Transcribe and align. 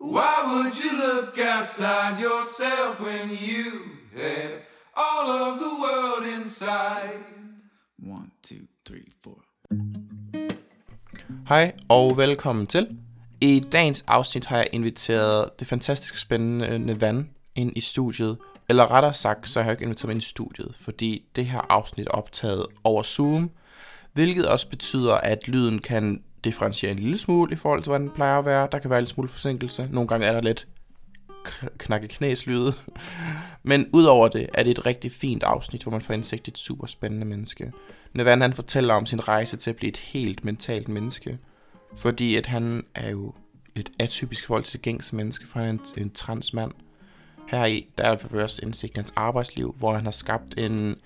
Why 0.00 0.44
would 0.46 0.78
you 0.78 0.92
look 0.92 1.38
outside 1.38 2.20
yourself 2.20 3.00
when 3.00 3.30
you 3.30 3.82
have 4.14 4.62
all 4.96 5.28
of 5.28 5.58
the 5.58 5.70
world 5.82 6.40
inside? 6.40 7.24
One, 7.98 8.30
two, 8.42 8.66
three, 8.86 9.12
four. 9.22 9.42
Hej 11.48 11.72
og 11.88 12.16
velkommen 12.16 12.66
til. 12.66 12.98
I 13.40 13.60
dagens 13.60 14.04
afsnit 14.06 14.46
har 14.46 14.56
jeg 14.56 14.68
inviteret 14.72 15.50
det 15.58 15.66
fantastisk 15.66 16.18
spændende 16.18 16.78
Nevan 16.78 17.30
ind 17.54 17.72
i 17.76 17.80
studiet. 17.80 18.38
Eller 18.68 18.90
rettere 18.90 19.14
sagt, 19.14 19.50
så 19.50 19.60
har 19.62 19.70
jeg 19.70 19.72
ikke 19.72 19.84
inviteret 19.84 20.08
mig 20.08 20.12
ind 20.12 20.22
i 20.22 20.26
studiet, 20.26 20.74
fordi 20.80 21.24
det 21.36 21.46
her 21.46 21.60
afsnit 21.68 22.06
er 22.06 22.10
optaget 22.10 22.66
over 22.84 23.02
Zoom, 23.02 23.50
hvilket 24.12 24.48
også 24.48 24.70
betyder, 24.70 25.14
at 25.14 25.48
lyden 25.48 25.78
kan 25.78 26.22
differentiere 26.44 26.92
en 26.92 26.98
lille 26.98 27.18
smule 27.18 27.52
i 27.52 27.56
forhold 27.56 27.82
til, 27.82 27.90
hvordan 27.90 28.06
den 28.06 28.14
plejer 28.14 28.38
at 28.38 28.44
være. 28.44 28.68
Der 28.72 28.78
kan 28.78 28.90
være 28.90 28.98
en 28.98 29.02
lille 29.02 29.14
smule 29.14 29.28
forsinkelse. 29.28 29.88
Nogle 29.90 30.08
gange 30.08 30.26
er 30.26 30.32
der 30.32 30.40
lidt 30.40 30.68
knakke 31.78 32.08
knæslyde. 32.08 32.72
Men 33.62 33.90
udover 33.92 34.28
det, 34.28 34.48
er 34.54 34.62
det 34.62 34.70
et 34.70 34.86
rigtig 34.86 35.12
fint 35.12 35.42
afsnit, 35.42 35.82
hvor 35.82 35.92
man 35.92 36.00
får 36.00 36.14
indsigt 36.14 36.48
i 36.48 36.50
et 36.50 36.58
super 36.58 36.86
spændende 36.86 37.26
menneske. 37.26 37.72
Nevan 38.14 38.40
han 38.40 38.52
fortæller 38.52 38.94
om 38.94 39.06
sin 39.06 39.28
rejse 39.28 39.56
til 39.56 39.70
at 39.70 39.76
blive 39.76 39.88
et 39.88 39.96
helt 39.96 40.44
mentalt 40.44 40.88
menneske. 40.88 41.38
Fordi 41.96 42.36
at 42.36 42.46
han 42.46 42.84
er 42.94 43.10
jo 43.10 43.34
lidt 43.76 43.90
atypisk 43.98 44.46
forhold 44.46 44.64
til 44.64 44.72
det 44.72 44.82
gængse 44.82 45.16
menneske, 45.16 45.46
for 45.46 45.58
han 45.58 45.68
er 45.68 45.72
en, 45.72 46.02
en 46.02 46.10
transmand. 46.10 46.72
Her 47.48 47.64
i, 47.64 47.86
der 47.98 48.04
er 48.04 48.16
der 48.16 48.28
først 48.28 48.58
indsigt 48.62 48.94
i 48.94 48.98
hans 48.98 49.12
arbejdsliv, 49.16 49.74
hvor 49.78 49.94
han 49.94 50.04
har 50.04 50.10
skabt 50.10 50.58
en, 50.58 50.96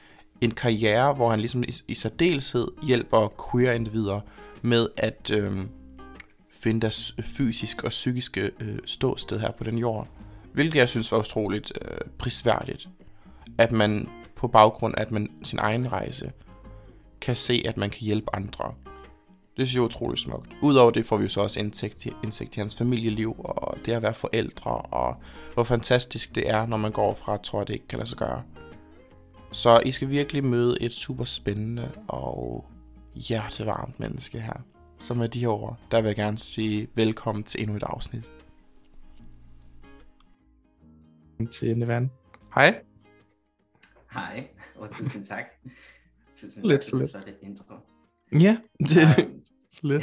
en 0.40 0.50
karriere, 0.50 1.14
hvor 1.14 1.30
han 1.30 1.38
ligesom 1.38 1.62
i, 1.62 1.74
i 1.88 1.94
særdeleshed 1.94 2.68
hjælper 2.82 3.28
queer 3.50 3.72
individer 3.72 4.20
med 4.62 4.88
at 4.96 5.30
øh, 5.30 5.66
finde 6.50 6.80
deres 6.80 7.14
fysiske 7.20 7.84
og 7.84 7.90
psykiske 7.90 8.50
øh, 8.60 8.78
ståsted 8.86 9.40
her 9.40 9.50
på 9.50 9.64
den 9.64 9.78
jord. 9.78 10.08
Hvilket 10.52 10.78
jeg 10.78 10.88
synes 10.88 11.12
var 11.12 11.18
utroligt 11.18 11.72
øh, 11.82 11.98
prisværdigt. 12.18 12.88
At 13.58 13.72
man 13.72 14.08
på 14.36 14.48
baggrund 14.48 14.94
af 14.96 15.02
at 15.02 15.10
man, 15.10 15.30
sin 15.44 15.58
egen 15.58 15.92
rejse 15.92 16.32
kan 17.20 17.36
se, 17.36 17.62
at 17.68 17.76
man 17.76 17.90
kan 17.90 18.00
hjælpe 18.00 18.36
andre. 18.36 18.74
Det 19.56 19.68
synes 19.68 19.74
jeg 19.74 19.80
er 19.80 19.84
utroligt 19.84 20.20
smukt. 20.20 20.50
Udover 20.62 20.90
det 20.90 21.06
får 21.06 21.16
vi 21.16 21.22
jo 21.22 21.28
så 21.28 21.40
også 21.40 21.60
indsigt 21.60 22.06
i, 22.06 22.12
indsigt 22.24 22.56
i 22.56 22.60
hans 22.60 22.76
familieliv, 22.76 23.34
og 23.38 23.78
det 23.84 23.92
at 23.92 24.02
være 24.02 24.14
forældre, 24.14 24.70
og 24.70 25.16
hvor 25.54 25.64
fantastisk 25.64 26.34
det 26.34 26.50
er, 26.50 26.66
når 26.66 26.76
man 26.76 26.92
går 26.92 27.14
fra 27.14 27.34
at 27.34 27.40
tro, 27.40 27.58
at 27.58 27.68
det 27.68 27.74
ikke 27.74 27.88
kan 27.88 27.98
lade 27.98 28.08
sig 28.08 28.18
gøre. 28.18 28.42
Så 29.52 29.80
I 29.84 29.92
skal 29.92 30.10
virkelig 30.10 30.44
møde 30.44 30.82
et 30.82 30.92
super 30.92 31.24
spændende 31.24 31.90
og 32.08 32.64
hjertevarmt 33.14 34.00
menneske 34.00 34.40
her. 34.40 34.60
Så 34.98 35.14
med 35.14 35.28
de 35.28 35.40
her 35.40 35.48
ord, 35.48 35.78
der 35.90 36.00
vil 36.00 36.08
jeg 36.08 36.16
gerne 36.16 36.38
sige 36.38 36.88
velkommen 36.94 37.44
til 37.44 37.60
endnu 37.62 37.76
et 37.76 37.82
afsnit. 37.82 38.30
Til 41.50 41.78
Nevan. 41.78 42.10
Hej. 42.54 42.82
Hej, 44.12 44.48
og 44.76 44.90
tusind 44.94 45.24
tak. 45.24 45.44
Tusind 46.36 46.66
Lidt 46.66 46.82
tak 46.82 46.90
for 47.12 47.18
det 47.18 47.36
intro. 47.42 47.74
Ja, 48.32 48.58
det 48.78 48.96
Um, 48.96 49.02
er 49.02 49.28
lidt. 49.88 50.02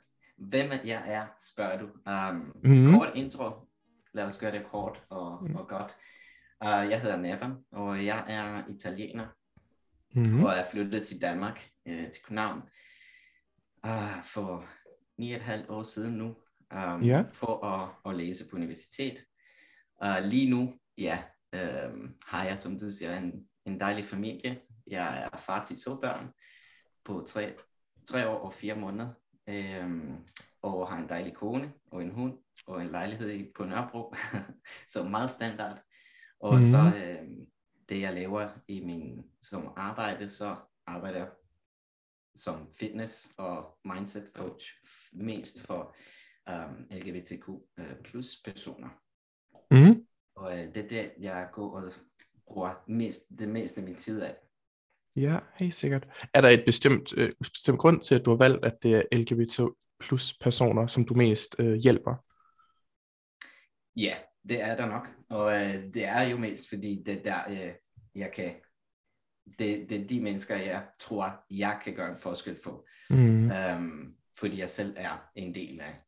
hvem 0.50 0.70
jeg 0.84 1.02
er, 1.06 1.26
spørger 1.40 1.78
du. 1.78 1.86
Um, 2.10 2.52
Mhm. 2.64 2.94
Kort 2.94 3.12
intro. 3.14 3.50
Lad 4.14 4.24
os 4.24 4.38
gøre 4.38 4.52
det 4.52 4.62
kort 4.70 5.02
og, 5.10 5.32
og 5.54 5.68
godt. 5.68 5.96
Uh, 6.64 6.90
jeg 6.90 7.00
hedder 7.00 7.16
Nevan, 7.16 7.52
og 7.72 8.04
jeg 8.06 8.24
er 8.28 8.62
italiener, 8.74 9.26
Mm. 10.14 10.22
mm. 10.22 10.44
og 10.44 10.52
er 10.52 10.64
flyttet 10.70 11.06
til 11.06 11.20
Danmark, 11.22 11.68
uh, 11.90 12.10
til 12.12 12.22
København, 12.24 12.62
uh, 13.86 14.22
for 14.24 14.64
ni 15.18 15.30
og 15.32 15.36
et 15.36 15.42
halvt 15.42 15.68
år 15.70 15.82
siden 15.82 16.12
nu, 16.18 16.26
um, 16.74 17.02
Ja. 17.02 17.24
for 17.32 17.64
at, 17.66 17.90
at 18.10 18.16
læse 18.16 18.48
på 18.50 18.56
universitet. 18.56 19.24
Uh, 20.04 20.24
lige 20.24 20.50
nu, 20.50 20.74
ja, 20.98 21.22
um, 21.88 22.14
har 22.26 22.44
jeg, 22.44 22.58
som 22.58 22.78
du 22.78 22.90
siger, 22.90 23.18
en, 23.18 23.48
en 23.66 23.80
dejlig 23.80 24.04
familie. 24.04 24.60
Jeg 24.86 25.28
er 25.32 25.36
far 25.38 25.64
til 25.64 25.80
to 25.80 25.94
børn 25.96 26.28
på 27.04 27.24
tre, 27.28 27.54
tre 28.08 28.28
år 28.28 28.38
og 28.38 28.52
fire 28.52 28.74
måneder, 28.74 29.08
um, 29.84 30.26
og 30.62 30.88
har 30.88 30.98
en 30.98 31.08
dejlig 31.08 31.34
kone 31.34 31.72
og 31.92 32.02
en 32.02 32.10
hund 32.10 32.38
og 32.66 32.82
en 32.82 32.88
lejlighed 32.90 33.30
i- 33.30 33.52
på 33.56 33.64
Nørrebro, 33.64 34.14
så 34.92 35.02
meget 35.04 35.30
standard. 35.30 35.82
Og 36.40 36.54
mm. 36.56 36.62
så 36.62 36.78
øhm, 36.78 37.46
det 37.88 38.00
jeg 38.00 38.14
laver 38.14 38.48
i 38.68 38.80
min 38.84 39.24
som 39.42 39.72
arbejde, 39.76 40.28
så 40.28 40.56
arbejder 40.86 41.18
jeg 41.18 41.28
som 42.34 42.66
fitness 42.74 43.32
og 43.38 43.78
mindset 43.84 44.30
coach 44.34 44.66
mest 45.12 45.66
for 45.66 45.96
um, 46.50 46.86
LGBTQ 46.90 47.48
øh, 47.78 47.94
plus 48.04 48.36
personer. 48.44 48.88
Mm. 49.70 50.06
Og 50.36 50.58
øh, 50.58 50.74
det 50.74 50.84
er 50.84 50.88
det, 50.88 51.12
jeg 51.20 51.48
går 51.52 51.76
og 51.76 51.90
bruger 52.46 52.84
mest, 52.86 53.22
det 53.38 53.48
meste 53.48 53.80
af 53.80 53.86
min 53.86 53.96
tid 53.96 54.22
af. 54.22 54.36
Ja, 55.16 55.38
helt 55.56 55.74
sikkert. 55.74 56.08
Er 56.34 56.40
der 56.40 56.48
et 56.48 56.62
bestemt, 56.66 57.12
øh, 57.16 57.32
bestemt 57.38 57.78
grund 57.78 58.00
til, 58.00 58.14
at 58.14 58.24
du 58.24 58.30
har 58.30 58.36
valgt, 58.36 58.64
at 58.64 58.82
det 58.82 58.94
er 58.94 59.02
LGBT 59.12 59.60
plus 60.00 60.38
personer, 60.40 60.86
som 60.86 61.04
du 61.04 61.14
mest 61.14 61.56
øh, 61.58 61.74
hjælper? 61.74 62.14
Ja, 63.96 64.14
det 64.48 64.62
er 64.62 64.76
der 64.76 64.86
nok. 64.86 65.08
Og 65.30 65.52
øh, 65.52 65.94
det 65.94 66.04
er 66.04 66.22
jo 66.22 66.38
mest, 66.38 66.68
fordi 66.68 67.02
det 67.06 67.18
er 67.18 67.22
der, 67.22 67.50
øh, 67.50 67.72
jeg 68.14 68.32
kan... 68.32 68.54
Det, 69.58 69.90
det 69.90 70.00
er 70.00 70.08
de 70.08 70.20
mennesker, 70.20 70.56
jeg 70.56 70.86
tror, 70.98 71.44
jeg 71.50 71.80
kan 71.84 71.94
gøre 71.94 72.10
en 72.10 72.16
forskel 72.16 72.56
for. 72.64 72.86
Mm. 73.10 73.50
Øhm, 73.50 74.14
fordi 74.38 74.58
jeg 74.58 74.70
selv 74.70 74.94
er 74.96 75.30
en 75.34 75.54
del 75.54 75.80
af 75.80 76.00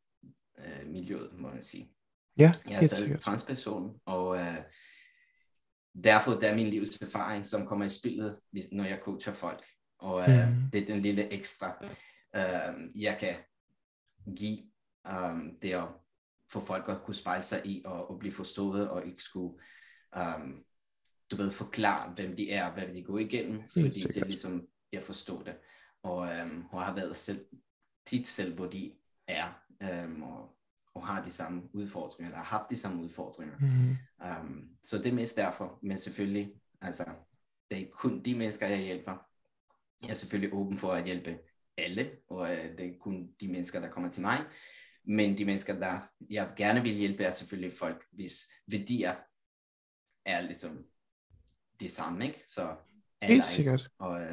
øh, 0.58 0.86
miljøet, 0.88 1.30
må 1.38 1.48
man 1.50 1.62
sige. 1.62 1.92
Ja, 2.38 2.52
Jeg 2.68 2.76
er 2.76 2.80
selv 2.82 3.02
sikkert. 3.02 3.20
transperson, 3.20 4.00
og 4.04 4.36
øh, 4.38 4.56
derfor 6.04 6.30
det 6.32 6.48
er 6.48 6.54
min 6.54 6.66
livserfaring, 6.70 7.46
som 7.46 7.66
kommer 7.66 7.84
i 7.84 7.88
spillet, 7.88 8.40
hvis, 8.50 8.68
når 8.72 8.84
jeg 8.84 8.98
coacher 9.02 9.32
folk. 9.32 9.64
Og 9.98 10.22
øh, 10.30 10.48
Mhm. 10.48 10.70
det 10.72 10.82
er 10.82 10.86
den 10.86 11.00
lille 11.02 11.32
ekstra, 11.32 11.84
øh, 12.36 13.02
jeg 13.02 13.16
kan 13.20 13.34
give 14.36 14.58
øh, 15.06 15.38
det 15.62 15.72
at 15.72 15.88
få 16.52 16.60
folk 16.60 16.88
at 16.88 17.02
kunne 17.04 17.14
spejle 17.14 17.42
sig 17.42 17.60
i 17.66 17.82
og, 17.84 18.10
og 18.10 18.18
blive 18.18 18.32
forstået, 18.32 18.90
og 18.90 19.06
ikke 19.06 19.22
skulle, 19.22 19.54
øh, 20.16 20.40
du 21.32 21.36
ved, 21.36 21.50
forklare, 21.50 22.12
hvem 22.14 22.36
de 22.36 22.52
er, 22.52 22.72
hvad 22.72 22.94
de 22.94 23.02
går 23.02 23.18
igennem, 23.18 23.62
fordi 23.68 23.84
det 23.84 23.94
sikkert. 23.94 24.22
er 24.22 24.26
ligesom, 24.26 24.66
jeg 24.92 25.02
forstår 25.02 25.42
det. 25.42 25.54
Og, 26.02 26.28
øh, 26.28 26.64
og 26.72 26.84
har 26.84 26.94
været 26.94 27.16
selv, 27.16 27.46
tit 28.06 28.26
selv, 28.26 28.54
hvor 28.54 28.66
de 28.66 28.92
er, 29.26 29.62
øh, 29.82 30.22
og, 30.22 30.56
og 30.94 31.06
har 31.06 31.24
de 31.24 31.30
samme 31.30 31.62
udfordringer, 31.72 32.28
eller 32.28 32.44
har 32.44 32.58
haft 32.58 32.70
de 32.70 32.76
samme 32.76 33.02
udfordringer. 33.02 33.58
Mm. 33.58 33.96
Um, 34.26 34.68
så 34.82 34.98
det 34.98 35.06
er 35.06 35.12
mest 35.12 35.36
derfor, 35.36 35.78
men 35.82 35.98
selvfølgelig, 35.98 36.54
altså, 36.80 37.04
det 37.70 37.76
er 37.76 37.80
ikke 37.80 37.92
kun 37.92 38.24
de 38.24 38.34
mennesker, 38.34 38.66
jeg 38.66 38.78
hjælper. 38.78 39.16
Jeg 40.02 40.10
er 40.10 40.14
selvfølgelig 40.14 40.54
åben 40.54 40.78
for 40.78 40.92
at 40.92 41.04
hjælpe 41.04 41.38
alle, 41.76 42.10
og 42.28 42.40
uh, 42.40 42.76
det 42.78 42.86
er 42.86 42.98
kun 43.00 43.28
de 43.40 43.48
mennesker, 43.48 43.80
der 43.80 43.90
kommer 43.90 44.10
til 44.10 44.22
mig. 44.22 44.44
Men 45.04 45.38
de 45.38 45.44
mennesker, 45.44 45.78
der 45.78 46.00
jeg 46.30 46.52
gerne 46.56 46.82
vil 46.82 46.92
hjælpe, 46.92 47.24
er 47.24 47.30
selvfølgelig 47.30 47.72
folk, 47.72 48.04
hvis 48.12 48.34
værdier 48.66 49.14
er 50.24 50.40
ligesom 50.40 50.86
de 51.82 51.88
samme, 51.88 52.24
ikke? 52.26 52.42
Så 52.46 52.74
allies. 53.20 53.44
sikkert. 53.44 53.88
Og, 53.98 54.10
uh, 54.10 54.26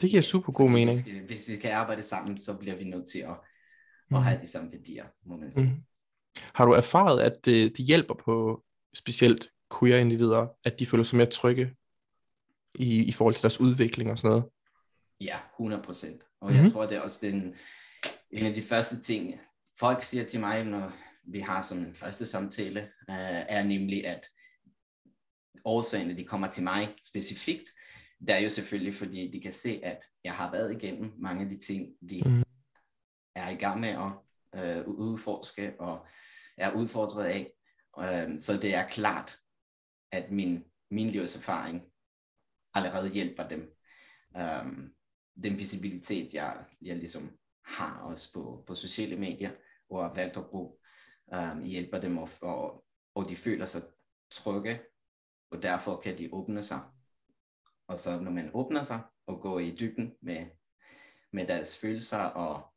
Det 0.00 0.10
giver 0.10 0.22
super 0.22 0.52
god 0.52 0.70
mening. 0.70 1.02
Hvis, 1.02 1.14
hvis 1.26 1.48
vi 1.48 1.54
skal 1.54 1.70
arbejde 1.70 2.02
sammen, 2.02 2.38
så 2.38 2.56
bliver 2.56 2.76
vi 2.76 2.84
nødt 2.84 3.10
til 3.10 3.18
at, 3.18 3.36
Mhm. 4.10 4.16
at 4.16 4.24
have 4.24 4.40
de 4.40 4.46
samme 4.46 4.72
værdier, 4.72 5.06
må 5.26 5.36
man 5.36 5.52
sige. 5.52 5.66
Mm. 5.66 5.82
Har 6.54 6.64
du 6.66 6.72
erfaret, 6.72 7.20
at 7.20 7.44
det, 7.44 7.76
det 7.76 7.84
hjælper 7.86 8.14
på 8.14 8.64
specielt 8.94 9.50
queer 9.78 9.98
individer, 9.98 10.46
at 10.64 10.78
de 10.78 10.86
føler 10.86 11.04
sig 11.04 11.16
mere 11.16 11.26
trygge 11.30 11.74
i, 12.74 13.02
i 13.04 13.12
forhold 13.12 13.34
til 13.34 13.42
deres 13.42 13.60
udvikling 13.60 14.10
og 14.10 14.18
sådan 14.18 14.28
noget? 14.30 14.44
Ja, 15.20 15.38
100 15.56 15.82
procent. 15.82 16.22
Og 16.40 16.46
Mhm. 16.46 16.52
mm-hmm. 16.52 16.64
jeg 16.64 16.72
tror, 16.72 16.86
det 16.86 16.96
er 16.96 17.00
også 17.00 17.18
den, 17.22 17.56
en 18.30 18.46
af 18.46 18.54
de 18.54 18.62
første 18.62 19.00
ting, 19.00 19.40
folk 19.78 20.02
siger 20.02 20.24
til 20.24 20.40
mig, 20.40 20.64
når 20.64 20.92
vi 21.26 21.40
har 21.40 21.62
sådan 21.62 21.84
en 21.86 21.94
første 21.94 22.26
samtale, 22.26 22.80
uh, 23.08 23.14
er 23.48 23.62
nemlig, 23.62 24.06
at 24.06 24.26
årsagen, 25.64 26.10
at 26.10 26.16
de 26.16 26.24
kommer 26.24 26.50
til 26.50 26.62
mig 26.62 26.96
specifikt, 27.02 27.68
det 28.26 28.30
er 28.30 28.38
jo 28.38 28.48
selvfølgelig, 28.48 28.94
fordi 28.94 29.30
de 29.30 29.40
kan 29.40 29.52
se, 29.52 29.80
at 29.82 30.04
jeg 30.24 30.34
har 30.34 30.52
været 30.52 30.72
igennem 30.72 31.12
mange 31.18 31.42
af 31.42 31.48
de 31.48 31.58
ting, 31.58 31.88
de 32.10 32.22
mm. 32.26 32.42
er 33.34 33.48
i 33.48 33.54
gang 33.54 33.80
med 33.80 33.88
at 33.88 34.86
uh, 34.86 34.94
udforske 34.94 35.80
og 35.80 36.06
er 36.56 36.72
udfordret 36.72 37.24
af. 37.24 37.52
Uh, 37.98 38.38
så 38.38 38.56
det 38.56 38.74
er 38.74 38.88
klart, 38.88 39.36
at 40.12 40.30
min, 40.30 40.64
min 40.90 41.10
livserfaring 41.10 41.82
allerede 42.74 43.08
hjælper 43.08 43.48
dem. 43.48 43.76
Um, 44.34 44.92
den 45.42 45.58
visibilitet, 45.58 46.34
jeg, 46.34 46.64
jeg 46.82 46.96
ligesom 46.96 47.38
har 47.64 48.00
også 48.00 48.32
på, 48.34 48.64
på 48.66 48.74
sociale 48.74 49.16
medier, 49.16 49.50
og 49.90 50.04
har 50.04 50.14
valgt 50.14 50.36
at 50.36 50.46
bruge, 50.46 50.76
um, 51.36 51.62
hjælper 51.62 52.00
dem, 52.00 52.18
og, 52.18 52.28
og, 52.42 52.84
og 53.14 53.28
de 53.28 53.36
føler 53.36 53.64
sig 53.64 53.82
trygge, 54.30 54.80
og 55.52 55.62
derfor 55.62 56.00
kan 56.00 56.18
de 56.18 56.28
åbne 56.32 56.62
sig. 56.62 56.80
Og 57.88 57.98
så 57.98 58.20
når 58.20 58.30
man 58.30 58.50
åbner 58.54 58.82
sig 58.82 59.00
og 59.26 59.40
går 59.40 59.58
i 59.58 59.70
dybden 59.70 60.12
med, 60.22 60.46
med 61.32 61.46
deres 61.46 61.78
følelser 61.78 62.18
og 62.18 62.72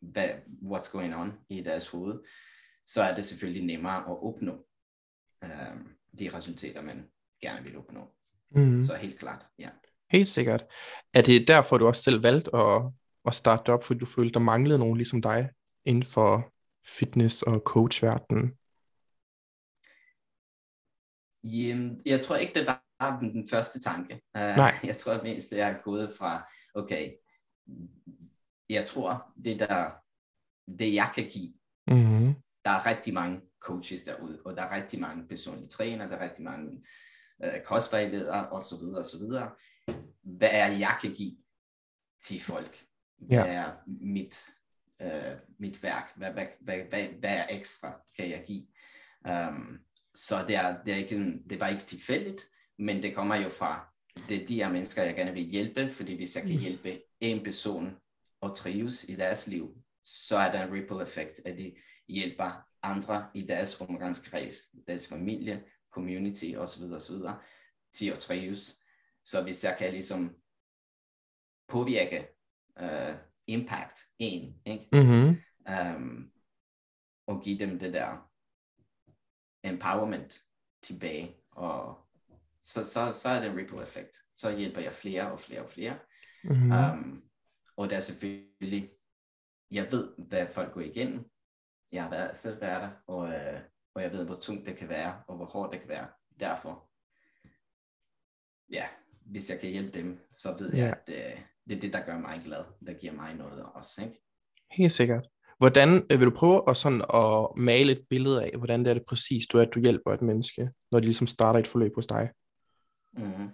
hvad, 0.00 0.28
what's 0.62 0.92
going 0.92 1.16
on 1.16 1.32
i 1.48 1.60
deres 1.60 1.88
hoved, 1.88 2.20
så 2.86 3.02
er 3.02 3.14
det 3.14 3.24
selvfølgelig 3.24 3.64
nemmere 3.64 3.96
at 3.96 4.22
opnå 4.22 4.66
øh, 5.44 5.50
de 6.18 6.36
resultater, 6.36 6.82
man 6.82 7.08
gerne 7.40 7.64
vil 7.64 7.78
opnå. 7.78 8.00
Mm. 8.50 8.82
Så 8.82 8.94
helt 8.94 9.18
klart, 9.18 9.46
ja. 9.58 9.68
Helt 10.10 10.28
sikkert. 10.28 10.64
Er 11.14 11.22
det 11.22 11.48
derfor, 11.48 11.78
du 11.78 11.86
også 11.86 12.02
selv 12.02 12.22
valgt 12.22 12.48
at, 12.54 12.82
at 13.26 13.34
starte 13.34 13.72
op, 13.72 13.84
fordi 13.84 13.98
du 13.98 14.06
følte, 14.06 14.34
der 14.34 14.40
manglede 14.40 14.78
nogen 14.78 14.96
ligesom 14.96 15.22
dig 15.22 15.50
inden 15.84 16.02
for 16.02 16.52
fitness- 16.86 17.42
og 17.46 17.62
coachverdenen? 17.64 18.58
Jamen, 21.44 22.02
jeg 22.06 22.20
tror 22.24 22.36
ikke, 22.36 22.54
det 22.54 22.66
var 22.66 23.18
den 23.20 23.48
første 23.48 23.80
tanke. 23.80 24.14
Uh, 24.14 24.40
Nej. 24.40 24.74
Jeg 24.84 24.96
tror 24.96 25.22
mest, 25.22 25.50
det 25.50 25.60
er 25.60 25.82
gået 25.82 26.12
fra, 26.18 26.50
okay, 26.74 27.12
jeg 28.68 28.86
tror, 28.86 29.32
det 29.44 29.58
der, 29.58 29.90
det 30.78 30.94
jeg 30.94 31.12
kan 31.14 31.24
give, 31.28 31.52
Mm-hmm. 31.86 32.34
der 32.64 32.70
er 32.70 32.86
rigtig 32.86 33.14
mange 33.14 33.40
coaches 33.60 34.02
derude, 34.02 34.42
og 34.44 34.56
der 34.56 34.62
er 34.62 34.76
rigtig 34.76 35.00
mange 35.00 35.28
personlige 35.28 35.68
trænere, 35.68 36.08
der 36.10 36.16
er 36.16 36.24
rigtig 36.24 36.44
mange 36.44 36.84
øh, 37.44 37.62
kostvejledere, 37.64 38.48
og 38.48 38.62
så 38.62 38.76
videre, 38.76 38.98
og 38.98 39.04
så 39.04 39.18
videre. 39.18 39.50
Hvad 40.22 40.48
er 40.52 40.68
jeg 40.68 40.98
kan 41.02 41.14
give 41.14 41.36
til 42.22 42.40
folk? 42.40 42.84
Hvad 43.18 43.38
Ja. 43.38 43.46
er 43.52 43.72
mit, 43.86 44.50
øh, 45.02 45.36
mit 45.58 45.82
værk? 45.82 46.12
Hvad, 46.16 46.32
hvad, 46.32 46.46
hvad, 46.60 46.78
hvad, 46.88 47.08
hvad 47.18 47.36
er 47.36 47.46
ekstra, 47.50 48.00
kan 48.16 48.30
jeg 48.30 48.44
give? 48.46 48.66
Um, 49.48 49.78
så 50.14 50.44
det, 50.48 50.56
er, 50.56 50.82
det, 50.84 50.92
er 50.92 50.96
ikke 50.96 51.38
det 51.50 51.60
var 51.60 51.68
ikke 51.68 51.82
tilfældigt, 51.82 52.48
men 52.78 53.02
det 53.02 53.14
kommer 53.14 53.34
jo 53.34 53.48
fra, 53.48 53.94
det 54.28 54.42
er 54.42 54.46
de 54.46 54.54
her 54.54 54.72
mennesker, 54.72 55.02
jeg 55.02 55.14
gerne 55.14 55.32
vil 55.32 55.42
hjælpe, 55.42 55.92
fordi 55.92 56.16
hvis 56.16 56.36
jeg 56.36 56.44
kan 56.44 56.58
hjælpe 56.58 57.02
en 57.20 57.44
person 57.44 57.96
at 58.42 58.52
trives 58.56 59.04
i 59.04 59.14
deres 59.14 59.46
liv, 59.46 59.76
så 60.04 60.36
er 60.36 60.52
der 60.52 60.66
en 60.66 60.72
ripple 60.72 61.02
effect, 61.02 61.40
at 61.44 61.58
de 61.58 61.74
hjælper 62.08 62.66
andre 62.82 63.28
i 63.34 63.42
deres 63.42 63.80
omgangskreds, 63.80 64.56
deres 64.86 65.08
familie, 65.08 65.64
community 65.92 66.54
osv. 66.56 66.82
osv. 66.82 67.16
til 67.92 68.10
at 68.10 68.18
trives. 68.18 68.78
Så 69.24 69.42
hvis 69.42 69.64
jeg 69.64 69.76
kan 69.78 69.92
ligesom 69.92 70.36
påvirke 71.68 72.26
uh, 72.82 73.14
impact 73.46 73.98
en, 74.18 74.54
ikke? 74.66 74.88
Mm-hmm. 74.92 75.36
Um, 75.96 76.30
og 77.26 77.42
give 77.42 77.58
dem 77.58 77.78
det 77.78 77.92
der 77.92 78.29
empowerment 79.64 80.40
tilbage, 80.82 81.36
og 81.50 82.08
så, 82.62 82.84
så, 82.84 83.12
så 83.12 83.28
er 83.28 83.40
det 83.40 83.50
en 83.50 83.56
ripple 83.56 83.82
effect. 83.82 84.16
Så 84.36 84.56
hjælper 84.56 84.80
jeg 84.80 84.92
flere 84.92 85.32
og 85.32 85.40
flere 85.40 85.62
og 85.62 85.68
flere. 85.68 85.98
Mm-hmm. 86.44 86.72
Um, 86.72 87.22
og 87.76 87.90
der 87.90 87.96
er 87.96 88.00
selvfølgelig, 88.00 88.90
jeg 89.70 89.92
ved, 89.92 90.14
hvad 90.28 90.46
folk 90.48 90.72
går 90.74 90.80
igennem. 90.80 91.30
Jeg 91.92 92.02
har 92.02 92.10
været, 92.10 92.36
selv 92.36 92.60
været 92.60 92.82
der, 92.82 92.90
og, 93.06 93.28
øh, 93.28 93.60
og 93.94 94.02
jeg 94.02 94.12
ved, 94.12 94.26
hvor 94.26 94.36
tungt 94.40 94.66
det 94.66 94.76
kan 94.76 94.88
være, 94.88 95.22
og 95.28 95.36
hvor 95.36 95.44
hårdt 95.46 95.72
det 95.72 95.80
kan 95.80 95.88
være. 95.88 96.08
Derfor, 96.40 96.90
ja, 98.70 98.88
hvis 99.26 99.50
jeg 99.50 99.60
kan 99.60 99.70
hjælpe 99.70 99.98
dem, 99.98 100.20
så 100.30 100.56
ved 100.58 100.72
Ja. 100.72 100.78
jeg, 100.78 100.96
at 101.06 101.08
øh, 101.08 101.42
det 101.68 101.76
er 101.76 101.80
det, 101.80 101.92
der 101.92 102.04
gør 102.06 102.18
mig 102.18 102.40
glad. 102.44 102.64
Der 102.86 102.92
giver 102.92 103.12
mig 103.12 103.34
noget 103.34 103.64
også, 103.64 104.04
ikke? 104.04 104.22
Helt 104.70 104.92
sikkert. 104.92 105.28
Hvordan 105.60 106.06
øh, 106.10 106.20
vil 106.20 106.26
du 106.26 106.34
prøve 106.34 106.70
at, 106.70 106.76
sådan, 106.76 107.02
at 107.14 107.48
male 107.56 107.92
et 107.92 108.06
billede 108.10 108.44
af, 108.44 108.50
hvordan 108.58 108.80
det 108.80 108.90
er 108.90 108.94
det 108.94 109.04
præcis, 109.08 109.46
du 109.46 109.58
er, 109.58 109.62
at 109.62 109.74
du 109.74 109.80
hjælper 109.80 110.12
et 110.12 110.22
menneske, 110.22 110.70
når 110.90 111.00
de 111.00 111.04
ligesom 111.04 111.26
starter 111.26 111.60
et 111.60 111.68
forløb 111.68 111.94
hos 111.94 112.06
dig? 112.06 112.30
Mm. 113.12 113.48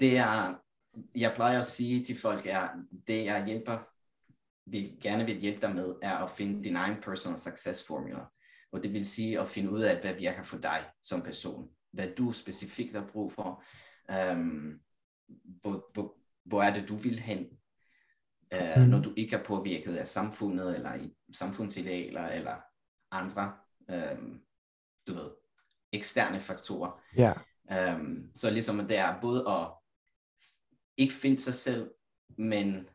Det 0.00 0.16
er, 0.16 0.54
jeg 1.14 1.32
plejer 1.34 1.58
at 1.58 1.66
sige 1.66 2.04
til 2.04 2.16
folk, 2.16 2.46
er, 2.46 2.68
det 3.06 3.24
jeg 3.24 3.46
hjælper, 3.46 3.78
vil, 4.66 4.96
gerne 5.02 5.24
vil 5.24 5.36
hjælpe 5.36 5.60
dig 5.60 5.74
med, 5.74 5.94
er 6.02 6.16
at 6.16 6.30
finde 6.30 6.64
din 6.64 6.76
egen 6.76 6.96
personal 7.02 7.38
success 7.38 7.86
formula. 7.86 8.24
Og 8.72 8.82
det 8.82 8.92
vil 8.92 9.06
sige 9.06 9.40
at 9.40 9.48
finde 9.48 9.70
ud 9.70 9.82
af, 9.82 10.00
hvad 10.00 10.14
virker 10.14 10.42
for 10.42 10.58
dig 10.58 10.84
som 11.02 11.22
person. 11.22 11.68
Hvad 11.92 12.08
du 12.18 12.32
specifikt 12.32 12.96
har 12.96 13.06
brug 13.12 13.32
for. 13.32 13.62
Øhm, 14.10 14.80
hvor, 15.62 15.90
hvor, 15.92 16.16
hvor 16.44 16.62
er 16.62 16.74
det, 16.74 16.88
du 16.88 16.94
vil 16.94 17.18
hen? 17.18 17.46
Uh, 18.54 18.82
Mhm. 18.82 18.90
Når 18.90 19.02
du 19.02 19.14
ikke 19.16 19.36
er 19.36 19.44
påvirket 19.44 19.96
af 19.96 20.08
samfundet, 20.08 20.76
eller 20.76 20.94
i 20.94 21.14
samfundsidealer, 21.32 22.28
eller 22.28 22.56
andre, 23.10 23.52
um, 23.88 24.42
du 25.08 25.14
ved, 25.14 25.30
eksterne 25.92 26.40
faktorer. 26.40 27.02
Ja. 27.16 27.32
Um, 27.94 28.30
så 28.34 28.50
ligesom 28.50 28.78
det 28.78 28.96
er 28.96 29.20
både 29.20 29.50
at 29.50 29.72
ikke 30.96 31.14
finde 31.14 31.38
sig 31.38 31.54
selv, 31.54 31.90
men 32.38 32.88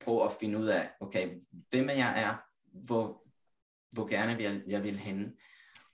prøve 0.00 0.24
at 0.24 0.32
finde 0.40 0.58
ud 0.58 0.66
af, 0.66 0.90
okay, 1.00 1.40
hvem 1.70 1.88
jeg 1.88 2.22
er, 2.22 2.36
hvor, 2.64 3.26
hvor 3.90 4.06
gerne 4.06 4.36
vil 4.36 4.44
jeg, 4.44 4.62
jeg 4.66 4.82
vil 4.82 4.98
hen, 4.98 5.36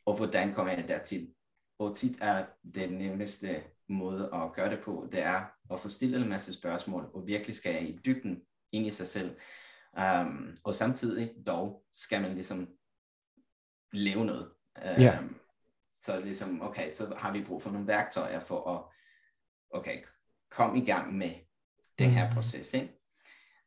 og 0.07 0.17
hvordan 0.17 0.55
kommer 0.55 0.73
jeg 0.73 0.89
dertil. 0.89 1.35
Og 1.79 1.97
tit 1.97 2.19
er 2.21 2.47
den 2.75 2.93
nemmeste 2.93 3.65
måde 3.89 4.31
at 4.35 4.53
gøre 4.53 4.71
det 4.71 4.81
på, 4.85 5.09
det 5.13 5.21
er 5.23 5.45
at 5.73 5.81
få 5.81 5.89
stillet 5.89 6.21
en 6.23 6.29
masse 6.29 6.53
spørgsmål, 6.53 7.11
og 7.15 7.27
virkelig 7.27 7.57
skal 7.57 7.89
i 7.89 7.99
dybden 8.05 8.43
ind 8.73 8.87
i 8.87 8.91
sig 8.91 9.07
selv. 9.07 9.37
Um, 9.99 10.57
og 10.65 10.75
samtidig 10.75 11.35
dog 11.47 11.85
skal 11.97 12.23
man 12.23 12.35
ligesom 12.35 12.69
leve 13.93 14.25
noget. 14.25 14.53
Um, 15.21 15.37
så 16.01 16.21
ligesom, 16.21 16.63
okay, 16.63 16.91
så 16.91 17.15
har 17.17 17.33
vi 17.33 17.45
brug 17.45 17.63
for 17.63 17.71
nogle 17.71 17.87
værktøjer 17.87 18.41
for 18.41 18.71
at, 18.71 18.85
okay, 19.79 20.05
komme 20.51 20.83
i 20.83 20.85
gang 20.85 21.17
med 21.17 21.35
den 21.99 22.11
her 22.11 22.25
Mhm. 22.27 22.35
proces, 22.35 22.75
ikke? 22.75 22.99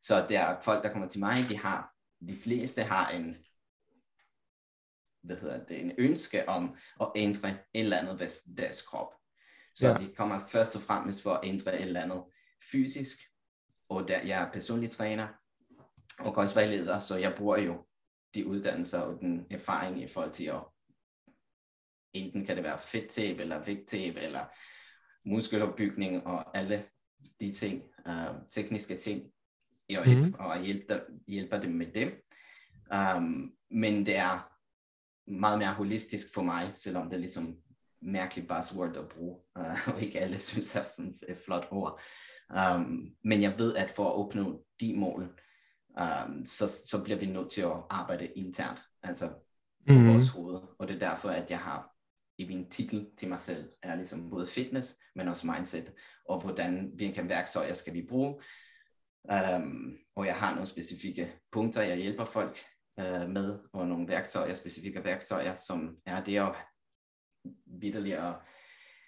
Så 0.01 0.25
der 0.29 0.39
er 0.39 0.61
folk, 0.61 0.83
der 0.83 0.91
kommer 0.91 1.07
til 1.07 1.19
mig, 1.19 1.37
de 1.49 1.57
har, 1.57 1.93
de 2.27 2.37
fleste 2.37 2.83
har 2.83 3.09
en, 3.09 3.37
hvad 5.23 5.37
hedder 5.37 5.65
det, 5.65 5.81
en 5.81 5.91
ønske 5.97 6.49
om 6.49 6.77
at 7.01 7.11
ændre 7.15 7.49
et 7.49 7.57
eller 7.73 7.97
andet 7.97 8.19
ved 8.19 8.55
deres 8.55 8.81
krop. 8.81 9.13
Så 9.75 9.87
Ja. 9.87 9.93
de 9.97 10.13
kommer 10.15 10.39
først 10.47 10.75
og 10.75 10.81
fremmest 10.81 11.23
for 11.23 11.33
at 11.33 11.47
ændre 11.47 11.75
et 11.75 11.81
eller 11.81 12.01
andet 12.01 12.23
fysisk, 12.71 13.17
og 13.89 14.07
der, 14.07 14.21
jeg 14.21 14.43
er 14.43 14.51
personlig 14.51 14.89
træner 14.91 15.27
og 16.19 16.33
kostvejleder, 16.33 16.99
så 16.99 17.17
jeg 17.17 17.33
bruger 17.37 17.57
jo 17.57 17.85
de 18.35 18.47
uddannelser 18.47 18.99
og 18.99 19.19
den 19.21 19.47
erfaring 19.49 20.01
i 20.03 20.07
forhold 20.07 20.31
til 20.31 20.45
at 20.45 20.61
enten 22.13 22.45
kan 22.45 22.55
det 22.55 22.63
være 22.63 22.79
fedttab 22.79 23.39
eller 23.39 23.63
vægttab 23.65 24.15
eller 24.17 24.45
muskelopbygning 25.25 26.27
og 26.27 26.57
alle 26.57 26.85
de 27.39 27.51
ting, 27.53 27.83
uh, 28.05 28.35
tekniske 28.51 28.95
ting, 28.95 29.31
og, 29.97 30.03
Mhm. 30.09 30.25
mm. 30.25 30.33
og 30.39 30.61
hjælper, 30.61 30.99
hjælper 31.27 31.59
dem 31.59 31.71
med 31.71 31.87
dem. 31.93 32.21
Um, 33.17 33.53
men 33.71 34.05
det 34.05 34.15
er 34.17 34.51
meget 35.31 35.59
mere 35.59 35.73
holistisk 35.73 36.27
for 36.33 36.41
mig, 36.41 36.71
selvom 36.73 37.09
det 37.09 37.19
ligesom 37.19 37.57
mærkeligt 38.05 38.47
buzzword 38.47 38.97
at 38.97 39.07
bruge, 39.09 39.39
uh, 39.59 39.87
og 39.95 40.01
ikke 40.01 40.19
alle 40.19 40.39
synes 40.39 40.75
er 40.75 40.83
et- 41.29 41.37
flot 41.45 41.67
ord. 41.71 42.01
Um, 42.75 43.09
men 43.23 43.41
jeg 43.41 43.55
ved, 43.57 43.75
at 43.75 43.91
for 43.91 44.05
at 44.09 44.15
opnå 44.15 44.65
de 44.81 44.93
mål, 44.95 45.39
um, 45.99 46.45
så, 46.45 46.67
så 46.67 47.01
bliver 47.03 47.19
vi 47.19 47.25
nødt 47.25 47.51
til 47.51 47.61
at 47.61 47.71
arbejde 47.89 48.25
internt, 48.25 48.79
altså 49.03 49.27
på 49.87 49.93
Mhm. 49.93 50.01
mm. 50.01 50.07
vores 50.13 50.29
hoved. 50.29 50.61
Og 50.79 50.87
det 50.87 50.95
er 50.95 51.09
derfor, 51.09 51.29
at 51.29 51.51
jeg 51.51 51.59
har 51.59 51.91
i 52.37 52.47
min 52.47 52.69
titel 52.69 53.07
til 53.17 53.27
mig 53.29 53.39
selv, 53.39 53.69
er 53.83 53.95
ligesom 53.95 54.29
både 54.29 54.47
fitness, 54.47 54.95
men 55.15 55.27
også 55.27 55.47
mindset, 55.47 55.93
og 56.29 56.41
hvordan, 56.41 56.91
hvilke 56.95 57.29
værktøjer 57.29 57.73
skal 57.73 57.93
vi 57.93 58.05
bruge. 58.09 58.41
Um, 59.55 59.97
og 60.15 60.25
jeg 60.25 60.35
har 60.35 60.51
nogle 60.53 60.67
specifikke 60.67 61.33
punkter, 61.51 61.81
jeg 61.81 61.97
hjælper 61.97 62.25
folk 62.25 62.59
uh, 62.97 63.29
med, 63.29 63.59
og 63.73 63.87
nogle 63.87 64.07
værktøjer, 64.07 64.53
specifikke 64.53 65.03
værktøjer, 65.03 65.53
som 65.53 65.97
er 66.05 66.23
det 66.23 66.37
at 66.37 66.55
vidderligt, 67.65 68.17
og 68.17 68.41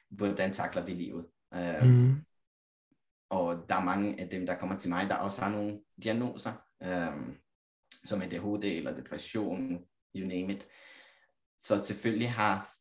hvordan 0.09 0.53
takler 0.53 0.85
vi 0.85 0.91
livet. 0.93 1.25
Um, 1.51 1.87
Mm. 1.87 2.15
og 3.29 3.65
der 3.69 3.75
er 3.75 3.83
mange 3.83 4.19
af 4.19 4.29
dem, 4.29 4.45
der 4.45 4.55
kommer 4.57 4.77
til 4.79 4.89
mig, 4.89 5.09
der 5.09 5.15
også 5.15 5.41
har 5.41 5.51
nogle 5.51 5.81
diagnoser, 6.03 6.53
um, 6.85 7.37
som 8.03 8.21
ADHD 8.21 8.63
eller 8.63 8.95
depression, 8.95 9.85
you 10.15 10.27
name 10.27 10.53
it. 10.53 10.67
Så 11.59 11.85
selvfølgelig 11.85 12.31
har 12.31 12.73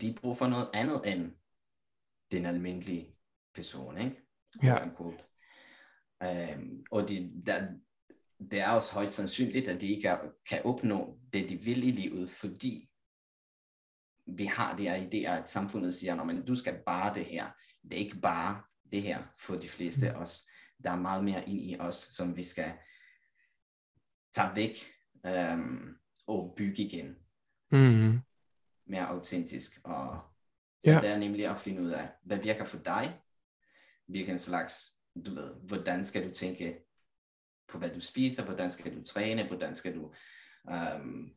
de 0.00 0.14
brug 0.20 0.36
for 0.36 0.46
noget 0.46 0.70
andet 0.74 1.12
end 1.12 1.32
den 2.32 2.46
almindelige 2.46 3.16
person, 3.54 3.98
ikke? 3.98 4.16
Ja. 4.62 4.82
Unquote. 4.86 5.24
Um, 6.24 6.84
og 6.90 7.08
de, 7.08 7.42
der, 7.46 7.68
det 8.50 8.60
er 8.60 8.70
også 8.70 8.94
højt 8.94 9.12
sandsynligt, 9.12 9.68
at 9.68 9.80
de 9.80 9.86
ikke 9.86 10.08
er, 10.08 10.18
kan 10.48 10.62
opnå 10.64 11.18
det, 11.32 11.48
de 11.48 11.56
vil 11.56 11.88
i 11.88 11.90
livet, 11.90 12.30
fordi 12.30 12.88
vi 14.26 14.44
har 14.44 14.76
de 14.76 14.82
her 14.82 14.96
idéer, 14.96 15.30
at 15.30 15.50
samfundet 15.50 15.94
siger, 15.94 16.22
at 16.22 16.46
du 16.46 16.56
skal 16.56 16.78
bare 16.86 17.14
det 17.14 17.24
her. 17.24 17.50
Det 17.82 17.92
er 17.92 17.96
ikke 17.96 18.20
bare 18.20 18.62
det 18.92 19.02
her 19.02 19.22
for 19.38 19.56
de 19.56 19.68
fleste 19.68 20.10
af 20.10 20.14
os. 20.14 20.48
Der 20.84 20.90
er 20.90 20.96
meget 20.96 21.24
mere 21.24 21.48
ind 21.48 21.60
i 21.60 21.76
os, 21.80 21.94
som 21.94 22.36
vi 22.36 22.44
skal 22.44 22.72
tage 24.34 24.56
væk 24.56 24.76
um, 25.54 25.96
og 26.26 26.54
bygge 26.56 26.82
igen 26.82 27.16
Mm. 27.72 28.20
mere 28.86 29.06
autentisk. 29.06 29.80
Og 29.84 30.22
så 30.84 30.90
ja. 30.90 31.00
det 31.00 31.08
er 31.10 31.18
nemlig 31.18 31.46
at 31.46 31.58
finde 31.58 31.82
ud 31.82 31.90
af, 31.90 32.08
hvad 32.22 32.38
virker 32.38 32.64
for 32.64 32.78
dig? 32.78 33.20
Hvilken 34.06 34.38
slags, 34.38 34.92
du 35.26 35.34
ved, 35.34 35.54
hvordan 35.54 36.04
skal 36.04 36.28
du 36.28 36.34
tænke 36.34 36.78
på, 37.68 37.78
hvad 37.78 37.90
du 37.90 38.00
spiser? 38.00 38.44
Hvordan 38.44 38.70
skal 38.70 38.96
du 38.96 39.04
træne? 39.04 39.46
Hvordan 39.46 39.74
skal 39.74 39.94
du 39.94 40.14
øhm, 40.70 41.34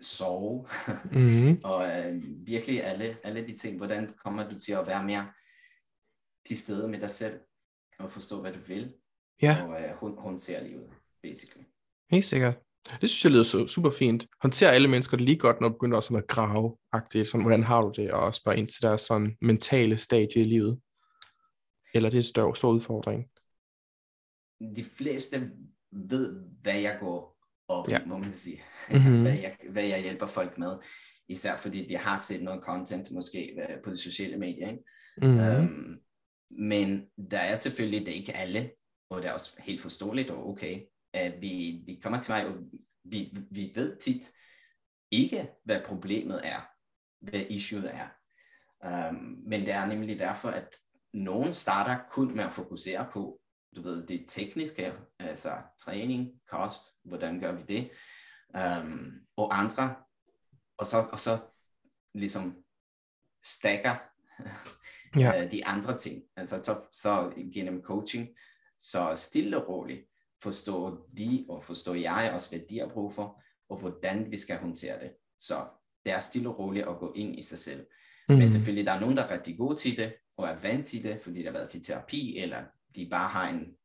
sove, 0.00 0.66
Mm. 1.12 1.60
og 1.70 1.86
øh, 1.88 2.22
virkelig 2.46 2.84
alle, 2.84 3.16
alle 3.24 3.46
de 3.46 3.56
ting. 3.56 3.76
Hvordan 3.76 4.14
kommer 4.24 4.50
du 4.50 4.58
til 4.58 4.72
at 4.72 4.86
være 4.86 5.04
mere 5.04 5.32
til 6.46 6.58
stede 6.58 6.88
med 6.88 7.00
dig 7.00 7.10
selv, 7.10 7.40
og 7.98 8.10
forstå, 8.10 8.40
hvad 8.40 8.52
du 8.52 8.58
vil, 8.58 8.94
Ja, 9.42 9.64
og 9.66 9.82
øh, 9.82 9.96
hun, 9.96 10.18
håndtere 10.18 10.64
livet, 10.68 10.90
basically. 11.22 11.64
helt 12.10 12.24
sikkert. 12.24 12.54
Det 13.00 13.10
synes 13.10 13.24
jeg 13.24 13.32
lyder 13.32 13.42
så 13.42 13.66
super 13.66 13.90
fint. 13.90 14.26
Håndterer 14.42 14.70
alle 14.70 14.88
mennesker 14.88 15.16
det 15.16 15.26
lige 15.26 15.38
godt, 15.38 15.60
når 15.60 15.68
du 15.68 15.74
begynder 15.74 15.96
også 15.96 16.16
at 16.16 16.26
grave 16.26 16.76
agtigt 16.92 17.28
sådan, 17.28 17.42
hvordan 17.42 17.62
har 17.62 17.82
du 17.82 17.92
det, 17.96 18.10
og 18.12 18.34
spørge 18.34 18.58
ind 18.58 18.68
til 18.68 18.82
deres 18.82 19.02
sådan 19.02 19.36
mentale 19.40 19.96
stadie 19.96 20.42
i 20.42 20.44
livet? 20.44 20.80
Eller 21.94 22.10
det 22.10 22.16
er 22.16 22.20
en 22.22 22.26
stor, 22.26 22.54
stor 22.54 22.72
udfordring? 22.72 23.30
De 24.76 24.84
fleste 24.84 25.50
ved, 25.92 26.44
hvad 26.62 26.80
jeg 26.80 26.96
går 27.00 27.33
op 27.74 27.90
Ja. 27.90 28.04
må 28.06 28.18
man 28.18 28.32
sige. 28.32 28.62
Mhm. 28.90 29.22
hvad, 29.22 29.32
jeg, 29.32 29.56
hvad 29.70 29.84
jeg 29.84 30.02
hjælper 30.02 30.26
folk 30.26 30.58
med. 30.58 30.76
Især 31.28 31.56
fordi 31.56 31.88
de 31.88 31.96
har 31.96 32.18
set 32.18 32.42
noget 32.42 32.62
content 32.62 33.10
måske 33.10 33.56
øh, 33.62 33.82
på 33.84 33.90
de 33.90 33.96
sociale 33.98 34.36
medier. 34.36 34.70
Ikke? 34.70 34.82
Mm. 35.22 35.40
Øhm, 35.40 36.00
men 36.50 37.06
der 37.30 37.38
er 37.38 37.56
selvfølgelig, 37.56 38.00
det 38.00 38.08
er 38.08 38.16
ikke 38.16 38.36
alle, 38.36 38.70
og 39.10 39.22
det 39.22 39.28
er 39.28 39.32
også 39.32 39.56
helt 39.58 39.80
forståeligt 39.82 40.30
og 40.30 40.48
okay, 40.48 40.80
at 41.12 41.40
vi, 41.40 41.84
de 41.86 42.00
kommer 42.02 42.20
til 42.20 42.32
mig, 42.32 42.46
og 42.46 42.54
vi, 43.04 43.36
vi 43.50 43.72
ved 43.74 43.96
tit 43.96 44.30
ikke, 45.10 45.48
hvad 45.64 45.80
problemet 45.84 46.40
er, 46.44 46.60
hvad 47.20 47.44
issueet 47.50 47.90
er. 47.94 48.08
Um, 49.10 49.38
men 49.46 49.60
det 49.60 49.70
er 49.70 49.86
nemlig 49.86 50.18
derfor, 50.18 50.48
at 50.48 50.76
nogen 51.12 51.54
starter 51.54 51.98
kun 52.10 52.36
med 52.36 52.44
at 52.44 52.52
fokusere 52.52 53.06
på, 53.12 53.40
du 53.76 53.82
ved, 53.82 54.06
det 54.06 54.24
tekniske, 54.28 54.92
altså 55.18 55.50
træning, 55.78 56.30
kost, 56.50 56.82
hvordan 57.04 57.40
gør 57.40 57.52
vi 57.52 57.62
det, 57.68 57.90
um, 58.82 59.12
og 59.36 59.58
andre, 59.58 59.94
og 60.78 60.86
så, 60.86 61.08
og 61.12 61.20
så 61.20 61.38
ligesom 62.14 62.56
stakker 63.42 63.94
Ja. 65.16 65.44
øh, 65.44 65.52
de 65.52 65.66
andre 65.66 65.98
ting. 65.98 66.22
Altså 66.36 66.60
så, 66.62 66.80
så 66.92 67.32
gennem 67.54 67.82
coaching, 67.82 68.28
så 68.78 69.12
stille 69.16 69.64
og 69.64 69.68
roligt 69.68 70.08
forstår 70.42 71.08
de, 71.16 71.46
og 71.48 71.64
forstår 71.64 71.94
jeg 71.94 72.30
også, 72.34 72.50
hvad 72.50 72.60
de 72.70 72.78
har 72.78 72.88
brug 72.88 73.12
for, 73.12 73.42
og 73.68 73.78
hvordan 73.78 74.30
vi 74.30 74.38
skal 74.38 74.58
håndtere 74.58 75.00
det. 75.00 75.10
Så 75.40 75.66
det 76.04 76.12
er 76.12 76.20
stille 76.20 76.48
og 76.48 76.58
roligt 76.58 76.88
at 76.88 76.98
gå 76.98 77.12
ind 77.16 77.38
i 77.38 77.42
sig 77.42 77.58
selv. 77.58 77.86
Mm. 78.28 78.34
Men 78.34 78.50
selvfølgelig, 78.50 78.86
der 78.86 78.92
er 78.92 79.00
nogen, 79.00 79.16
der 79.16 79.22
er 79.22 79.30
rigtig 79.30 79.58
gode 79.58 79.76
til 79.76 79.96
det, 79.96 80.14
og 80.36 80.48
er 80.48 80.60
vant 80.60 80.86
til 80.86 81.02
det, 81.02 81.20
fordi 81.22 81.40
de 81.40 81.44
har 81.44 81.52
været 81.52 81.70
til 81.70 81.84
terapi, 81.84 82.38
eller 82.38 82.64
de 82.96 83.08
bare 83.10 83.28
har 83.28 83.48
en 83.48 83.76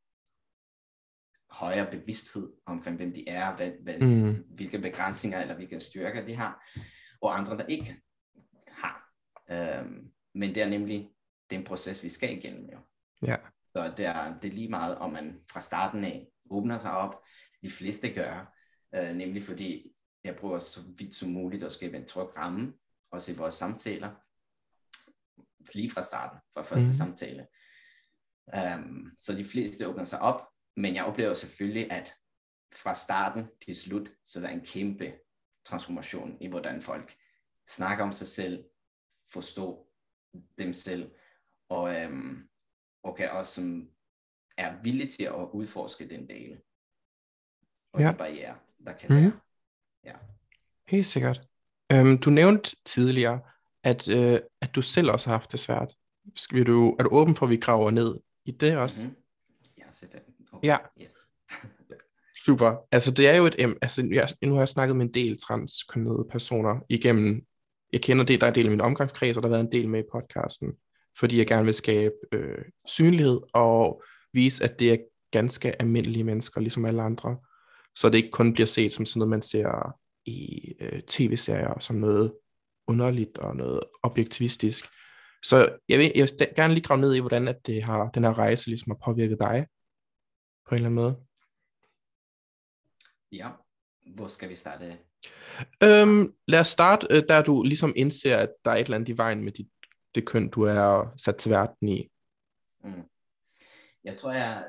højere 1.50 1.92
bevidsthed 1.92 2.54
omkring, 2.66 2.98
hvem 2.98 3.14
de 3.14 3.30
er, 3.30 3.56
hvad, 3.56 3.72
hvad, 3.84 4.00
Mm. 4.00 4.46
hvilke 4.56 4.80
begrænsninger 4.80 5.42
eller 5.42 5.56
hvilke 5.56 5.80
styrker 5.80 6.26
de 6.26 6.36
har, 6.36 6.66
og 7.22 7.38
andre, 7.38 7.58
der 7.58 7.66
ikke 7.66 8.02
har. 8.68 9.12
Øhm, 9.52 10.12
men 10.36 10.56
det 10.56 10.64
er 10.64 10.70
nemlig 10.70 11.10
den 11.50 11.64
proces, 11.64 12.04
vi 12.04 12.10
skal 12.10 12.38
igennem. 12.38 12.70
Jo. 12.70 12.80
Ja. 13.22 13.36
Så 13.76 13.94
det 13.98 14.06
er, 14.06 14.40
det 14.40 14.48
er 14.52 14.56
lige 14.56 14.70
meget, 14.70 14.98
om 14.98 15.12
man 15.12 15.40
fra 15.52 15.62
starten 15.62 16.04
af 16.04 16.28
åbner 16.50 16.78
sig 16.78 16.92
op. 16.92 17.16
De 17.62 17.70
fleste 17.70 18.14
gør, 18.14 18.56
øh, 18.96 19.16
nemlig 19.16 19.44
fordi 19.44 19.96
jeg 20.24 20.36
prøver 20.36 20.60
så 20.60 20.82
vidt 20.98 21.16
som 21.16 21.30
muligt 21.30 21.64
at 21.64 21.72
skabe 21.72 21.98
en 21.98 22.08
tryg 22.08 22.38
ramme, 22.38 22.74
også 23.12 23.32
i 23.32 23.36
vores 23.36 23.54
samtaler, 23.54 24.12
lige 25.74 25.92
fra 25.92 26.02
starten, 26.02 26.40
fra 26.54 26.62
første 26.62 26.88
mm. 26.88 26.94
samtale. 26.94 27.48
Um, 28.58 29.12
så 29.18 29.34
de 29.34 29.44
fleste 29.44 29.88
åbner 29.88 30.06
sig 30.06 30.20
op, 30.22 30.48
men 30.78 30.96
jeg 30.96 31.06
oplever 31.06 31.34
selvfølgelig, 31.34 31.92
at 31.92 32.16
fra 32.74 32.96
starten 32.96 33.48
til 33.66 33.76
slut, 33.76 34.12
så 34.24 34.42
der 34.42 34.48
er 34.48 34.52
en 34.52 34.66
kæmpe 34.66 35.14
transformation 35.66 36.38
i, 36.42 36.48
hvordan 36.48 36.82
folk 36.82 37.16
snakker 37.68 38.04
om 38.04 38.12
sig 38.12 38.28
selv, 38.28 38.64
forstår 39.34 39.94
dem 40.58 40.74
selv, 40.74 41.12
og, 41.70 41.96
øhm, 41.96 42.50
og 43.04 43.16
kan 43.16 43.32
også 43.32 43.54
som, 43.54 43.90
er 44.58 44.82
villige 44.84 45.10
til 45.10 45.24
at 45.24 45.50
udforske 45.54 46.10
den 46.10 46.30
del. 46.30 46.60
Og 47.94 48.02
Ja. 48.02 48.12
de 48.12 48.18
barriere, 48.18 48.56
der 48.86 48.94
kan 48.94 49.10
være. 49.10 49.40
Ja. 50.04 50.14
Helt 50.88 51.06
sikkert. 51.06 51.42
Øhm, 51.92 52.18
du 52.18 52.30
nævnte 52.30 52.76
tidligere, 52.86 53.42
at, 53.84 54.10
øh, 54.10 54.40
at 54.62 54.76
du 54.76 54.82
selv 54.82 55.12
også 55.12 55.30
har 55.30 55.38
haft 55.38 55.52
det 55.52 55.60
svært. 55.60 55.96
Skal 56.36 56.66
du, 56.66 56.96
er 57.00 57.04
du 57.04 57.10
åben 57.12 57.36
for, 57.36 57.46
at 57.46 57.50
vi 57.50 57.58
graver 57.58 57.92
ned 57.92 58.20
i 58.46 58.52
det 58.52 58.78
også? 58.78 59.00
Mm-hmm. 59.00 59.16
Okay. 60.52 60.68
Ja. 60.68 60.78
Yes. 61.02 61.14
Super. 62.46 62.76
Altså, 62.92 63.12
det 63.12 63.28
er 63.28 63.36
jo 63.36 63.46
et 63.46 63.56
em- 63.56 63.78
altså, 63.82 64.08
jeg, 64.12 64.30
nu 64.42 64.54
har 64.54 64.62
jeg 64.62 64.70
snakket 64.70 64.96
med 64.96 65.06
en 65.06 65.14
del 65.14 65.40
transkønnede 65.40 66.28
personer 66.32 66.80
igennem, 66.90 67.46
jeg 67.94 68.02
kender 68.02 68.26
det, 68.26 68.42
der 68.42 68.48
er 68.48 68.52
en 68.52 68.56
del 68.56 68.66
af 68.66 68.72
min 68.72 68.82
omgangskreds, 68.82 69.38
og 69.38 69.44
der 69.44 69.50
har 69.50 69.56
været 69.56 69.66
en 69.66 69.72
del 69.72 69.90
med 69.90 70.00
i 70.00 70.08
podcasten, 70.12 70.74
fordi 71.20 71.38
jeg 71.38 71.48
gerne 71.48 71.66
vil 71.66 71.74
skabe 71.74 72.14
øh, 72.32 72.66
synlighed 72.88 73.40
og 73.54 74.04
vise, 74.34 74.64
at 74.64 74.80
det 74.80 74.94
er 74.94 74.98
ganske 75.32 75.82
almindelige 75.82 76.24
mennesker, 76.24 76.62
ligesom 76.62 76.86
alle 76.86 77.02
andre, 77.02 77.38
så 77.96 78.10
det 78.10 78.18
ikke 78.18 78.32
kun 78.32 78.54
bliver 78.54 78.68
set 78.68 78.92
som 78.92 79.06
sådan 79.06 79.20
noget, 79.20 79.30
man 79.30 79.42
ser 79.42 79.96
i 80.26 80.74
øh, 80.80 81.02
tv-serier, 81.02 81.80
som 81.80 81.96
noget 81.96 82.34
underligt 82.88 83.38
og 83.38 83.56
noget 83.56 83.80
objektivistisk. 84.04 84.86
Så 85.44 85.78
jeg 85.90 86.00
vil, 86.00 86.12
jeg 86.16 86.28
vil 86.40 86.48
gerne 86.56 86.74
lige 86.74 86.84
grave 86.84 87.02
ned 87.02 87.14
i, 87.16 87.20
hvordan 87.20 87.48
at 87.48 87.66
det 87.66 87.84
har, 87.84 88.10
den 88.10 88.24
her 88.24 88.38
rejse 88.38 88.68
ligesom 88.68 88.92
har 88.92 89.12
påvirket 89.12 89.38
dig 89.40 89.68
på 90.70 90.76
en 90.76 90.76
eller 90.76 90.90
anden 90.90 90.96
måde. 90.96 91.16
Ja. 93.32 93.50
Hvor 94.16 94.28
skal 94.28 94.50
vi 94.50 94.56
starte? 94.56 94.98
Øhm, 95.84 96.34
lad 96.48 96.60
os 96.60 96.68
starte, 96.68 97.08
øh, 97.10 97.24
der 97.30 97.42
du 97.42 97.64
ligesom 97.64 97.94
indser, 97.96 98.38
at 98.38 98.50
der 98.66 98.72
er 98.72 98.76
et 98.76 98.84
eller 98.84 98.96
andet 98.96 99.10
i 99.10 99.18
vejen 99.18 99.44
med 99.44 99.52
dit, 99.52 99.68
det 100.16 100.26
køn, 100.26 100.50
du 100.50 100.64
er 100.64 101.14
sat 101.18 101.36
til 101.36 101.52
verden 101.52 101.88
i. 101.88 102.12
Mm. 102.84 103.04
Jeg 104.04 104.18
tror, 104.18 104.32
jeg, 104.32 104.66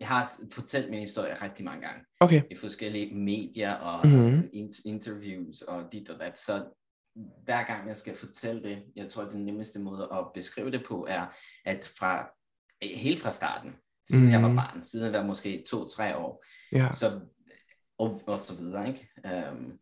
jeg 0.00 0.08
har 0.08 0.28
fortalt 0.52 0.90
min 0.90 1.00
historie 1.00 1.42
rigtig 1.42 1.64
mange 1.64 1.82
gange. 1.82 2.04
Okay. 2.20 2.42
i 2.50 2.56
forskellige 2.56 3.14
medier 3.14 3.74
og 3.74 4.06
Mhm. 4.06 4.16
mm-hmm. 4.16 4.48
interviews 4.84 5.62
og 5.62 5.92
dit 5.92 6.10
og 6.10 6.20
dat. 6.20 6.38
Så 6.38 6.64
hver 7.44 7.64
gang 7.66 7.88
jeg 7.88 7.96
skal 7.96 8.16
fortælle 8.16 8.62
det, 8.62 8.82
jeg 8.96 9.10
tror, 9.10 9.24
den 9.24 9.44
nemmeste 9.44 9.78
måde 9.78 10.08
at 10.12 10.26
beskrive 10.34 10.70
det 10.70 10.84
på 10.88 11.06
er, 11.10 11.26
at 11.64 11.92
fra 11.98 12.30
helt 12.82 13.22
fra 13.22 13.30
starten, 13.30 13.76
siden 14.08 14.24
mm. 14.24 14.30
jeg 14.30 14.42
var 14.42 14.48
Mhm. 14.48 14.56
barn, 14.56 14.84
siden 14.84 15.12
jeg 15.12 15.20
var 15.20 15.26
måske 15.26 15.64
to-tre 15.68 16.16
år, 16.16 16.44
Ja. 16.72 16.88
så, 16.92 17.20
og, 17.98 18.20
og 18.26 18.38
så 18.38 18.54
videre, 18.54 18.88
ikke? 18.88 19.08
Um, 19.52 19.78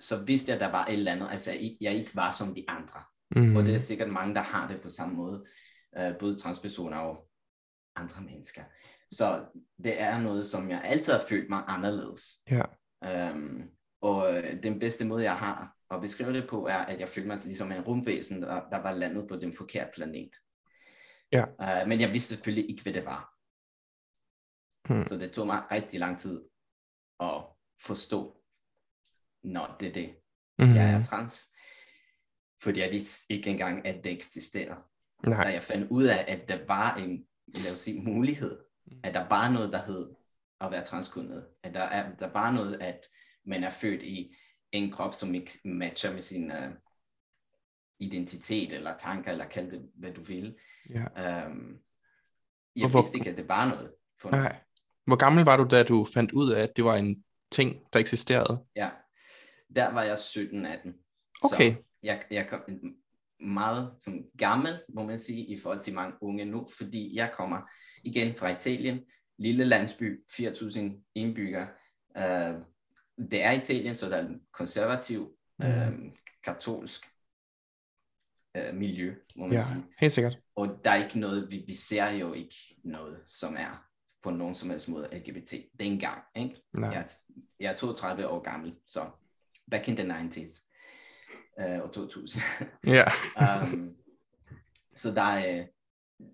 så 0.00 0.24
vidste 0.24 0.50
jeg, 0.50 0.56
at 0.56 0.60
der 0.60 0.70
var 0.70 0.86
et 0.86 0.92
eller 0.92 1.12
andet, 1.12 1.28
altså 1.30 1.52
jeg, 1.52 1.76
jeg 1.80 1.94
ikke 1.94 2.10
var 2.16 2.30
som 2.30 2.54
de 2.54 2.64
andre. 2.68 3.00
Mm. 3.36 3.56
Og 3.56 3.62
det 3.62 3.74
er 3.74 3.78
sikkert 3.78 4.08
mange, 4.08 4.34
der 4.34 4.40
har 4.40 4.68
det 4.68 4.80
på 4.82 4.88
samme 4.88 5.14
måde, 5.14 5.44
uh, 6.00 6.18
både 6.18 6.38
transpersoner 6.38 6.96
og 6.96 7.28
andre 7.96 8.22
mennesker. 8.22 8.62
Så 9.10 9.44
det 9.84 10.00
er 10.00 10.20
noget, 10.20 10.46
som 10.46 10.70
jeg 10.70 10.82
altid 10.84 11.12
har 11.12 11.22
følt 11.28 11.50
mig 11.50 11.62
anderledes. 11.66 12.22
Ja. 12.50 12.62
Um, 13.32 13.62
og 14.02 14.26
den 14.62 14.78
bedste 14.78 15.04
måde, 15.04 15.22
jeg 15.24 15.36
har 15.36 15.75
at 15.90 16.00
beskrive 16.00 16.32
det 16.32 16.48
på, 16.48 16.66
er, 16.66 16.76
at 16.78 17.00
jeg 17.00 17.08
følte 17.08 17.28
mig 17.28 17.40
ligesom 17.44 17.72
en 17.72 17.80
rumvæsen, 17.80 18.42
der, 18.42 18.68
der 18.68 18.82
var 18.82 18.92
landet 18.92 19.28
på 19.28 19.36
den 19.36 19.52
forkerte 19.52 19.90
planet. 19.94 20.30
Ja. 21.32 21.44
Uh, 21.82 21.88
men 21.88 22.00
jeg 22.00 22.12
vidste 22.12 22.28
selvfølgelig 22.28 22.70
ikke, 22.70 22.82
hvad 22.82 22.92
det 22.92 23.04
var. 23.04 23.32
Hmm. 24.88 25.04
Så 25.04 25.16
det 25.18 25.32
tog 25.32 25.46
mig 25.46 25.62
rigtig 25.70 26.00
lang 26.00 26.18
tid 26.18 26.44
at 27.20 27.44
forstå, 27.80 28.42
når 29.44 29.76
det 29.80 29.88
er 29.88 29.92
det, 29.92 30.16
Mm. 30.58 30.74
jeg 30.74 30.90
er 30.92 31.02
trans. 31.02 31.52
Fordi 32.62 32.80
jeg 32.80 32.90
vidste 32.90 33.34
ikke 33.34 33.50
engang, 33.50 33.86
at 33.86 34.04
det 34.04 34.12
eksisterer. 34.12 34.76
Da 35.24 35.30
Nej. 35.30 35.46
jeg 35.46 35.62
fandt 35.62 35.90
ud 35.90 36.04
af, 36.04 36.24
at 36.28 36.48
der 36.48 36.66
var 36.66 36.94
en, 36.96 37.26
lad 37.46 37.72
os 37.72 37.80
sige, 37.80 38.02
mulighed, 38.02 38.58
at 39.02 39.14
der 39.14 39.28
var 39.28 39.50
noget, 39.50 39.72
der 39.72 39.82
hed 39.82 40.14
at 40.60 40.70
være 40.70 40.84
transkønnet. 40.84 41.46
At 41.62 41.74
der, 41.74 41.80
er, 41.82 42.16
der 42.16 42.32
var 42.32 42.50
noget, 42.50 42.80
at 42.80 43.00
man 43.46 43.64
er 43.64 43.70
født 43.70 44.02
i 44.02 44.36
en 44.78 44.92
krop, 44.92 45.14
som 45.14 45.34
ikke 45.34 45.58
matcher 45.64 46.12
med 46.12 46.22
sin 46.22 46.50
uh, 46.50 46.72
identitet, 47.98 48.72
eller 48.72 48.96
tanker, 48.98 49.32
eller 49.32 49.44
kald 49.44 49.70
det, 49.70 49.90
hvad 49.94 50.12
du 50.12 50.22
vil. 50.22 50.56
Ja. 50.90 51.04
Og 51.06 51.52
jeg 52.76 52.88
hvor- 52.88 53.00
vidste 53.00 53.18
ikke, 53.18 53.30
at 53.30 53.36
det 53.36 53.48
var 53.48 53.68
noget. 53.68 53.92
For. 54.20 54.30
Nej. 54.30 54.56
Hvor 55.06 55.16
gammel 55.16 55.44
var 55.44 55.56
du, 55.56 55.66
da 55.70 55.82
du 55.82 56.04
fandt 56.14 56.32
ud 56.32 56.52
af, 56.52 56.62
at 56.62 56.76
det 56.76 56.84
var 56.84 56.96
en 56.96 57.24
ting, 57.50 57.82
der 57.92 57.98
eksisterede? 57.98 58.64
Ja. 58.76 58.90
Der 59.76 59.92
var 59.92 60.02
jeg 60.02 60.14
17-18. 60.14 60.92
Okay. 61.44 61.72
Så 61.74 61.82
jeg, 62.02 62.22
jeg 62.30 62.46
kom 62.48 62.60
meget 63.40 63.94
som 64.00 64.24
gammel, 64.38 64.80
må 64.94 65.02
man 65.06 65.18
sige, 65.18 65.46
i 65.46 65.58
forhold 65.58 65.80
til 65.80 65.94
mange 65.94 66.14
unge 66.20 66.44
nu, 66.44 66.66
fordi 66.78 67.16
jeg 67.16 67.32
kommer 67.34 67.60
igen 68.04 68.34
fra 68.36 68.50
Italien, 68.50 69.00
lille 69.38 69.64
landsby, 69.64 70.24
4.000 70.32 70.80
indbyggere. 71.14 71.68
Uh, 72.18 72.62
det 73.18 73.42
er 73.44 73.52
Italien, 73.52 73.96
så 73.96 74.10
der 74.10 74.16
er 74.16 74.26
en 74.26 74.42
konservativ, 74.52 75.32
Mm. 75.58 75.66
uh, 75.66 76.12
katolsk 76.44 77.06
uh, 78.58 78.74
miljø, 78.74 79.14
må 79.36 79.44
man 79.46 79.52
Ja, 79.54 79.60
sige. 79.60 79.84
helt 79.98 80.12
sikkert. 80.12 80.38
Og 80.56 80.80
der 80.84 80.90
er 80.90 81.04
ikke 81.04 81.18
noget, 81.18 81.50
vi, 81.50 81.64
vi 81.66 81.74
ser 81.74 82.10
jo 82.10 82.32
ikke 82.32 82.54
noget, 82.84 83.20
som 83.24 83.54
er 83.58 83.86
på 84.22 84.30
nogen 84.30 84.54
som 84.54 84.70
helst 84.70 84.88
måde 84.88 85.08
LGBT 85.18 85.54
dengang. 85.80 86.22
Ikke? 86.36 86.62
Nej. 86.74 86.90
Jeg, 86.90 87.00
er- 87.00 87.32
jeg 87.60 87.72
er 87.72 87.76
32 87.76 88.28
år 88.28 88.40
gammel, 88.42 88.78
så 88.88 89.10
back 89.70 89.88
in 89.88 89.96
the 89.96 90.12
90s 90.12 90.72
uh, 91.64 91.80
og 91.82 91.92
2000. 91.92 92.42
Ja. 92.96 93.04
um, 93.62 93.96
så 94.94 95.10
der 95.14 95.22
er, 95.22 95.60
øh, 95.60 95.66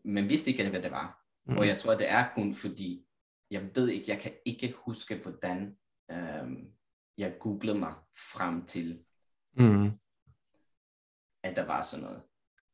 man 0.05 0.29
vidste 0.29 0.51
ikke, 0.51 0.69
hvad 0.69 0.83
det 0.83 0.91
var. 0.91 1.25
Mm. 1.47 1.57
Og 1.59 1.67
jeg 1.67 1.79
tror, 1.79 1.95
det 1.95 2.11
er 2.11 2.29
kun 2.35 2.55
fordi, 2.55 3.07
jeg 3.51 3.71
ved 3.75 3.89
ikke, 3.89 4.05
jeg 4.13 4.21
kan 4.21 4.33
ikke 4.45 4.75
huske, 4.77 5.17
hvordan 5.17 5.77
um, 6.13 6.69
jeg 7.19 7.37
googlede 7.41 7.79
mig 7.79 7.95
frem 8.33 8.67
til, 8.67 9.05
Mm. 9.57 9.91
at 11.43 11.57
der 11.57 11.65
var 11.67 11.83
sådan 11.83 12.05
noget. 12.05 12.23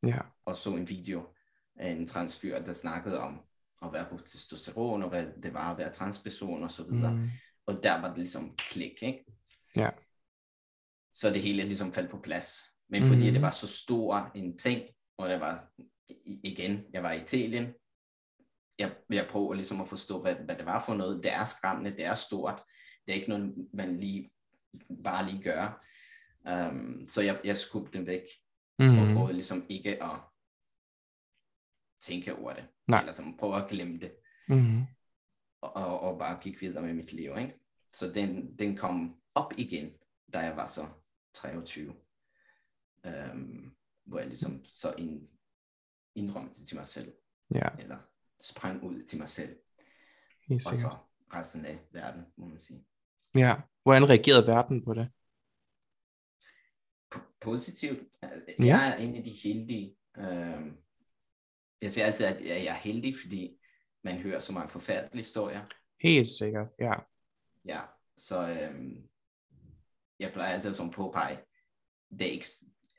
Ja. 0.02 0.18
Og 0.44 0.56
så 0.56 0.70
en 0.76 0.88
video 0.88 1.34
af 1.76 1.90
en 1.90 2.06
transfyr, 2.06 2.58
der 2.58 2.72
snakkede 2.72 3.20
om 3.20 3.40
at 3.82 3.92
være 3.92 4.06
på 4.10 4.18
testosteron, 4.18 5.02
og 5.02 5.08
hvad 5.08 5.26
det 5.42 5.54
var 5.54 5.70
at 5.72 5.78
være 5.78 5.92
transperson 5.92 6.62
og 6.64 6.70
så 6.70 6.82
videre. 6.84 7.14
Mm. 7.14 7.28
Og 7.66 7.82
der 7.82 8.00
var 8.00 8.08
det 8.08 8.18
ligesom 8.18 8.56
klik, 8.56 9.02
ikke? 9.02 9.24
Ja. 9.76 9.90
Så 11.12 11.30
det 11.30 11.42
hele 11.42 11.62
ligesom 11.64 11.92
faldt 11.92 12.10
på 12.10 12.18
plads. 12.18 12.58
Men 12.88 13.02
fordi 13.02 13.22
Mhm. 13.24 13.32
det 13.32 13.42
var 13.42 13.50
så 13.50 13.66
stor 13.66 14.30
en 14.34 14.58
ting, 14.58 14.82
og 15.16 15.28
det 15.28 15.40
var, 15.40 15.68
igen, 16.26 16.84
jeg 16.92 17.02
var 17.02 17.12
i 17.12 17.22
Italien, 17.22 17.74
jeg, 18.78 18.96
jeg 19.10 19.26
prøver 19.30 19.54
ligesom 19.54 19.80
at 19.80 19.88
forstå, 19.88 20.22
hvad, 20.22 20.34
hvad 20.34 20.56
det 20.56 20.66
var 20.66 20.84
for 20.84 20.94
noget. 20.94 21.22
Det 21.24 21.32
er 21.32 21.44
skræmmende, 21.44 21.90
det 21.90 22.04
er 22.04 22.14
stort. 22.14 22.62
Det 23.08 23.14
er 23.14 23.20
ikke 23.20 23.28
noget, 23.28 23.68
man 23.72 24.00
lige 24.00 24.30
bare 25.04 25.26
lige 25.30 25.42
gør. 25.42 25.84
Um, 26.70 27.08
så 27.08 27.22
jeg, 27.22 27.40
jeg 27.44 27.56
skubbede 27.56 27.98
den 27.98 28.06
væk, 28.06 28.22
og 28.78 28.84
Mm. 28.84 29.14
prøvede 29.14 29.32
ligesom 29.32 29.66
ikke 29.68 30.02
at 30.02 30.20
tænke 32.00 32.36
over 32.36 32.52
det. 32.54 32.68
Nej. 32.86 33.00
Eller 33.00 33.12
sådan 33.12 33.36
prøve 33.36 33.56
at 33.62 33.70
glemme 33.70 33.98
det. 33.98 34.16
Mm. 34.48 34.82
og, 35.60 35.72
og, 35.76 36.00
og 36.00 36.18
bare 36.18 36.40
gik 36.42 36.60
videre 36.60 36.82
med 36.82 36.94
mit 36.94 37.12
liv. 37.12 37.36
Ikke? 37.38 37.60
Så 37.92 38.12
den, 38.12 38.58
den 38.58 38.76
kom 38.76 39.20
op 39.34 39.52
igen, 39.56 39.92
da 40.32 40.38
jeg 40.38 40.56
var 40.56 40.66
så 40.66 40.88
23. 41.34 41.94
Øhm, 43.06 43.76
hvor 44.04 44.18
jeg 44.18 44.26
ligesom 44.28 44.64
så 44.64 44.94
ind, 44.98 45.28
indrømte 46.14 46.66
til 46.66 46.76
mig 46.76 46.86
selv, 46.86 47.12
Ja, 47.54 47.68
eller 47.78 47.98
sprang 48.40 48.82
ud 48.82 49.02
til 49.02 49.18
mig 49.18 49.28
selv, 49.28 49.58
helt 50.48 50.66
og 50.68 50.74
så 50.74 50.96
resten 51.34 51.64
af 51.64 51.78
verden, 51.92 52.24
må 52.36 52.46
man 52.46 52.58
sige. 52.58 52.86
Ja. 53.38 53.54
Hvordan 53.82 54.08
reagerede 54.08 54.46
verden 54.46 54.84
på 54.84 54.94
det? 54.94 55.10
P- 57.14 57.38
positivt. 57.40 58.08
Altså, 58.22 58.54
Ja. 58.58 58.64
Jeg 58.64 58.88
er 58.88 58.96
en 58.96 59.16
af 59.16 59.22
de 59.24 59.30
heldige. 59.30 59.96
Øhm, 60.18 60.76
jeg 61.82 61.92
siger 61.92 62.06
altid, 62.06 62.26
at 62.26 62.46
jeg 62.46 62.64
er 62.66 62.72
heldig, 62.74 63.16
fordi 63.20 63.58
man 64.04 64.18
hører 64.18 64.38
så 64.38 64.52
mange 64.52 64.68
forfærdelige 64.68 65.22
historier. 65.22 65.64
Helt 66.00 66.28
sikkert, 66.28 66.68
ja. 66.78 66.92
Ja, 67.64 67.80
så 68.16 68.48
øhm, 68.48 69.08
jeg 70.18 70.32
plejer 70.32 70.54
altid 70.54 70.74
som 70.74 70.90
påpege, 70.90 71.38
det 72.10 72.22
er 72.22 72.30
ikke 72.30 72.46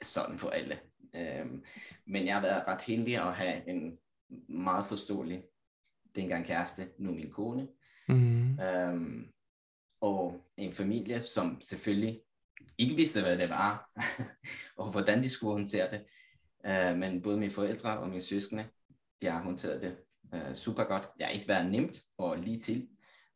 sådan 0.02 0.40
for 0.40 0.50
alle. 0.50 0.80
Øhm, 1.16 1.64
men 2.06 2.26
jeg 2.26 2.34
har 2.36 2.42
været 2.42 2.68
ret 2.68 2.82
heldig 2.82 3.18
at 3.18 3.36
have 3.36 3.70
en 3.70 4.00
meget 4.50 4.86
forståelig, 4.86 5.44
dengang 6.16 6.46
kæreste, 6.46 6.90
nu 6.98 7.12
min 7.12 7.32
kone, 7.32 7.68
Mm. 8.08 8.60
øhm, 8.60 9.34
og 10.02 10.46
en 10.58 10.74
familie, 10.74 11.22
som 11.22 11.62
selvfølgelig 11.62 12.22
ikke 12.78 12.96
vidste, 12.96 13.22
hvad 13.22 13.38
det 13.38 13.50
var, 13.50 13.92
og 14.78 14.92
hvordan 14.92 15.24
de 15.24 15.30
skulle 15.30 15.54
håndtere 15.54 15.92
det. 15.92 16.06
Øh, 16.66 16.98
men 16.98 17.22
både 17.22 17.38
mine 17.38 17.52
forældre 17.52 18.00
og 18.00 18.10
mine 18.10 18.22
søskende, 18.22 18.68
de 19.22 19.26
har 19.26 19.42
håndteret 19.44 19.82
det 19.82 19.98
øh, 20.34 20.56
super 20.56 20.84
godt. 20.84 21.10
Det 21.18 21.26
har 21.26 21.32
ikke 21.32 21.48
været 21.48 21.72
nemt 21.72 21.98
og 22.18 22.38
lige 22.38 22.60
til, 22.60 22.88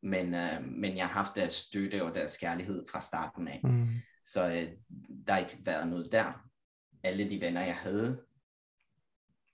men, 0.02 0.34
øh, 0.34 0.64
men 0.66 0.98
jeg 0.98 1.08
har 1.08 1.14
haft 1.14 1.36
deres 1.36 1.54
støtte 1.54 2.04
og 2.04 2.16
deres 2.16 2.38
kærlighed 2.38 2.86
fra 2.92 3.02
starten 3.02 3.48
af. 3.48 3.62
Mm. 3.64 3.88
Så 4.26 4.48
øh, 4.50 4.70
der 5.28 5.34
har 5.34 5.40
ikke 5.40 5.58
været 5.66 5.88
noget 5.88 6.12
der. 6.12 6.50
Alle 7.04 7.30
de 7.30 7.42
venner, 7.42 7.62
jeg 7.62 7.76
havde, 7.76 8.22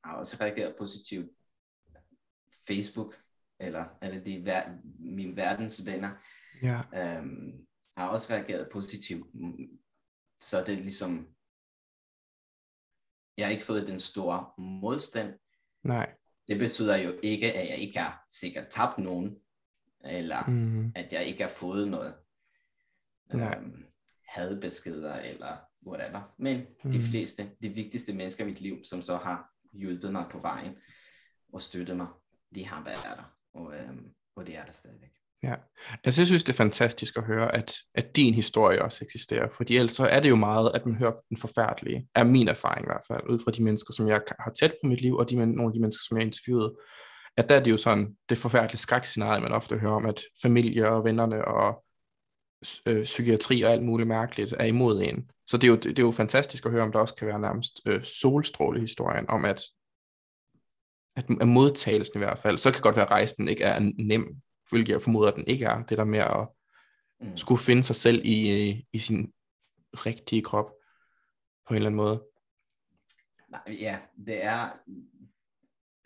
har 0.04 0.16
også 0.16 0.38
reageret 0.42 0.76
positivt. 0.78 1.32
Facebook, 2.68 3.16
eller 3.60 3.86
alle 4.02 4.26
de 4.26 4.44
ver- 4.46 4.72
mine 5.00 5.36
verdens 5.36 5.86
venner, 5.86 6.12
Ja, 6.64 6.82
øhm, 6.94 7.68
har 7.98 8.10
også 8.10 8.34
reageret 8.34 8.70
positivt. 8.72 9.28
Så 10.40 10.64
det 10.64 10.70
er 10.78 10.82
ligesom, 10.82 11.28
jeg 13.38 13.46
har 13.48 13.52
ikke 13.52 13.66
fået 13.66 13.88
den 13.88 14.00
store 14.00 14.52
modstand. 14.58 15.40
nej. 15.84 16.16
Det 16.48 16.60
betyder 16.60 16.96
jo 16.98 17.20
ikke, 17.24 17.54
at 17.54 17.70
jeg 17.70 17.78
ikke 17.78 18.00
har 18.00 18.26
sikkert 18.30 18.68
tabt 18.70 18.98
nogen, 18.98 19.38
eller 20.06 20.46
Mm. 20.48 20.92
at 20.96 21.14
jeg 21.14 21.26
ikke 21.26 21.44
har 21.44 21.50
fået 21.50 21.88
noget 21.88 22.16
Nej. 23.34 23.58
øhm, 23.58 23.86
hadbeskeder 24.28 25.16
eller 25.16 25.58
whatever. 25.88 26.36
Men 26.38 26.68
Mm. 26.84 26.92
de 26.92 27.00
fleste, 27.00 27.52
de 27.64 27.70
vigtigste 27.70 28.14
mennesker 28.14 28.44
i 28.44 28.48
mit 28.48 28.62
liv, 28.62 28.84
som 28.84 29.02
så 29.02 29.18
har 29.18 29.54
hjulpet 29.74 30.12
mig 30.12 30.28
på 30.32 30.40
vejen 30.40 30.78
og 31.54 31.62
støttet 31.62 31.98
mig, 31.98 32.08
de 32.56 32.66
har 32.66 32.84
været 32.84 33.04
der, 33.04 33.38
og, 33.54 33.76
øhm, 33.78 34.14
og 34.36 34.48
det 34.48 34.56
er 34.58 34.66
der 34.66 34.72
stadigvæk. 34.72 35.19
Ja, 35.44 35.56
altså 36.04 36.22
jeg 36.22 36.28
synes, 36.28 36.44
det 36.44 36.54
er 36.54 36.58
fantastisk 36.58 37.18
at 37.18 37.24
høre, 37.24 37.56
at, 37.56 37.74
at 37.96 38.16
din 38.16 38.34
historie 38.34 38.82
også 38.82 39.06
eksisterer, 39.06 39.50
fordi 39.50 39.78
ellers 39.78 39.94
så 39.94 40.06
er 40.06 40.20
det 40.20 40.30
jo 40.30 40.36
meget, 40.36 40.72
at 40.74 40.86
man 40.86 40.96
hører 40.96 41.12
den 41.30 41.38
forfærdelige, 41.38 42.08
er 42.16 42.24
min 42.24 42.48
erfaring 42.48 42.86
i 42.86 42.90
hvert 42.90 43.04
fald, 43.08 43.30
ud 43.30 43.40
fra 43.44 43.52
de 43.52 43.64
mennesker, 43.64 43.94
som 43.94 44.08
jeg 44.08 44.22
har 44.40 44.52
tæt 44.52 44.72
på 44.72 44.88
mit 44.88 45.02
liv, 45.02 45.16
og 45.16 45.30
de, 45.30 45.36
nogle 45.36 45.66
af 45.66 45.74
de 45.74 45.82
mennesker, 45.82 46.02
som 46.08 46.18
jeg 46.18 46.24
har 46.24 46.28
interviewet, 46.28 46.76
at 47.38 47.50
der 47.50 47.56
er 47.56 47.64
det 47.64 47.72
jo 47.72 47.78
sådan, 47.78 48.18
det 48.30 48.38
forfærdelige 48.38 48.80
skrækscenarie, 48.80 49.42
man 49.42 49.52
ofte 49.52 49.78
hører 49.78 49.94
om, 49.94 50.06
at 50.06 50.24
familie 50.42 50.90
og 50.90 51.04
vennerne 51.04 51.46
og 51.46 51.84
øh, 52.86 53.04
psykiatri 53.04 53.62
og 53.62 53.72
alt 53.72 53.84
muligt 53.84 54.08
mærkeligt 54.08 54.54
er 54.60 54.66
imod 54.66 55.02
en. 55.02 55.32
Så 55.48 55.58
det 55.58 55.64
er, 55.64 55.68
jo, 55.68 55.76
det, 55.76 55.84
det 55.84 56.00
er 56.00 56.08
jo 56.08 56.12
fantastisk 56.12 56.66
at 56.66 56.72
høre, 56.72 56.84
om 56.84 56.92
der 56.92 57.00
også 57.00 57.16
kan 57.16 57.28
være 57.28 57.40
nærmest 57.40 57.82
øh, 57.86 58.04
solstrålehistorien 58.04 59.30
om, 59.30 59.46
at, 59.46 59.62
at, 61.16 61.26
at 61.42 61.48
modtagelsen 61.48 62.20
i 62.20 62.24
hvert 62.24 62.40
fald, 62.40 62.58
så 62.58 62.72
kan 62.72 62.82
godt 62.82 62.96
være, 62.96 63.06
at 63.06 63.12
rejsen 63.12 63.48
ikke 63.48 63.64
er 63.64 63.80
nem, 63.98 64.42
hvilket 64.70 64.94
jeg 64.94 65.02
formoder, 65.02 65.32
at 65.32 65.36
den 65.36 65.48
ikke 65.48 65.66
er. 65.66 65.84
Det 65.84 65.98
der 65.98 66.04
med 66.06 66.20
at 66.20 66.48
Mm. 67.22 67.38
skulle 67.38 67.62
finde 67.64 67.84
sig 67.84 67.96
selv 67.96 68.22
i, 68.26 68.88
i 68.94 69.00
sin 69.00 69.34
rigtige 69.94 70.42
krop, 70.42 70.72
på 71.68 71.74
en 71.74 71.76
eller 71.76 71.86
anden 71.90 71.96
måde. 71.96 72.24
Nej, 73.50 73.62
ja, 73.80 74.00
det 74.28 74.44
er 74.44 74.70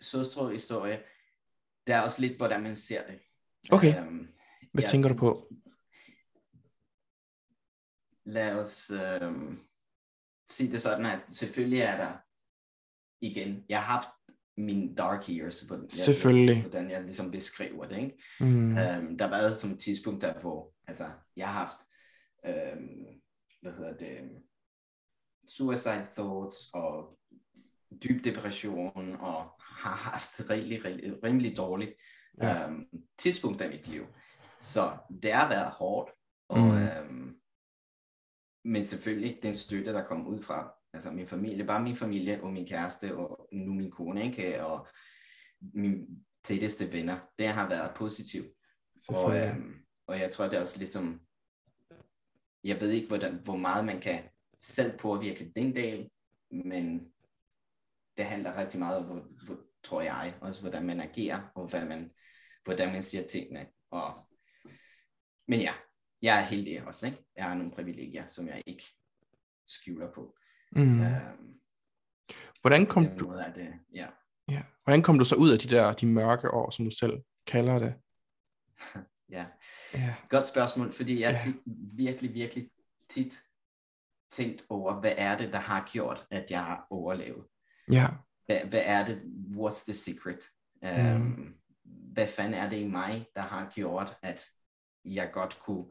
søstre 0.00 0.52
historie. 0.52 1.02
Det 1.86 1.94
er 1.94 2.00
også 2.02 2.20
lidt, 2.20 2.36
hvordan 2.36 2.62
man 2.62 2.76
ser 2.76 3.06
det. 3.06 3.20
Okay. 3.72 4.00
Øhm, 4.00 4.28
Hvad 4.72 4.82
jeg- 4.82 4.90
tænker 4.90 5.08
du 5.08 5.14
på? 5.14 5.52
Lad 8.24 8.58
os 8.60 8.90
øhm, 8.90 9.60
sige 10.46 10.72
det 10.72 10.82
sådan, 10.82 11.06
at 11.06 11.20
selvfølgelig 11.28 11.80
er 11.80 11.96
der 11.96 12.12
igen, 13.20 13.64
jeg 13.68 13.82
har 13.82 13.96
haft 13.96 14.08
mine 14.56 14.94
dark 14.94 15.30
years, 15.30 15.66
på, 15.68 15.74
jeg, 15.74 15.92
Selvfølgelig. 15.92 16.60
hvordan 16.62 16.90
jeg 16.90 17.02
ligesom 17.02 17.30
beskriver 17.30 17.86
det. 17.86 17.96
Ikke? 17.96 18.22
Mm. 18.40 18.78
Øhm, 18.78 19.18
der 19.18 19.24
har 19.24 19.30
været 19.30 19.56
som 19.56 19.70
et 19.70 19.78
tidspunkt, 19.78 20.22
der, 20.22 20.40
hvor 20.40 20.72
altså, 20.86 21.10
jeg 21.36 21.48
har 21.48 21.60
haft 21.64 21.76
øhm, 22.46 23.20
hvad 23.62 23.72
hedder 23.72 23.96
det, 23.96 24.18
suicide 25.48 26.06
thoughts 26.16 26.56
og 26.72 27.18
dyb 28.04 28.24
depression 28.24 29.16
og 29.20 29.50
har 29.60 29.94
haft 29.94 30.50
rigtig, 30.50 30.84
rigtig, 30.84 31.24
rimelig 31.24 31.56
dårligt 31.56 31.92
Ja. 32.42 32.68
øhm, 32.68 32.86
tidspunkt 33.18 33.62
af 33.62 33.70
mit 33.70 33.88
liv. 33.88 34.06
Så 34.58 34.96
det 35.22 35.32
har 35.32 35.48
været 35.48 35.70
hårdt, 35.70 36.10
og, 36.48 36.58
mm. 36.58 36.76
øhm, 36.76 37.36
men 38.64 38.84
selvfølgelig 38.84 39.38
den 39.42 39.54
støtte, 39.54 39.92
der 39.92 40.04
kom 40.04 40.26
ud 40.26 40.42
fra 40.42 40.74
altså 40.94 41.10
min 41.10 41.26
familie, 41.26 41.66
bare 41.66 41.82
min 41.82 41.96
familie 41.96 42.42
og 42.42 42.52
min 42.52 42.66
kæreste 42.66 43.16
og 43.16 43.48
nu 43.52 43.72
min 43.72 43.90
kone, 43.90 44.24
ikke? 44.24 44.64
og 44.64 44.86
mine 45.60 46.06
tætteste 46.44 46.92
venner, 46.92 47.18
det 47.38 47.48
har 47.48 47.68
været 47.68 47.96
positivt. 47.96 48.52
Og, 49.08 49.38
øhm, 49.38 49.74
og 50.06 50.18
jeg 50.18 50.30
tror, 50.30 50.44
det 50.44 50.56
er 50.56 50.60
også 50.60 50.78
ligesom, 50.78 51.20
jeg 52.64 52.80
ved 52.80 52.90
ikke, 52.90 53.08
hvordan, 53.08 53.40
hvor 53.44 53.56
meget 53.56 53.84
man 53.84 54.00
kan 54.00 54.22
selv 54.58 54.98
påvirke 54.98 55.52
den 55.56 55.76
del, 55.76 56.10
men 56.50 57.12
det 58.16 58.24
handler 58.24 58.56
rigtig 58.56 58.80
meget 58.80 58.98
om, 58.98 59.04
hvor, 59.04 59.26
hvor, 59.46 59.60
tror 59.82 60.00
jeg, 60.00 60.38
også 60.40 60.60
hvordan 60.60 60.86
man 60.86 61.00
agerer, 61.00 61.42
og 61.54 61.68
hvad 61.68 61.84
man, 61.84 62.10
hvordan 62.64 62.92
man 62.92 63.02
siger 63.02 63.26
tingene. 63.26 63.66
Og, 63.90 64.28
men 65.48 65.60
ja, 65.60 65.74
jeg 66.22 66.40
er 66.40 66.44
heldig 66.44 66.86
også, 66.86 67.06
ikke? 67.06 67.24
Jeg 67.36 67.44
har 67.44 67.54
nogle 67.54 67.72
privilegier, 67.72 68.26
som 68.26 68.48
jeg 68.48 68.62
ikke 68.66 68.84
skjuler 69.66 70.12
på. 70.12 70.36
Mm. 70.76 71.02
Øhm, 71.02 71.14
Hvordan, 72.60 72.86
kom 72.86 73.06
du, 73.18 73.26
måde 73.26 73.52
det, 73.54 73.72
ja. 73.94 74.06
ja. 74.48 74.62
Hvordan 74.84 75.02
kom 75.02 75.18
du 75.18 75.24
så 75.24 75.36
ud 75.36 75.50
af 75.50 75.58
de 75.58 75.68
der 75.68 75.92
de 75.92 76.06
mørke 76.06 76.50
år, 76.50 76.70
som 76.70 76.84
du 76.84 76.90
selv 76.90 77.12
kalder 77.46 77.78
det? 77.78 77.94
ja. 79.36 79.46
Ja. 79.94 80.14
Godt 80.28 80.46
spørgsmål, 80.46 80.92
fordi 80.92 81.20
jeg 81.20 81.32
Ja. 81.32 81.38
tit, 81.44 81.62
virkelig, 81.96 82.34
virkelig 82.34 82.70
tit 83.10 83.42
tænkt 84.30 84.66
over, 84.68 85.00
hvad 85.00 85.14
er 85.16 85.38
det, 85.38 85.52
der 85.52 85.58
har 85.58 85.88
gjort, 85.92 86.26
at 86.30 86.50
jeg 86.50 86.64
har 86.64 86.86
overlevet? 86.90 87.46
Ja. 87.92 88.06
Hvad, 88.46 88.60
hvad 88.60 88.82
er 88.84 89.06
det? 89.06 89.22
What's 89.56 89.84
the 89.84 89.94
secret? 89.94 90.44
Mm. 90.82 91.22
Um, 91.22 91.54
hvad 91.84 92.26
fanden 92.26 92.54
er 92.54 92.70
det 92.70 92.76
i 92.76 92.86
mig, 92.86 93.26
der 93.34 93.42
har 93.42 93.70
gjort, 93.74 94.16
at 94.22 94.44
jeg 95.04 95.30
godt 95.32 95.58
kunne 95.60 95.86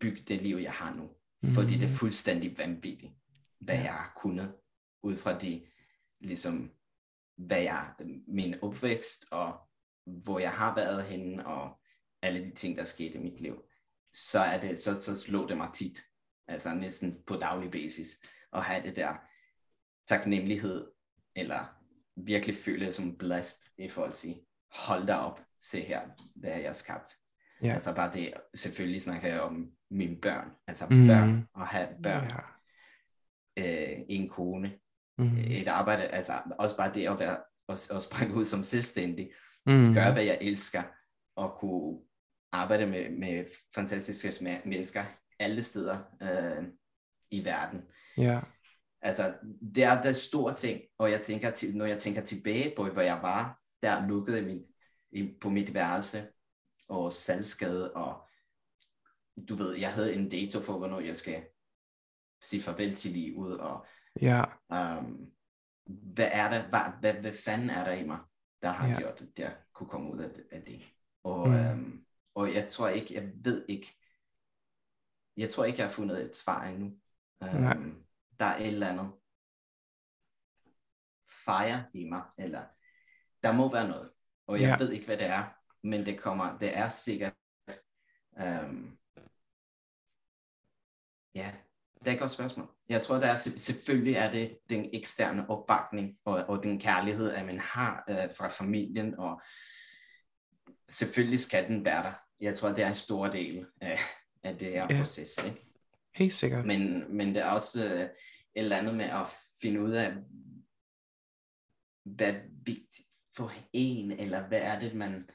bygge 0.00 0.22
det 0.28 0.42
liv, 0.42 0.56
jeg 0.56 0.72
har 0.72 0.94
nu. 0.94 1.10
Fordi 1.54 1.78
det 1.78 1.84
er 1.84 1.96
fuldstændig 1.98 2.58
vanvittigt, 2.58 3.12
hvad 3.64 3.74
jeg 3.76 3.92
har 3.92 4.12
kunnet, 4.16 4.54
ud 5.02 5.16
fra 5.16 5.38
det, 5.38 5.66
ligesom, 6.20 6.70
hvad 7.36 7.62
jeg, 7.62 7.94
min 8.28 8.54
opvækst, 8.62 9.26
og 9.30 9.58
hvor 10.06 10.38
jeg 10.38 10.52
har 10.52 10.74
været 10.74 11.04
henne, 11.04 11.46
og 11.46 11.80
alle 12.22 12.44
de 12.44 12.54
ting, 12.54 12.76
der 12.76 12.82
er 12.82 12.86
sket 12.86 13.14
i 13.14 13.18
mit 13.18 13.40
liv, 13.40 13.62
så, 14.12 14.38
er 14.40 14.60
det, 14.60 14.78
så, 14.82 15.02
så 15.02 15.20
slår 15.20 15.46
det 15.46 15.56
mig 15.56 15.70
tit, 15.74 16.00
altså 16.48 16.74
næsten 16.74 17.22
på 17.26 17.36
daglig 17.36 17.70
basis, 17.70 18.08
at 18.52 18.64
have 18.64 18.82
det 18.82 18.96
der 18.96 19.14
taknemmelighed, 20.08 20.90
eller 21.36 21.64
virkelig 22.16 22.56
føle 22.56 22.86
det 22.86 22.94
som 22.94 23.18
blessed 23.18 23.70
i 23.78 23.88
forhold 23.88 24.12
til, 24.12 24.40
hold 24.70 25.06
da 25.06 25.14
op, 25.14 25.40
se 25.60 25.80
her, 25.80 26.08
hvad 26.36 26.50
jeg 26.50 26.68
har 26.68 26.72
skabt. 26.72 27.16
Ja. 27.62 27.72
Altså 27.72 27.94
bare 27.94 28.12
det, 28.12 28.34
selvfølgelig 28.54 29.02
snakker 29.02 29.28
jeg 29.28 29.40
om 29.40 29.70
mine 29.90 30.20
børn, 30.20 30.50
altså 30.66 30.86
Mhm. 30.90 31.06
børn, 31.06 31.48
og 31.54 31.66
have 31.66 31.88
børn, 32.02 32.24
Ja. 32.24 32.36
Øh, 33.56 33.98
en 34.08 34.28
kone, 34.28 34.78
Mm. 35.18 35.36
et 35.38 35.68
arbejde, 35.68 36.02
altså 36.02 36.32
også 36.58 36.76
bare 36.76 36.94
det 36.94 37.08
at 37.08 37.18
være, 37.18 37.38
at, 37.68 37.90
at 37.90 38.02
springe 38.02 38.34
ud 38.34 38.44
som 38.44 38.62
selvstændig, 38.62 39.32
Mm. 39.66 39.94
gøre 39.94 40.12
hvad 40.12 40.22
jeg 40.24 40.38
elsker, 40.40 40.82
og 41.36 41.58
kunne 41.58 41.98
arbejde 42.52 42.86
med, 42.86 43.10
med 43.10 43.44
fantastiske 43.74 44.60
mennesker 44.64 45.04
alle 45.38 45.62
steder 45.62 45.98
øh, 46.22 46.64
i 47.30 47.44
verden. 47.44 47.82
Ja. 48.18 48.40
Altså, 49.02 49.34
det 49.74 49.84
er 49.84 50.02
der 50.02 50.12
store 50.12 50.54
ting, 50.54 50.80
og 50.98 51.10
jeg 51.10 51.20
tænker 51.20 51.50
til, 51.50 51.76
når 51.76 51.86
jeg 51.86 51.98
tænker 51.98 52.22
tilbage 52.22 52.76
på, 52.76 52.84
hvor 52.88 53.02
jeg 53.02 53.18
var, 53.22 53.60
der 53.82 54.06
lukkede 54.06 54.42
min, 54.42 54.64
på 55.40 55.50
mit 55.50 55.74
værelse, 55.74 56.28
og 56.88 57.12
salgskade, 57.12 57.92
og 57.92 58.28
du 59.48 59.54
ved, 59.54 59.74
jeg 59.76 59.92
havde 59.92 60.14
en 60.14 60.28
dato 60.28 60.60
for, 60.60 60.78
hvornår 60.78 61.00
jeg 61.00 61.16
skal 61.16 61.44
sige 62.44 62.62
farvel 62.62 62.96
til 62.96 63.10
livet, 63.10 63.60
og 63.60 63.86
Ja. 64.20 64.44
um, 64.68 65.32
hvad 65.86 66.28
er 66.32 66.50
der, 66.50 66.68
hvad, 66.68 66.80
hvad, 67.00 67.20
hvad 67.20 67.32
fanden 67.32 67.70
er 67.70 67.84
der 67.84 67.92
i 67.92 68.06
mig, 68.06 68.18
der 68.62 68.70
har 68.70 68.88
Ja. 68.88 68.98
gjort, 68.98 69.22
at 69.22 69.38
jeg 69.38 69.56
kunne 69.72 69.88
komme 69.88 70.10
ud 70.12 70.18
af 70.18 70.30
det. 70.30 70.46
Af 70.50 70.62
det. 70.62 70.82
Og, 71.22 71.48
Mm. 71.48 71.54
um, 71.72 72.06
og 72.34 72.54
jeg 72.54 72.68
tror 72.68 72.88
ikke, 72.88 73.14
jeg 73.14 73.32
ved 73.44 73.66
ikke, 73.68 73.96
jeg 75.36 75.50
tror 75.50 75.64
ikke, 75.64 75.78
jeg 75.78 75.86
har 75.86 75.92
fundet 75.92 76.22
et 76.30 76.36
svar 76.36 76.64
endnu. 76.64 77.00
Nej. 77.40 77.76
Um, 77.76 78.06
der 78.38 78.44
er 78.44 78.56
et 78.56 78.66
eller 78.66 78.88
andet 78.88 79.12
fire 81.44 81.86
i 81.94 82.04
mig, 82.08 82.22
eller 82.38 82.64
der 83.42 83.52
må 83.52 83.72
være 83.72 83.88
noget, 83.88 84.10
og 84.46 84.60
jeg 84.60 84.68
Ja. 84.68 84.84
ved 84.84 84.92
ikke, 84.92 85.06
hvad 85.06 85.16
det 85.16 85.26
er, 85.26 85.44
men 85.82 86.06
det 86.06 86.20
kommer, 86.20 86.58
det 86.58 86.76
er 86.76 86.88
sikkert, 86.88 87.34
um, 88.30 88.98
ja, 91.34 91.54
det 92.04 92.08
er 92.08 92.12
et 92.12 92.18
godt 92.20 92.30
spørgsmål. 92.30 92.68
Jeg 92.88 93.02
tror, 93.02 93.16
der 93.16 93.26
er, 93.26 93.36
se- 93.36 93.58
selvfølgelig 93.58 94.14
er 94.14 94.30
det 94.30 94.58
den 94.68 94.90
eksterne 94.92 95.50
opbakning 95.50 96.16
og, 96.24 96.34
og 96.48 96.62
den 96.62 96.80
kærlighed, 96.80 97.30
at 97.32 97.46
man 97.46 97.60
har 97.60 98.04
øh, 98.08 98.16
fra 98.36 98.48
familien, 98.48 99.14
og 99.18 99.40
selvfølgelig 100.88 101.40
skal 101.40 101.68
den 101.68 101.84
være 101.84 102.02
der. 102.02 102.12
Jeg 102.40 102.58
tror, 102.58 102.68
det 102.68 102.84
er 102.84 102.88
en 102.88 102.94
stor 102.94 103.28
del 103.28 103.66
af, 103.80 103.98
af 104.42 104.58
det 104.58 104.68
her 104.68 104.86
Ja. 104.90 104.98
proces. 104.98 105.44
Ikke? 105.46 105.66
Helt 106.14 106.34
sikkert. 106.34 106.66
Men, 106.66 107.16
men 107.16 107.28
det 107.34 107.42
er 107.42 107.50
også 107.50 107.84
øh, 107.84 108.00
et 108.00 108.10
eller 108.54 108.76
andet 108.76 108.94
med 108.94 109.04
at 109.04 109.26
finde 109.62 109.80
ud 109.82 109.90
af, 109.90 110.12
hvad 112.04 112.34
er 112.34 112.40
vigtigt 112.64 113.08
for 113.36 113.52
en, 113.72 114.10
eller 114.12 114.48
hvad 114.48 114.60
er 114.60 114.80
det, 114.80 114.94
man... 114.94 115.30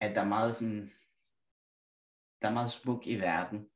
At 0.00 0.14
der 0.16 0.20
er 0.20 0.28
meget 0.28 0.56
sådan... 0.56 0.92
Der 2.42 2.48
er 2.48 2.52
meget 2.52 2.70
smuk 2.70 3.06
i 3.06 3.14
verden, 3.14 3.66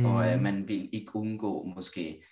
mm. 0.00 0.06
og 0.06 0.32
øh, 0.32 0.40
man 0.40 0.68
vil 0.68 0.90
ikke 0.92 1.16
undgå 1.16 1.64
måske... 1.64 2.24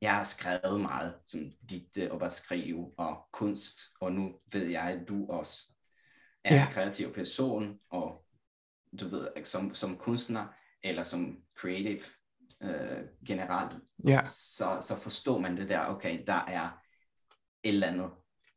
Jeg 0.00 0.14
har 0.16 0.24
skrevet 0.24 0.80
meget 0.80 1.14
som 1.26 1.40
digte 1.70 2.12
og 2.12 2.18
bare 2.20 2.30
skrive 2.30 2.92
og 2.98 3.28
kunst, 3.32 3.78
og 4.00 4.12
nu 4.12 4.40
ved 4.52 4.66
jeg, 4.66 4.82
at 4.82 5.08
du 5.08 5.26
også 5.26 5.70
er 6.44 6.54
Ja. 6.54 6.66
en 6.66 6.72
kreativ 6.72 7.12
person, 7.14 7.78
og 7.90 8.24
du 9.00 9.08
ved, 9.08 9.28
som, 9.44 9.74
som 9.74 9.96
kunstner, 9.96 10.46
eller 10.82 11.02
som 11.02 11.36
creative 11.58 12.00
øh, 12.62 13.04
generelt, 13.26 13.82
Ja. 14.06 14.20
så, 14.24 14.78
så 14.82 14.96
forstår 14.96 15.38
man 15.38 15.56
det 15.56 15.68
der, 15.68 15.86
okay, 15.86 16.24
der 16.26 16.44
er 16.48 16.68
et 17.62 17.74
eller 17.74 17.86
andet 17.86 18.10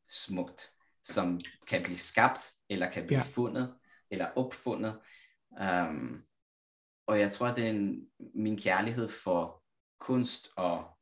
smukt, 0.09 0.69
som 1.03 1.41
kan 1.67 1.83
blive 1.83 1.97
skabt, 1.97 2.51
eller 2.69 2.91
kan 2.91 3.07
blive 3.07 3.19
ja. 3.19 3.25
fundet, 3.25 3.75
eller 4.11 4.25
opfundet. 4.35 4.99
Um, 5.61 6.23
og 7.07 7.19
jeg 7.19 7.31
tror, 7.31 7.47
det 7.47 7.65
er 7.65 7.69
en, 7.69 8.09
min 8.35 8.57
kærlighed 8.57 9.09
for 9.23 9.63
kunst 9.99 10.47
og, 10.57 10.97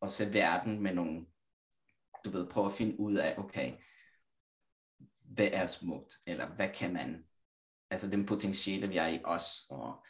og 0.00 0.10
se 0.10 0.32
verden 0.32 0.80
med 0.80 0.94
nogle, 0.94 1.26
du 2.24 2.30
ved, 2.30 2.50
prøve 2.50 2.66
at 2.66 2.72
finde 2.72 3.00
ud 3.00 3.14
af, 3.14 3.38
okay, 3.38 3.76
hvad 5.20 5.48
er 5.52 5.66
smukt, 5.66 6.14
eller 6.26 6.54
hvad 6.54 6.68
kan 6.74 6.92
man, 6.92 7.24
altså 7.90 8.10
den 8.10 8.26
potentiale, 8.26 8.88
vi 8.88 8.96
er 8.96 9.06
i 9.06 9.20
os, 9.24 9.66
og 9.70 10.04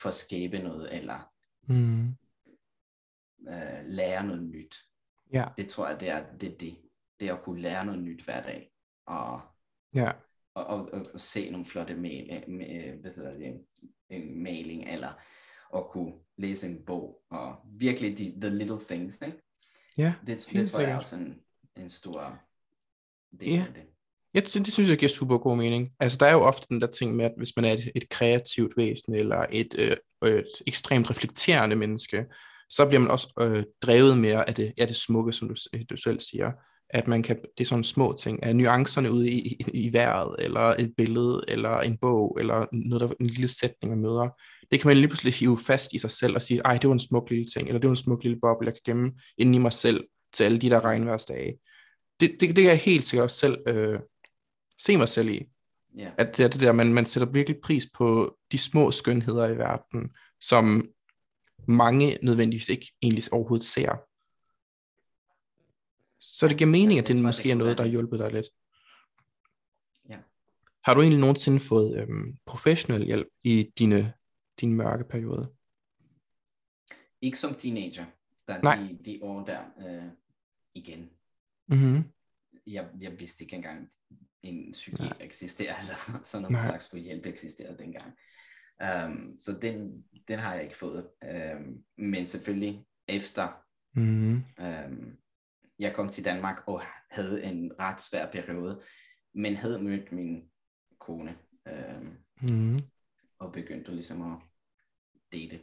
for 0.00 0.08
at 0.08 0.14
skabe 0.14 0.58
noget, 0.58 0.94
eller 0.96 1.30
Mm. 1.68 2.08
øh, 3.48 3.84
lære 3.84 4.26
noget 4.26 4.42
nyt. 4.42 4.76
Ja. 5.32 5.48
Det 5.56 5.68
tror 5.68 5.88
jeg, 5.88 6.00
det 6.00 6.08
er 6.08 6.36
det, 6.36 6.60
det. 6.60 6.82
det 7.20 7.28
er 7.28 7.34
at 7.36 7.42
kunne 7.44 7.62
lære 7.62 7.84
noget 7.84 8.02
nyt 8.02 8.24
hver 8.24 8.42
dag, 8.42 8.72
og, 9.06 9.40
Ja. 9.94 10.12
Og, 10.54 10.64
og, 10.66 10.88
og, 10.92 11.06
og 11.14 11.20
se 11.20 11.50
nogle 11.50 11.66
flotte 11.66 11.94
mail, 11.94 12.44
med, 12.48 13.00
hvad 13.00 13.10
hedder 13.16 13.38
det, 13.38 13.60
en 14.10 14.42
mailing, 14.42 14.88
eller 14.88 15.12
at 15.76 15.86
kunne 15.90 16.12
læse 16.38 16.66
en 16.68 16.84
bog, 16.86 17.22
og 17.30 17.56
virkelig 17.64 18.18
de 18.18 18.34
the 18.40 18.50
little 18.50 18.80
things, 18.88 19.20
ikke? 19.26 19.42
Ja. 19.98 20.14
Det, 20.26 20.48
det 20.52 20.70
tror 20.70 20.80
jeg 20.80 20.90
er 20.90 20.96
også 20.96 21.16
en, 21.16 21.40
en 21.76 21.90
stor 21.90 22.38
del 23.40 23.48
Ja. 23.48 23.64
af 23.68 23.74
det. 23.74 23.82
Jeg, 24.34 24.42
det 24.44 24.72
synes 24.72 24.88
jeg 24.90 24.98
giver 24.98 25.08
super 25.08 25.38
god 25.38 25.56
mening. 25.56 25.92
Altså, 26.00 26.18
der 26.18 26.26
er 26.26 26.32
jo 26.32 26.40
ofte 26.40 26.66
den 26.68 26.80
der 26.80 26.86
ting 26.86 27.16
med, 27.16 27.24
at 27.24 27.32
hvis 27.36 27.56
man 27.56 27.64
er 27.64 27.72
et, 27.72 27.92
et 27.94 28.08
kreativt 28.08 28.76
væsen, 28.76 29.14
eller 29.14 29.46
et, 29.50 29.74
øh, 29.78 29.96
et 30.30 30.62
ekstremt 30.66 31.10
reflekterende 31.10 31.76
menneske, 31.76 32.24
så 32.68 32.86
bliver 32.86 33.00
man 33.00 33.10
også 33.10 33.32
øh, 33.40 33.64
drevet 33.82 34.18
mere 34.18 34.48
af 34.48 34.54
det, 34.54 34.72
af 34.78 34.86
det 34.86 34.96
smukke, 34.96 35.32
som 35.32 35.48
du, 35.48 35.54
du 35.90 35.96
selv 35.96 36.20
siger. 36.20 36.52
At 36.90 37.08
man 37.08 37.22
kan, 37.22 37.36
det 37.36 37.64
er 37.64 37.68
sådan 37.68 37.84
små 37.84 38.16
ting, 38.20 38.42
af 38.42 38.56
nuancerne 38.56 39.12
ude 39.12 39.30
i, 39.30 39.38
i, 39.38 39.64
i 39.74 39.92
vejret, 39.92 40.36
eller 40.38 40.60
et 40.60 40.94
billede, 40.96 41.44
eller 41.48 41.80
en 41.80 41.98
bog, 41.98 42.36
eller 42.40 42.66
noget, 42.72 43.00
der, 43.00 43.14
en 43.20 43.26
lille 43.26 43.48
sætning, 43.48 43.90
man 43.94 44.02
møder. 44.02 44.28
Det 44.70 44.80
kan 44.80 44.88
man 44.88 44.96
lige 44.96 45.08
pludselig 45.08 45.34
hive 45.34 45.58
fast 45.58 45.92
i 45.92 45.98
sig 45.98 46.10
selv 46.10 46.34
og 46.34 46.42
sige, 46.42 46.60
ej, 46.64 46.78
det 46.78 46.88
var 46.88 46.92
en 46.92 47.00
smuk 47.00 47.30
lille 47.30 47.46
ting, 47.54 47.68
eller 47.68 47.80
det 47.80 47.88
var 47.88 47.92
en 47.92 47.96
smuk 47.96 48.22
lille 48.22 48.40
boble, 48.40 48.66
jeg 48.66 48.74
kan 48.74 48.82
gemme 48.84 49.12
inde 49.38 49.56
i 49.56 49.58
mig 49.58 49.72
selv 49.72 50.04
til 50.32 50.44
alle 50.44 50.58
de 50.58 50.70
der 50.70 50.84
regnværsdage. 50.84 51.58
Det, 52.20 52.30
det, 52.40 52.40
det 52.40 52.56
kan 52.56 52.64
jeg 52.64 52.78
helt 52.78 53.04
sikkert 53.04 53.24
også 53.24 53.38
selv 53.38 53.58
øh, 53.66 54.00
se 54.78 54.96
mig 54.96 55.08
selv 55.08 55.28
i. 55.28 55.44
Ja. 55.98 56.10
At 56.18 56.36
det 56.36 56.44
er 56.44 56.48
det 56.48 56.60
der, 56.60 56.72
man, 56.72 56.94
man 56.94 57.06
sætter 57.06 57.28
virkelig 57.28 57.56
pris 57.62 57.86
på 57.96 58.36
de 58.52 58.58
små 58.58 58.90
skønheder 58.90 59.48
i 59.48 59.58
verden, 59.58 60.10
som 60.40 60.88
mange 61.68 62.18
nødvendigvis 62.22 62.68
ikke 62.68 62.92
egentlig 63.02 63.24
overhovedet 63.32 63.66
ser. 63.66 63.98
Så 66.24 66.48
det 66.48 66.58
giver 66.58 66.70
mening, 66.70 66.98
at 66.98 67.08
det 67.08 67.22
måske 67.22 67.50
er 67.50 67.54
noget, 67.54 67.78
der 67.78 67.84
har 67.84 67.90
hjulpet 67.90 68.18
dig 68.18 68.32
lidt. 68.32 68.46
Ja. 70.08 70.18
Har 70.84 70.94
du 70.94 71.00
egentlig 71.00 71.20
nogensinde 71.20 71.60
fået 71.60 72.00
øhm, 72.00 72.36
professionel 72.46 73.04
hjælp 73.04 73.28
i 73.42 73.72
dine, 73.78 74.12
dine 74.60 74.74
mørke 74.74 75.04
perioder? 75.04 75.46
Ikke 77.20 77.38
som 77.40 77.54
teenager, 77.54 78.04
der 78.48 78.62
Nej. 78.62 78.76
de, 78.76 78.98
de 79.04 79.18
år 79.22 79.44
der 79.44 79.60
øh, 79.86 80.10
igen. 80.74 81.10
Mm-hmm. 81.68 82.04
Jeg, 82.66 82.88
jeg 83.00 83.20
vidste 83.20 83.44
ikke 83.44 83.56
engang, 83.56 83.90
en 84.42 84.72
psykiater 84.72 85.16
eksisterer, 85.20 85.76
eller 85.82 85.96
så, 85.96 86.12
sådan 86.22 86.42
Nej. 86.42 86.50
noget 86.50 86.68
slags 86.68 86.90
for 86.90 86.96
hjælp 86.96 87.26
eksisterede 87.26 87.78
dengang. 87.78 88.12
Um, 89.06 89.36
så 89.36 89.58
den, 89.62 90.04
den 90.28 90.38
har 90.38 90.54
jeg 90.54 90.64
ikke 90.64 90.76
fået. 90.76 91.08
Um, 91.22 91.84
men 91.96 92.26
selvfølgelig 92.26 92.84
efter 93.08 93.64
Mm-hmm. 93.96 94.44
um, 94.58 95.16
jeg 95.78 95.94
kom 95.94 96.08
til 96.10 96.24
Danmark 96.24 96.62
og 96.66 96.82
havde 97.10 97.44
en 97.44 97.72
ret 97.78 98.00
svær 98.00 98.30
periode, 98.30 98.82
men 99.34 99.56
havde 99.56 99.82
mødt 99.82 100.12
min 100.12 100.50
kone 100.98 101.38
um, 101.70 102.16
Mm-hmm. 102.40 102.78
og 103.38 103.52
begyndte 103.52 103.94
ligesom 103.94 104.32
at 104.32 104.38
date. 105.32 105.60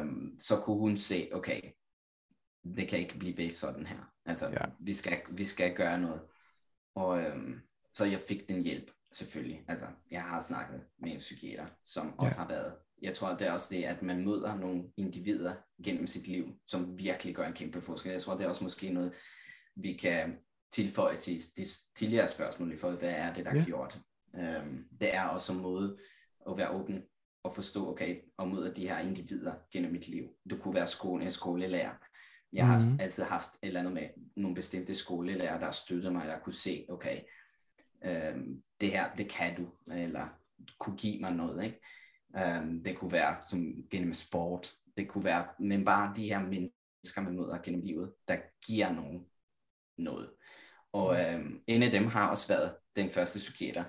Um, 0.00 0.36
så 0.38 0.60
kunne 0.60 0.78
hun 0.78 0.96
se, 0.96 1.28
okay, 1.32 1.60
det 2.76 2.88
kan 2.88 2.98
ikke 2.98 3.18
blive 3.18 3.50
sådan 3.50 3.86
her. 3.86 4.12
Altså, 4.24 4.46
Ja. 4.50 4.64
vi, 4.80 4.94
skal, 4.94 5.22
vi 5.30 5.44
skal 5.44 5.76
gøre 5.76 6.00
noget. 6.00 6.22
Og 6.94 7.08
um, 7.08 7.60
så 7.94 8.04
jeg 8.04 8.20
fik 8.20 8.48
den 8.48 8.62
hjælp, 8.62 8.90
selvfølgelig. 9.12 9.64
Altså, 9.68 9.86
jeg 10.10 10.22
har 10.24 10.40
snakket 10.40 10.86
med 10.98 11.12
en 11.12 11.18
psykiater, 11.18 11.66
som 11.82 12.06
Ja. 12.06 12.12
også 12.24 12.40
har 12.40 12.48
været. 12.48 12.76
Jeg 13.02 13.14
tror, 13.14 13.28
det 13.36 13.46
er 13.46 13.52
også 13.52 13.66
det, 13.70 13.84
at 13.84 14.02
man 14.02 14.24
møder 14.24 14.56
nogle 14.56 14.84
individer 14.96 15.54
gennem 15.84 16.06
sit 16.06 16.26
liv, 16.28 16.48
som 16.66 16.98
virkelig 16.98 17.34
gør 17.34 17.46
en 17.46 17.52
kæmpe 17.52 17.80
forskel. 17.82 18.12
Jeg 18.12 18.22
tror, 18.22 18.36
det 18.36 18.44
er 18.44 18.48
også 18.48 18.64
måske 18.64 18.90
noget, 18.90 19.12
vi 19.76 19.92
kan 19.92 20.38
tilføje 20.72 21.16
til 21.16 21.40
de 21.56 21.64
tidligere 21.96 22.28
spørgsmål 22.28 22.72
i 22.72 22.76
forhold 22.76 22.98
hvad 22.98 23.10
er 23.16 23.34
det, 23.34 23.44
der 23.44 23.50
er 23.50 23.56
Ja. 23.56 23.64
gjort. 23.64 24.00
Øhm, 24.34 24.88
det 25.00 25.14
er 25.14 25.24
også 25.24 25.52
en 25.52 25.60
måde 25.60 25.98
at 26.50 26.56
være 26.56 26.70
åben 26.70 27.02
og 27.42 27.54
forstå, 27.54 27.90
okay, 27.90 28.20
og 28.36 28.48
møde 28.48 28.74
de 28.76 28.88
her 28.88 28.98
individer 28.98 29.54
gennem 29.72 29.92
mit 29.92 30.08
liv. 30.08 30.28
Du 30.50 30.56
kunne 30.56 30.74
være 30.74 30.86
skole, 30.86 31.24
en 31.24 31.30
skolelærer. 31.30 31.94
Jeg 32.52 32.66
har 32.66 32.78
Mhm. 32.78 32.88
haft, 32.88 33.00
altid 33.02 33.22
haft 33.22 33.48
et 33.48 33.58
eller 33.62 33.80
andet 33.80 33.94
med 33.94 34.08
nogle 34.36 34.54
bestemte 34.54 34.94
skolelærer, 34.94 35.60
der 35.60 35.70
støttede 35.70 36.12
mig, 36.12 36.26
der 36.28 36.38
kunne 36.38 36.52
se, 36.54 36.86
okay, 36.88 37.20
øhm, 38.04 38.62
det 38.80 38.90
her, 38.90 39.14
det 39.14 39.28
kan 39.30 39.56
du, 39.56 39.68
eller 39.92 40.28
kunne 40.78 40.96
give 40.96 41.20
mig 41.20 41.32
noget, 41.34 41.64
ikke? 41.64 41.80
Øhm, 42.36 42.84
det 42.84 42.98
kunne 42.98 43.12
være 43.12 43.36
som 43.46 43.88
gennem 43.90 44.14
sport, 44.14 44.74
det 44.96 45.08
kunne 45.08 45.24
være, 45.24 45.48
men 45.58 45.84
bare 45.84 46.12
de 46.16 46.28
her 46.28 46.40
mennesker, 46.40 47.20
man 47.20 47.36
møder 47.36 47.62
gennem 47.62 47.82
livet, 47.82 48.12
der 48.28 48.36
giver 48.66 48.92
nogen 48.92 49.26
noget. 49.98 50.30
Og 50.92 51.20
øhm, 51.20 51.62
en 51.66 51.82
af 51.82 51.90
dem 51.90 52.06
har 52.06 52.30
også 52.30 52.48
været 52.48 52.76
den 52.96 53.10
første 53.10 53.38
psykiater, 53.38 53.84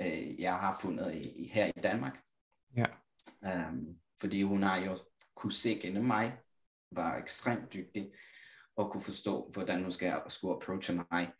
øh, 0.00 0.40
jeg 0.40 0.54
har 0.54 0.78
fundet 0.80 1.14
i, 1.14 1.42
i, 1.42 1.48
her 1.48 1.66
i 1.66 1.80
Danmark. 1.80 2.22
Ja. 2.76 2.86
Øhm, 3.44 3.98
fordi 4.20 4.42
hun 4.42 4.62
har 4.62 4.76
jo 4.76 4.98
kunne 5.34 5.52
se 5.52 5.78
gennem 5.82 6.04
mig, 6.04 6.38
var 6.90 7.16
ekstremt 7.16 7.72
dygtig, 7.72 8.12
og 8.76 8.90
kunne 8.92 9.02
forstå, 9.02 9.50
hvordan 9.52 9.82
hun 9.82 9.92
skal, 9.92 10.22
skulle 10.28 10.56
approache 10.56 11.04
mig. 11.10 11.32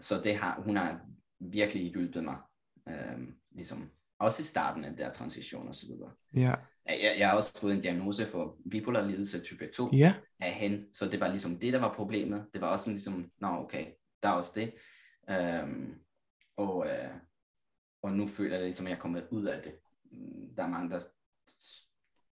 Så 0.00 0.20
det 0.24 0.36
har, 0.36 0.60
hun 0.60 0.76
har 0.76 1.00
virkelig 1.40 1.92
hjulpet 1.92 2.24
mig, 2.24 2.38
øhm, 2.88 3.40
ligesom, 3.50 3.90
også 4.22 4.42
i 4.42 4.44
starten 4.44 4.84
af 4.84 4.96
der 4.96 5.12
transition 5.12 5.68
og 5.68 5.74
så 5.76 5.86
videre. 5.86 6.10
Ja. 6.34 6.54
Jeg, 6.86 7.14
jeg 7.18 7.28
har 7.28 7.36
også 7.36 7.60
fået 7.60 7.74
en 7.74 7.80
diagnose 7.80 8.26
for 8.26 8.56
bipolar 8.70 9.06
lidelse 9.06 9.40
type 9.40 9.70
2 9.74 9.88
Ja. 9.92 10.14
af 10.40 10.52
hende, 10.52 10.86
så 10.92 11.08
det 11.08 11.20
var 11.20 11.28
ligesom 11.28 11.58
det, 11.58 11.72
der 11.72 11.78
var 11.78 11.94
problemet. 11.94 12.46
Det 12.52 12.60
var 12.60 12.68
også 12.68 12.84
sådan 12.84 12.94
ligesom, 12.94 13.30
nå 13.40 13.48
okay, 13.48 13.86
der 14.22 14.28
er 14.28 14.32
også 14.32 14.52
det. 14.54 14.74
Øhm, 15.30 15.94
og, 16.56 16.86
øh, 16.86 17.10
og 18.02 18.12
nu 18.12 18.26
føler 18.26 18.56
jeg 18.56 18.64
ligesom, 18.64 18.86
at 18.86 18.90
jeg 18.90 18.96
er 18.96 19.00
kommet 19.00 19.26
ud 19.30 19.44
af 19.44 19.62
det. 19.62 19.72
Der 20.56 20.62
er 20.62 20.68
mange, 20.68 20.90
der 20.90 21.00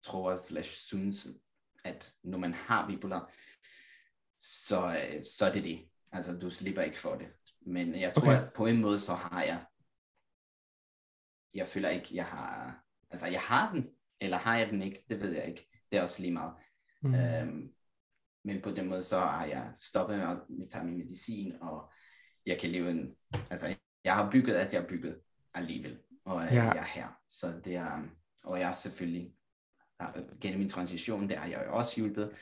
tror 0.03 0.37
slash 0.37 0.71
synes, 0.71 1.29
at 1.85 2.15
når 2.23 2.39
man 2.39 2.55
har 2.55 2.89
bipolar, 2.89 3.33
så, 4.41 4.87
øh, 4.87 5.25
så 5.25 5.47
er 5.47 5.53
det 5.53 5.65
det. 5.65 5.89
Altså, 6.13 6.37
du 6.39 6.51
slipper 6.51 6.83
ikke 6.83 6.99
for 6.99 7.15
det. 7.15 7.27
Men 7.61 8.01
jeg 8.01 8.15
tror, 8.15 8.23
okay. 8.23 8.43
at 8.43 8.53
på 8.53 8.67
en 8.67 8.81
måde, 8.81 9.01
så 9.01 9.15
har 9.15 9.43
jeg, 9.43 9.65
jeg 11.55 11.67
føler 11.67 11.89
ikke, 11.89 12.09
jeg 12.17 12.25
har, 12.27 12.81
altså 13.11 13.27
jeg 13.27 13.41
har 13.41 13.73
den, 13.73 13.89
eller 14.21 14.37
har 14.37 14.59
jeg 14.59 14.71
den 14.71 14.83
ikke, 14.83 15.05
det 15.11 15.21
ved 15.21 15.33
jeg 15.33 15.49
ikke. 15.49 15.69
Det 15.93 15.99
er 15.99 16.03
også 16.03 16.23
lige 16.23 16.33
meget. 16.33 16.53
Mm. 17.03 17.15
Øhm, 17.15 17.73
men 18.45 18.63
på 18.63 18.71
den 18.71 18.89
måde, 18.89 19.03
så 19.03 19.19
har 19.19 19.45
jeg 19.45 19.71
stoppet 19.75 20.19
med 20.19 20.27
at 20.27 20.39
tage 20.71 20.85
min 20.85 20.99
medicin, 20.99 21.53
og 21.63 21.91
jeg 22.47 22.59
kan 22.61 22.71
leve 22.71 22.91
en, 22.91 23.17
altså 23.51 23.77
jeg 24.05 24.15
har 24.15 24.31
bygget, 24.31 24.55
at 24.55 24.73
jeg 24.73 24.81
har 24.81 24.89
bygget 24.89 25.21
alligevel, 25.55 25.99
og 26.25 26.43
Ja. 26.45 26.55
jeg 26.65 26.77
er 26.77 26.85
her. 26.85 27.09
Så 27.29 27.61
det 27.65 27.75
er, 27.75 28.03
og 28.45 28.61
jeg 28.61 28.69
er 28.69 28.73
selvfølgelig, 28.73 29.33
gennem 30.41 30.59
min 30.59 30.69
transition, 30.69 31.29
der 31.29 31.39
har 31.39 31.49
jeg 31.49 31.65
jo 31.67 31.77
også 31.77 31.97
hjulpet. 32.01 32.33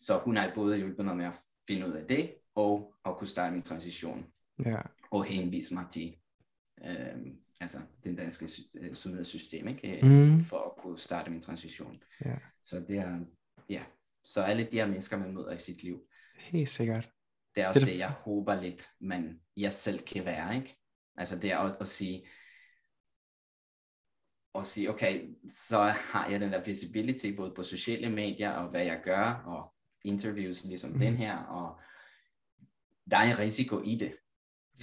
Så 0.00 0.18
hun 0.18 0.36
har 0.36 0.52
både 0.54 0.76
hjulpet 0.76 1.04
mig 1.04 1.16
med 1.16 1.24
at 1.26 1.40
finde 1.68 1.86
ud 1.88 1.92
af 1.92 2.06
det, 2.06 2.34
og 2.54 2.94
at 3.04 3.16
kunne 3.16 3.28
starte 3.28 3.52
min 3.52 3.62
transition, 3.62 4.26
Ja. 4.64 4.76
og 5.10 5.24
henvise 5.24 5.74
mig 5.74 5.86
til 5.90 6.16
øhm, 6.84 7.40
altså 7.60 7.78
det 8.04 8.18
danske 8.18 8.48
sy- 8.48 8.60
øh, 8.74 8.94
sundhedssystem, 8.94 9.68
ikke? 9.68 10.00
Mm. 10.02 10.44
for 10.44 10.58
at 10.58 10.82
kunne 10.82 10.98
starte 10.98 11.30
min 11.30 11.40
transition. 11.40 12.02
Ja. 12.24 12.36
Så 12.64 12.80
det 12.80 12.96
er, 12.98 13.20
ja, 13.68 13.84
så 14.24 14.42
alle 14.42 14.64
de 14.64 14.76
her 14.76 14.86
mennesker, 14.86 15.16
man 15.18 15.34
møder 15.34 15.52
i 15.52 15.58
sit 15.58 15.82
liv, 15.82 16.06
Helt 16.38 16.68
sikkert. 16.70 17.10
det 17.54 17.62
er 17.62 17.68
også 17.68 17.80
Det 17.80 17.88
det, 17.88 17.98
jeg 17.98 18.10
håber 18.10 18.60
lidt, 18.60 18.90
man, 19.00 19.40
jeg 19.56 19.72
selv 19.72 19.98
kan 20.02 20.24
være, 20.24 20.56
ikke? 20.56 20.78
Altså 21.16 21.38
det 21.38 21.52
er 21.52 21.56
også 21.56 21.76
at 21.80 21.88
sige, 21.88 22.26
at 24.54 24.66
sige, 24.66 24.90
okay, 24.90 25.34
så 25.48 25.78
har 25.82 26.28
jeg 26.30 26.40
den 26.40 26.52
der 26.52 26.64
visibility 26.64 27.26
både 27.36 27.52
på 27.56 27.62
sociale 27.62 28.10
medier 28.10 28.50
og 28.50 28.70
hvad 28.70 28.84
jeg 28.84 29.00
gør, 29.04 29.24
og 29.46 29.74
interviews 30.04 30.64
ligesom 30.64 30.90
mm. 30.92 30.98
den 30.98 31.16
her, 31.16 31.36
og 31.38 31.80
der 33.10 33.16
er 33.16 33.30
en 33.30 33.38
risiko 33.38 33.82
i 33.82 33.94
det, 33.96 34.16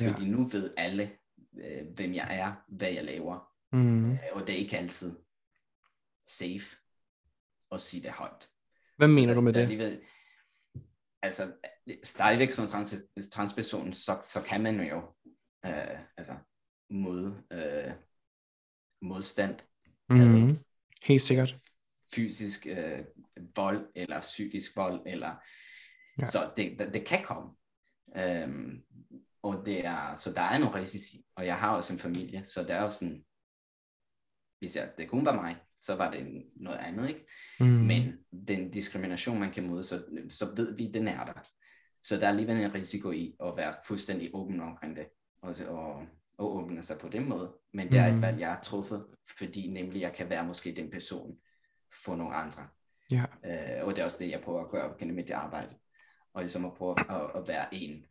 Ja. 0.01 0.11
fordi 0.11 0.25
nu 0.25 0.43
ved 0.43 0.73
alle, 0.77 1.11
øh, 1.57 1.87
hvem 1.95 2.13
jeg 2.13 2.27
er, 2.37 2.53
hvad 2.67 2.91
jeg 2.91 3.03
laver, 3.03 3.47
Mm. 3.73 4.11
øh, 4.11 4.19
og 4.31 4.47
det 4.47 4.55
er 4.55 4.59
ikke 4.59 4.77
altid 4.77 5.15
safe 6.27 6.77
at 7.71 7.81
sige 7.81 8.03
det 8.03 8.11
højt. 8.11 8.49
Hvad 8.97 9.07
Så 9.07 9.13
mener 9.13 9.27
der- 9.27 9.35
du 9.39 9.41
med 9.41 9.53
det? 9.53 9.59
Alligevel, 9.61 10.01
altså, 11.21 11.53
stadigvæk 12.03 12.51
som 12.51 12.67
trans, 12.67 12.95
transperson, 13.31 13.93
så, 13.93 14.19
så 14.23 14.41
kan 14.47 14.61
man 14.63 14.87
jo 14.87 14.97
øh, 15.65 15.99
altså, 16.17 16.37
mod, 16.89 17.41
øh, 17.51 17.93
modstand, 19.01 19.59
Mm. 20.09 20.57
Helt 21.03 21.21
sikkert. 21.21 21.55
fysisk 22.15 22.67
øh, 22.67 23.05
vold, 23.55 23.91
eller 23.95 24.19
psykisk 24.19 24.75
vold, 24.75 25.01
eller 25.05 25.35
ja. 26.19 26.25
så 26.25 26.53
det, 26.57 26.79
det, 26.79 26.93
det 26.93 27.05
kan 27.07 27.23
komme. 27.23 27.51
Øhm, 28.17 28.83
og 29.43 29.65
det 29.65 29.85
er, 29.85 30.15
så 30.15 30.33
der 30.33 30.41
er 30.41 30.59
nogle 30.59 30.75
risici, 30.75 31.25
og 31.35 31.45
jeg 31.45 31.57
har 31.57 31.75
også 31.75 31.93
en 31.93 31.99
familie, 31.99 32.43
så 32.43 32.61
det 32.63 32.71
er 32.71 32.81
jo 32.81 32.89
sådan, 32.89 33.25
hvis 34.59 34.75
jeg, 34.75 34.91
det 34.97 35.09
kun 35.09 35.25
var 35.25 35.35
mig, 35.35 35.57
så 35.79 35.95
var 35.95 36.11
det 36.11 36.43
noget 36.55 36.77
andet, 36.77 37.09
ikke? 37.09 37.27
Mm. 37.59 37.65
Men 37.65 38.13
den 38.47 38.71
diskrimination, 38.71 39.39
man 39.39 39.51
kan 39.51 39.69
møde, 39.69 39.83
så, 39.83 40.03
så 40.29 40.53
ved 40.55 40.75
vi, 40.75 40.91
den 40.91 41.07
er 41.07 41.25
der. 41.25 41.49
Så 42.03 42.15
der 42.15 42.25
er 42.25 42.29
alligevel 42.29 42.57
en 42.57 42.73
risiko 42.73 43.11
i 43.11 43.35
at 43.39 43.53
være 43.57 43.73
fuldstændig 43.87 44.29
åben 44.33 44.59
omkring 44.59 44.95
det, 44.95 45.07
og, 45.41 45.55
og, 45.67 46.07
og 46.37 46.55
åbne 46.55 46.83
sig 46.83 46.97
på 46.99 47.09
den 47.09 47.29
måde. 47.29 47.53
Men 47.73 47.91
det 47.91 47.99
er 47.99 48.09
Mm. 48.11 48.15
et 48.15 48.21
valg, 48.21 48.39
jeg 48.39 48.49
har 48.53 48.61
truffet, 48.61 49.05
fordi 49.37 49.67
nemlig 49.67 50.01
jeg 50.01 50.13
kan 50.13 50.29
være 50.29 50.45
måske 50.45 50.75
den 50.75 50.91
person 50.91 51.37
for 52.05 52.15
nogle 52.15 52.35
andre. 52.35 52.67
Ja. 53.11 53.23
Øh, 53.45 53.85
og 53.85 53.95
det 53.95 54.01
er 54.01 54.05
også 54.05 54.23
det, 54.23 54.29
jeg 54.29 54.41
prøver 54.41 54.63
at 54.63 54.71
gøre 54.71 54.95
gennem 54.99 55.15
mit 55.15 55.31
arbejde. 55.31 55.75
Og 56.33 56.41
ligesom 56.41 56.65
at 56.65 56.73
prøve 56.73 56.95
at, 56.99 57.41
at 57.41 57.47
være 57.47 57.73
en, 57.73 58.05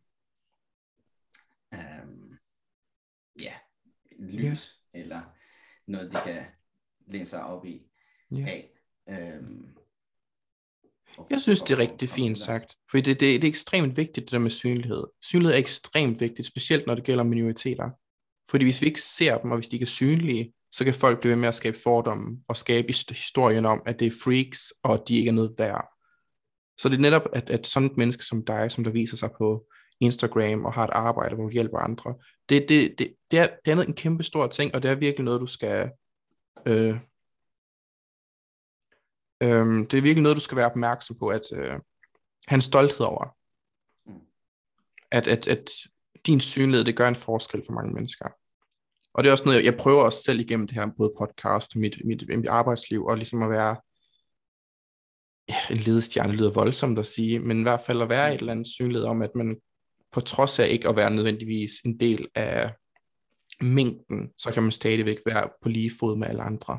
øhm, 1.75 2.39
ja, 3.43 3.53
lys, 4.19 4.73
eller 4.95 5.21
noget, 5.87 6.13
de 6.13 6.19
kan 6.25 6.43
læne 7.07 7.27
sig 7.27 7.45
op 7.45 7.67
i 7.67 7.83
Ja. 8.37 8.47
af. 8.47 8.71
Øhm, 9.11 9.67
Jeg 11.31 11.41
synes, 11.41 11.63
det 11.63 11.71
er 11.75 11.79
rigtig 11.79 12.09
fint 12.09 12.39
sagt. 12.39 12.77
For 12.91 12.97
det, 12.97 13.07
det, 13.07 13.21
det 13.21 13.45
er 13.45 13.49
ekstremt 13.49 13.97
vigtigt, 13.97 14.25
det 14.27 14.31
der 14.31 14.39
med 14.39 14.51
synlighed. 14.51 15.05
Synlighed 15.23 15.55
er 15.55 15.59
ekstremt 15.59 16.21
vigtigt, 16.21 16.49
specielt 16.49 16.87
når 16.87 16.95
det 16.95 17.05
gælder 17.05 17.25
minoriteter. 17.25 17.91
Fordi 18.51 18.65
hvis 18.65 18.81
vi 18.81 18.87
ikke 18.87 19.03
ser 19.03 19.39
dem, 19.39 19.51
og 19.51 19.57
hvis 19.57 19.69
de 19.69 19.77
ikke 19.77 19.85
er 19.85 19.87
synlige, 19.87 20.55
så 20.73 20.85
kan 20.85 20.95
folk 20.95 21.21
blive 21.21 21.31
ved 21.31 21.41
med 21.41 21.49
at 21.49 21.55
skabe 21.55 21.79
fordomme 21.79 22.45
og 22.49 22.57
skabe 22.57 22.89
his- 22.93 23.05
historien 23.19 23.67
om, 23.67 23.83
at 23.87 24.01
det 24.01 24.07
er 24.07 24.11
freaks, 24.25 24.73
og 24.83 25.05
de 25.09 25.17
ikke 25.17 25.29
er 25.29 25.33
noget 25.33 25.55
værd. 25.59 25.89
Så 26.79 26.89
det 26.89 26.97
er 26.97 27.01
netop, 27.01 27.29
at, 27.33 27.51
at 27.51 27.67
sådan 27.67 27.91
et 27.91 27.97
menneske 27.97 28.25
som 28.25 28.45
dig, 28.45 28.71
som 28.73 28.85
der 28.85 28.91
viser 28.91 29.17
sig 29.17 29.31
på 29.39 29.67
Instagram 30.01 30.65
og 30.65 30.73
har 30.73 30.85
et 30.85 30.91
arbejde, 30.93 31.35
hvor 31.35 31.45
du 31.45 31.51
hjælper 31.51 31.79
andre, 31.79 32.15
det, 32.51 32.69
det, 32.69 32.99
det, 32.99 33.15
det, 33.31 33.39
er, 33.39 33.49
det 33.65 33.73
er 33.73 33.83
en 33.83 33.95
kæmpe 33.95 34.23
stor 34.23 34.47
ting, 34.47 34.75
og 34.75 34.83
det 34.83 34.91
er 34.91 34.95
virkelig 34.95 35.25
noget, 35.25 35.41
du 35.41 35.47
skal... 35.47 35.91
Øh, 36.67 37.01
Øhm, 39.43 39.87
det 39.87 39.99
er 39.99 40.03
virkelig 40.03 40.23
noget, 40.23 40.37
du 40.37 40.41
skal 40.41 40.57
være 40.57 40.71
opmærksom 40.71 41.17
på, 41.19 41.29
at 41.29 41.43
øh, 41.55 41.81
have 42.49 42.55
en 42.55 42.61
stolthed 42.61 43.07
over. 43.07 43.37
Mm. 44.07 44.21
At, 45.11 45.29
at, 45.29 45.49
at 45.49 45.71
din 46.27 46.41
synlighed, 46.41 46.85
det 46.85 46.97
gør 46.97 47.09
en 47.09 47.17
forskel 47.17 47.63
for 47.67 47.73
mange 47.73 47.95
mennesker. 47.95 48.29
Og 49.15 49.25
det 49.25 49.29
er 49.29 49.33
også 49.33 49.45
noget, 49.45 49.59
jeg, 49.59 49.65
jeg 49.65 49.77
prøver 49.77 50.03
også 50.03 50.23
selv 50.23 50.41
igennem 50.41 50.67
det 50.67 50.75
her, 50.75 50.91
både 50.99 51.13
podcast 51.19 51.75
og 51.75 51.81
mit, 51.81 51.99
mit, 52.05 52.29
mit 52.29 52.49
arbejdsliv, 52.49 53.05
og 53.05 53.17
ligesom 53.17 53.43
at 53.43 53.51
være 53.51 53.77
ja, 55.49 55.57
en 55.71 55.77
ledestjerne 55.77 56.33
lyder 56.33 56.53
voldsomt 56.53 56.99
at 56.99 57.07
sige, 57.07 57.39
men 57.39 57.59
i 57.59 57.63
hvert 57.63 57.81
fald 57.87 58.03
at 58.03 58.09
være 58.09 58.35
et 58.35 58.41
eller 58.41 58.53
andet 58.53 58.67
synlighed 58.67 59.05
om, 59.05 59.23
at 59.23 59.35
man 59.35 59.61
på 60.13 60.21
trods 60.21 60.59
af 60.59 60.69
ikke 60.69 60.89
at 60.89 60.97
være 60.97 61.11
nødvendigvis 61.11 61.81
en 61.81 62.01
del 62.01 62.29
af 62.35 62.75
mængden, 63.61 64.33
så 64.39 64.53
kan 64.53 64.63
man 64.63 64.73
stadigvæk 64.73 65.19
være 65.27 65.51
på 65.63 65.69
lige 65.69 65.91
fod 66.01 66.17
med 66.17 66.27
alle 66.29 66.43
andre. 66.43 66.79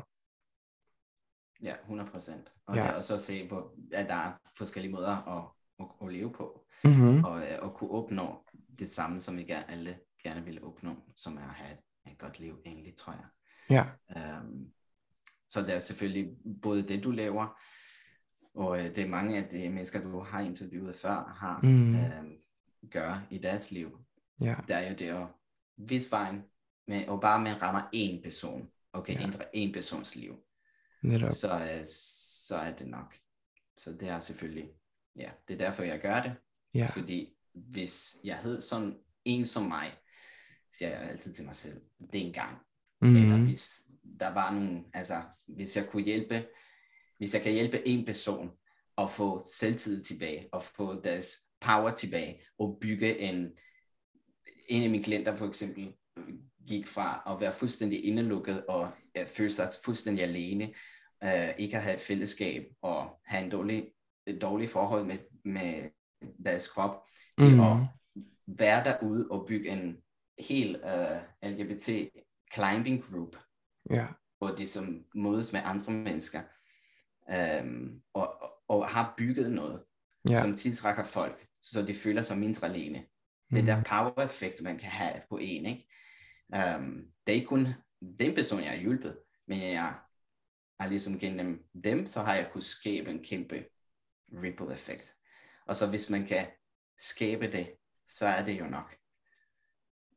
Ja, 1.62 1.74
100 1.80 2.10
procent. 2.10 2.52
Og 2.66 2.76
Ja. 2.76 2.84
ja. 2.84 2.92
også 2.92 3.14
at 3.14 3.20
se, 3.20 3.48
hvor, 3.48 3.74
at 3.92 4.08
der 4.08 4.14
er 4.14 4.32
forskellige 4.58 4.92
måder 4.92 5.16
at, 5.38 5.44
at, 5.80 6.06
at 6.06 6.12
leve 6.12 6.32
på, 6.32 6.58
Mm-hmm. 6.84 7.24
og 7.24 7.38
øh, 7.40 7.58
at 7.64 7.74
kunne 7.74 7.90
opnå 7.90 8.44
det 8.78 8.88
samme, 8.88 9.20
som 9.20 9.36
vi 9.36 9.42
gerne, 9.42 9.70
alle 9.70 9.98
gerne 10.22 10.44
vil 10.44 10.64
opnå, 10.64 10.94
som 11.16 11.36
er 11.36 11.40
at 11.48 11.54
have 11.54 11.72
et, 11.72 12.12
et 12.12 12.18
godt 12.18 12.40
liv 12.40 12.58
egentlig, 12.66 12.96
tror 12.96 13.12
jeg. 13.12 13.24
Ja. 13.70 13.84
Um, 14.40 14.66
så 15.48 15.60
det 15.62 15.74
er 15.74 15.78
selvfølgelig 15.78 16.30
både 16.62 16.82
det, 16.82 17.04
du 17.04 17.10
laver, 17.10 17.60
og 18.54 18.78
øh, 18.78 18.84
det 18.84 18.98
er 18.98 19.08
mange 19.08 19.36
af 19.38 19.48
de 19.48 19.68
mennesker, 19.70 20.02
du 20.02 20.20
har 20.20 20.40
interviewet 20.40 20.96
før, 20.96 21.34
har 21.36 21.60
Mm. 21.62 21.94
øhm, 21.94 22.36
gør 22.90 23.26
i 23.30 23.38
deres 23.38 23.70
liv. 23.70 23.98
Ja. 24.40 24.54
Det 24.68 24.76
er 24.76 24.88
jo 24.90 24.94
det 24.94 25.08
at 25.08 25.26
vise 25.76 26.10
vejen, 26.10 26.42
med, 26.88 27.08
og 27.08 27.20
bare 27.20 27.40
man 27.40 27.62
rammer 27.62 27.82
én 27.94 28.22
person, 28.22 28.70
og 28.92 29.04
kan 29.04 29.14
Ja. 29.14 29.22
ændre 29.22 29.44
én 29.56 29.72
persons 29.72 30.14
liv, 30.16 30.36
Netop. 31.02 31.30
så, 31.30 31.68
øh, 31.72 31.86
så 32.48 32.56
er 32.56 32.76
det 32.76 32.86
nok. 32.86 33.14
Så 33.76 33.92
det 33.92 34.08
er 34.08 34.20
selvfølgelig, 34.20 34.68
ja, 35.16 35.30
det 35.48 35.54
er 35.54 35.58
derfor, 35.58 35.82
jeg 35.82 36.00
gør 36.00 36.22
det. 36.22 36.34
Ja. 36.74 36.86
Fordi 36.86 37.36
hvis 37.54 38.16
jeg 38.24 38.36
havde 38.36 38.60
sådan 38.62 38.98
en 39.24 39.46
som 39.46 39.64
mig, 39.64 39.92
siger 40.70 40.88
jeg 40.88 41.10
altid 41.10 41.32
til 41.34 41.44
mig 41.44 41.56
selv, 41.56 41.80
det 42.12 42.20
er 42.22 42.26
en 42.26 42.32
gang. 42.32 42.58
Mm. 43.02 43.16
Eller 43.16 43.38
hvis 43.44 43.82
der 44.20 44.28
var 44.34 44.50
nogen, 44.52 44.86
altså 44.94 45.22
hvis 45.46 45.76
jeg 45.76 45.88
kunne 45.88 46.02
hjælpe, 46.02 46.46
hvis 47.18 47.34
jeg 47.34 47.42
kan 47.42 47.52
hjælpe 47.52 47.88
en 47.88 48.04
person 48.06 48.50
at 48.98 49.10
få 49.10 49.42
selvtid 49.52 50.04
tilbage, 50.04 50.48
og 50.52 50.62
få 50.62 51.00
deres 51.00 51.38
power 51.62 51.90
tilbage, 51.90 52.42
og 52.58 52.78
bygge 52.80 53.18
en, 53.18 53.50
en 54.68 54.82
af 54.82 54.90
mine 54.90 55.04
klienter 55.04 55.36
for 55.36 55.46
eksempel, 55.46 55.94
gik 56.68 56.86
fra 56.86 57.22
at 57.34 57.40
være 57.40 57.52
fuldstændig 57.52 58.04
indelukket 58.04 58.66
og 58.66 58.90
uh, 59.20 59.26
føle 59.26 59.50
sig 59.50 59.68
fuldstændig 59.84 60.24
alene, 60.24 60.74
uh, 61.24 61.58
ikke 61.58 61.76
at 61.76 61.82
have 61.82 61.94
et 61.94 62.00
fællesskab 62.00 62.66
og 62.82 63.20
have 63.24 63.44
en 63.44 63.50
dårlig, 63.50 63.92
et 64.26 64.42
dårligt 64.42 64.70
forhold 64.70 65.04
med, 65.06 65.18
med 65.44 65.90
deres 66.44 66.68
krop, 66.68 67.06
til 67.38 67.54
Mm. 67.54 67.60
at 67.60 67.76
være 68.46 68.84
derude 68.84 69.28
og 69.30 69.46
bygge 69.48 69.68
en 69.70 69.96
helt 70.38 70.76
uh, 70.76 71.50
LGBT 71.50 71.88
climbing 72.54 73.04
group, 73.04 73.36
Ja. 73.90 74.06
hvor 74.38 74.48
de 74.48 74.68
som 74.68 75.04
mødes 75.14 75.52
med 75.52 75.60
andre 75.64 75.92
mennesker, 75.92 76.40
um, 77.62 78.02
og, 78.14 78.42
og, 78.42 78.52
og 78.68 78.88
har 78.88 79.14
bygget 79.18 79.52
noget, 79.52 79.82
ja. 80.28 80.40
som 80.40 80.56
tiltrækker 80.56 81.04
folk, 81.04 81.46
så 81.62 81.82
de 81.82 81.94
føler 81.94 82.22
sig 82.22 82.38
mindre 82.38 82.66
alene. 82.66 83.06
Det 83.50 83.66
der 83.66 83.82
power-effekt, 83.82 84.62
man 84.62 84.78
kan 84.78 84.90
have 84.90 85.22
på 85.28 85.38
en, 85.38 85.66
ikke? 85.66 85.88
Um, 86.48 87.06
det 87.26 87.32
er 87.32 87.36
ikke 87.36 87.46
kun 87.46 87.68
den 88.18 88.34
person, 88.34 88.60
jeg 88.60 88.70
har 88.70 88.78
hjulpet, 88.78 89.18
men 89.46 89.60
jeg 89.60 89.98
har 90.80 90.88
ligesom 90.88 91.18
gennem 91.18 91.64
dem, 91.84 92.06
så 92.06 92.22
har 92.22 92.34
jeg 92.34 92.48
kunnet 92.52 92.64
skabe 92.64 93.10
en 93.10 93.24
kæmpe 93.24 93.64
ripple 94.42 94.72
effekt. 94.72 95.16
Og 95.66 95.76
så 95.76 95.90
hvis 95.90 96.10
man 96.10 96.26
kan 96.26 96.46
skabe 96.98 97.52
det, 97.52 97.74
så 98.06 98.26
er 98.26 98.44
det 98.44 98.58
jo 98.58 98.66
nok. 98.66 98.96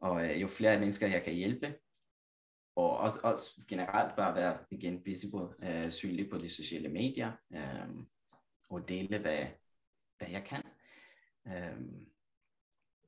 Og 0.02 0.26
øh, 0.26 0.42
jo 0.42 0.48
flere 0.48 0.80
mennesker, 0.80 1.08
jeg 1.08 1.24
kan 1.24 1.34
hjælpe, 1.34 1.76
og 2.76 2.98
også, 2.98 3.20
også 3.24 3.62
generelt 3.68 4.16
bare 4.16 4.36
være 4.36 4.58
igen 4.72 5.02
visible, 5.06 5.48
øh, 5.64 5.92
synlig 5.92 6.30
på 6.30 6.38
de 6.38 6.50
sociale 6.50 6.90
medier, 6.90 7.32
øh, 7.54 7.90
og 8.70 8.90
dele, 8.90 9.20
hvad, 9.20 9.46
hvad 10.18 10.28
jeg 10.30 10.44
kan. 10.44 10.62
Øh, 11.48 11.78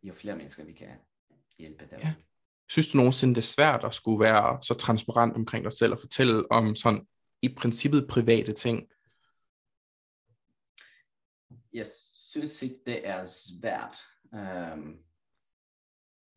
jo 0.04 0.14
flere 0.14 0.36
mennesker, 0.36 0.66
vi 0.66 0.74
kan 0.74 0.96
hjælpe 1.58 1.88
derude. 1.90 2.08
Ja. 2.08 2.14
Synes 2.70 2.92
du 2.92 2.98
nogensinde, 2.98 3.36
det 3.36 3.42
er 3.42 3.46
svært 3.46 3.84
at 3.84 3.94
skulle 3.94 4.20
være 4.20 4.64
så 4.64 4.74
transparent 4.74 5.36
omkring 5.36 5.64
dig 5.64 5.74
selv 5.74 5.94
og 5.94 6.00
fortælle 6.00 6.52
om 6.52 6.76
sådan 6.76 7.08
i 7.42 7.56
princippet 7.56 8.08
private 8.10 8.52
ting? 8.52 8.90
jeg 11.78 11.86
synes 12.32 12.62
ikke, 12.62 12.80
det 12.86 13.08
er 13.08 13.26
svært. 13.26 13.98
Um, 14.32 15.00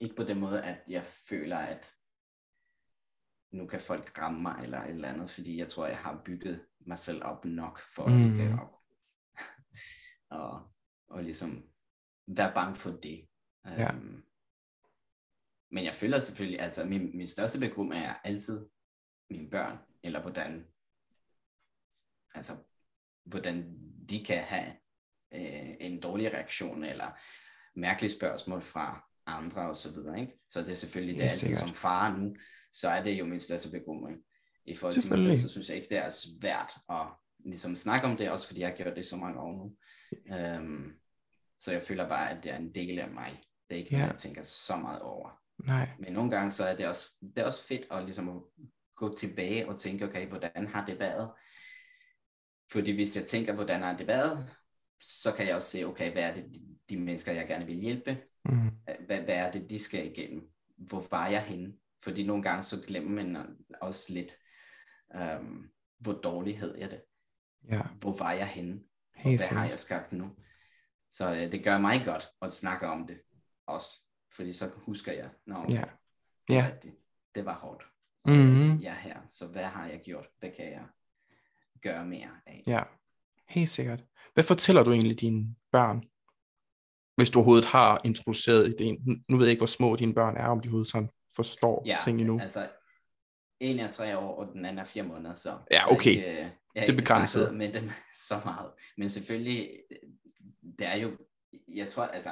ikke 0.01 0.17
på 0.17 0.25
den 0.25 0.41
måde, 0.41 0.63
at 0.63 0.79
jeg 0.89 1.05
føler, 1.05 1.59
at 1.59 1.95
nu 3.53 3.67
kan 3.67 3.81
folk 3.81 4.19
ramme 4.19 4.43
mig 4.43 4.61
eller 4.63 4.83
et 4.83 4.91
eller 4.91 5.09
andet, 5.09 5.31
fordi 5.31 5.59
jeg 5.59 5.69
tror, 5.69 5.87
jeg 5.87 5.99
har 5.99 6.23
bygget 6.25 6.67
mig 6.81 6.99
selv 6.99 7.25
op 7.25 7.45
nok 7.45 7.81
for 7.95 8.07
mm. 8.07 8.25
ikke 8.25 8.43
at 8.43 8.59
og, 10.41 10.73
og 11.09 11.23
ligesom 11.25 11.70
være 12.37 12.53
bange 12.55 12.77
for 12.77 12.91
det. 12.91 13.29
Ja. 13.67 13.93
Um, 13.93 14.25
men 15.71 15.85
jeg 15.85 15.95
føler 15.95 16.19
selvfølgelig, 16.19 16.61
altså 16.61 16.85
min, 16.85 17.17
min 17.17 17.27
største 17.27 17.59
bekymring 17.59 18.05
er 18.05 18.15
altid 18.25 18.67
mine 19.31 19.51
børn, 19.51 19.79
eller 20.03 20.23
hvordan, 20.23 20.67
altså 22.35 22.57
hvordan 23.25 23.79
de 24.11 24.25
kan 24.25 24.43
have 24.43 24.73
øh, 25.35 25.77
en 25.81 26.01
dårlig 26.01 26.33
reaktion, 26.33 26.85
eller 26.85 27.21
mærkelige 27.75 28.11
spørgsmål 28.11 28.63
fra 28.63 29.11
andre 29.27 29.69
og 29.69 29.77
så 29.77 29.93
videre, 29.93 30.21
ikke? 30.21 30.33
Så 30.49 30.61
det 30.61 30.71
er 30.71 30.75
selvfølgelig, 30.75 31.15
det 31.15 31.21
er 31.21 31.29
altid 31.29 31.47
sikkert. 31.47 31.59
som 31.59 31.75
far 31.75 32.17
nu, 32.17 32.37
så 32.73 32.89
er 32.89 33.03
det 33.03 33.19
jo 33.19 33.25
min 33.25 33.41
største 33.41 33.71
bekymring. 33.71 34.23
I 34.65 34.77
forhold 34.77 35.01
til 35.01 35.11
mig 35.11 35.19
selv, 35.19 35.37
så 35.37 35.49
synes 35.49 35.69
jeg 35.69 35.77
ikke, 35.77 35.89
det 35.89 35.99
er 35.99 36.09
svært 36.09 36.73
at 36.91 37.07
ligesom 37.45 37.77
snakke 37.77 38.07
om 38.07 38.17
det, 38.17 38.31
også 38.31 38.47
fordi 38.47 38.61
jeg 38.61 38.69
har 38.69 38.77
gjort 38.77 38.97
det 38.97 39.07
så 39.07 39.17
mange 39.17 39.41
år 39.41 39.53
nu. 39.53 39.77
Um, 40.37 40.93
så 41.61 41.73
jeg 41.73 41.83
føler 41.83 42.09
bare, 42.09 42.31
at 42.31 42.45
det 42.45 42.53
er 42.53 42.57
en 42.57 42.75
del 42.75 42.99
af 42.99 43.11
mig. 43.11 43.43
Det 43.69 43.75
er 43.75 43.79
ikke 43.79 43.93
noget, 43.93 44.05
Ja. 44.05 44.11
jeg 44.11 44.19
tænker 44.19 44.43
så 44.43 44.77
meget 44.77 45.01
over. 45.03 45.41
Nej. 45.65 45.89
Men 45.99 46.13
nogle 46.13 46.31
gange 46.31 46.51
så 46.51 46.65
er 46.65 46.77
det 46.77 46.89
også, 46.89 47.11
det 47.21 47.39
er 47.39 47.45
også 47.47 47.67
fedt 47.67 47.87
at, 47.91 48.05
ligesom 48.05 48.29
at 48.29 48.43
gå 48.97 49.17
tilbage 49.17 49.69
og 49.69 49.79
tænke, 49.79 50.05
okay, 50.05 50.29
hvordan 50.29 50.67
har 50.67 50.87
det 50.87 50.99
været? 50.99 51.31
Fordi 52.73 52.91
hvis 52.95 53.17
jeg 53.17 53.27
tænker, 53.27 53.55
hvordan 53.55 53.83
har 53.83 53.97
det 53.97 54.07
været, 54.07 54.51
så 55.01 55.33
kan 55.33 55.47
jeg 55.47 55.57
også 55.57 55.69
se, 55.71 55.85
okay, 55.85 56.13
hvad 56.13 56.23
er 56.23 56.35
det, 56.35 56.45
de, 56.55 56.61
de 56.91 56.97
mennesker, 56.97 57.33
jeg 57.33 57.47
gerne 57.47 57.67
vil 57.67 57.77
hjælpe, 57.81 58.19
Mm. 58.45 58.71
hvad, 59.07 59.21
hvad 59.21 59.35
er 59.35 59.51
det, 59.53 59.71
de 59.71 59.79
skal 59.79 60.07
igennem? 60.11 60.51
Hvor 60.77 61.05
var 61.11 61.29
jeg 61.29 61.43
henne? 61.43 61.73
Fordi 62.05 62.27
nogle 62.27 62.43
gange 62.43 62.63
så 62.63 62.81
glemmer 62.87 63.11
man 63.23 63.57
også 63.81 64.13
lidt, 64.13 64.33
um, 65.41 65.71
hvor 65.99 66.13
dårlig 66.13 66.59
hed 66.59 66.79
jeg 66.79 66.91
det? 66.91 67.03
Ja, 67.71 67.81
Hvor 68.01 68.17
var 68.17 68.33
jeg 68.33 68.47
henne? 68.47 68.81
Og 69.15 69.21
helt 69.21 69.41
hvad 69.41 69.59
har 69.59 69.69
jeg 69.69 69.79
skabt 69.79 70.13
nu? 70.13 70.31
Så 71.11 71.35
øh, 71.35 71.53
det 71.53 71.65
gør 71.65 71.79
mig 71.79 72.03
godt 72.05 72.29
at 72.43 72.53
snakke 72.53 72.87
om 72.87 73.07
det 73.07 73.21
også. 73.67 73.89
Fordi 74.33 74.53
så 74.53 74.71
husker 74.77 75.13
jeg, 75.13 75.31
nå, 75.47 75.55
okay, 75.55 75.73
Ja. 75.73 75.85
Ja. 76.51 76.71
det, 76.83 76.95
det 77.35 77.45
var 77.45 77.55
hårdt. 77.55 77.85
Mhm. 78.27 78.81
Jeg 78.83 78.91
er 78.91 78.95
her, 79.01 79.17
så 79.29 79.47
hvad 79.47 79.63
har 79.65 79.87
jeg 79.87 80.01
gjort? 80.05 80.27
Hvad 80.39 80.51
kan 80.57 80.65
jeg 80.73 80.85
gøre 81.83 82.07
mere 82.07 82.31
af? 82.47 82.63
Ja, 82.67 82.83
helt 83.49 83.71
sikkert. 83.71 84.05
Hvad 84.35 84.45
fortæller 84.45 84.83
du 84.83 84.93
egentlig 84.93 85.21
dine 85.21 85.55
børn? 85.73 86.03
Hvis 87.17 87.31
du 87.31 87.39
overhovedet 87.39 87.65
har 87.65 88.01
introduceret 88.05 88.69
ideen. 88.69 89.03
Nu- 89.07 89.17
Nu 89.29 89.37
ved 89.37 89.47
jeg 89.47 89.51
ikke, 89.51 89.61
hvor 89.61 89.67
små 89.67 89.97
dine 89.97 90.15
børn 90.15 90.37
er, 90.37 90.47
om 90.47 90.61
de 90.61 90.67
overhovedet 90.67 90.93
sådan 90.93 91.09
forstår 91.37 91.83
Ja, 91.87 91.99
ting 92.05 92.21
endnu. 92.21 92.41
altså, 92.41 92.69
en 93.61 93.79
er 93.79 93.91
tre 93.91 94.19
år, 94.19 94.35
og 94.45 94.53
den 94.53 94.65
anden 94.65 94.79
er 94.79 94.85
fire 94.85 95.03
måneder, 95.03 95.35
så... 95.35 95.51
Ja, 95.51 95.57
jeg 95.71 95.83
er 95.83 95.87
okay. 95.95 96.11
Ikke, 96.11 96.31
øh, 96.31 96.37
jeg 96.75 96.87
er 96.89 96.93
er 96.93 96.97
begrænset. 96.97 97.55
med 97.55 97.73
dem 97.73 97.91
så 98.29 98.41
meget. 98.45 98.71
Men 98.97 99.09
selvfølgelig, 99.09 99.71
øh, 99.91 99.97
det 100.79 100.87
er 100.87 100.95
jo... 100.97 101.19
Jeg 101.69 101.89
tror, 101.89 102.05
altså... 102.05 102.31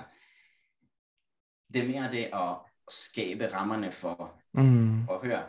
Det 1.74 1.83
er 1.83 1.88
mere 1.88 2.12
det 2.12 2.24
at 2.33 2.57
skabe 2.90 3.53
rammerne 3.53 3.92
for 3.92 4.40
Mm. 4.53 5.09
at 5.09 5.20
høre. 5.22 5.48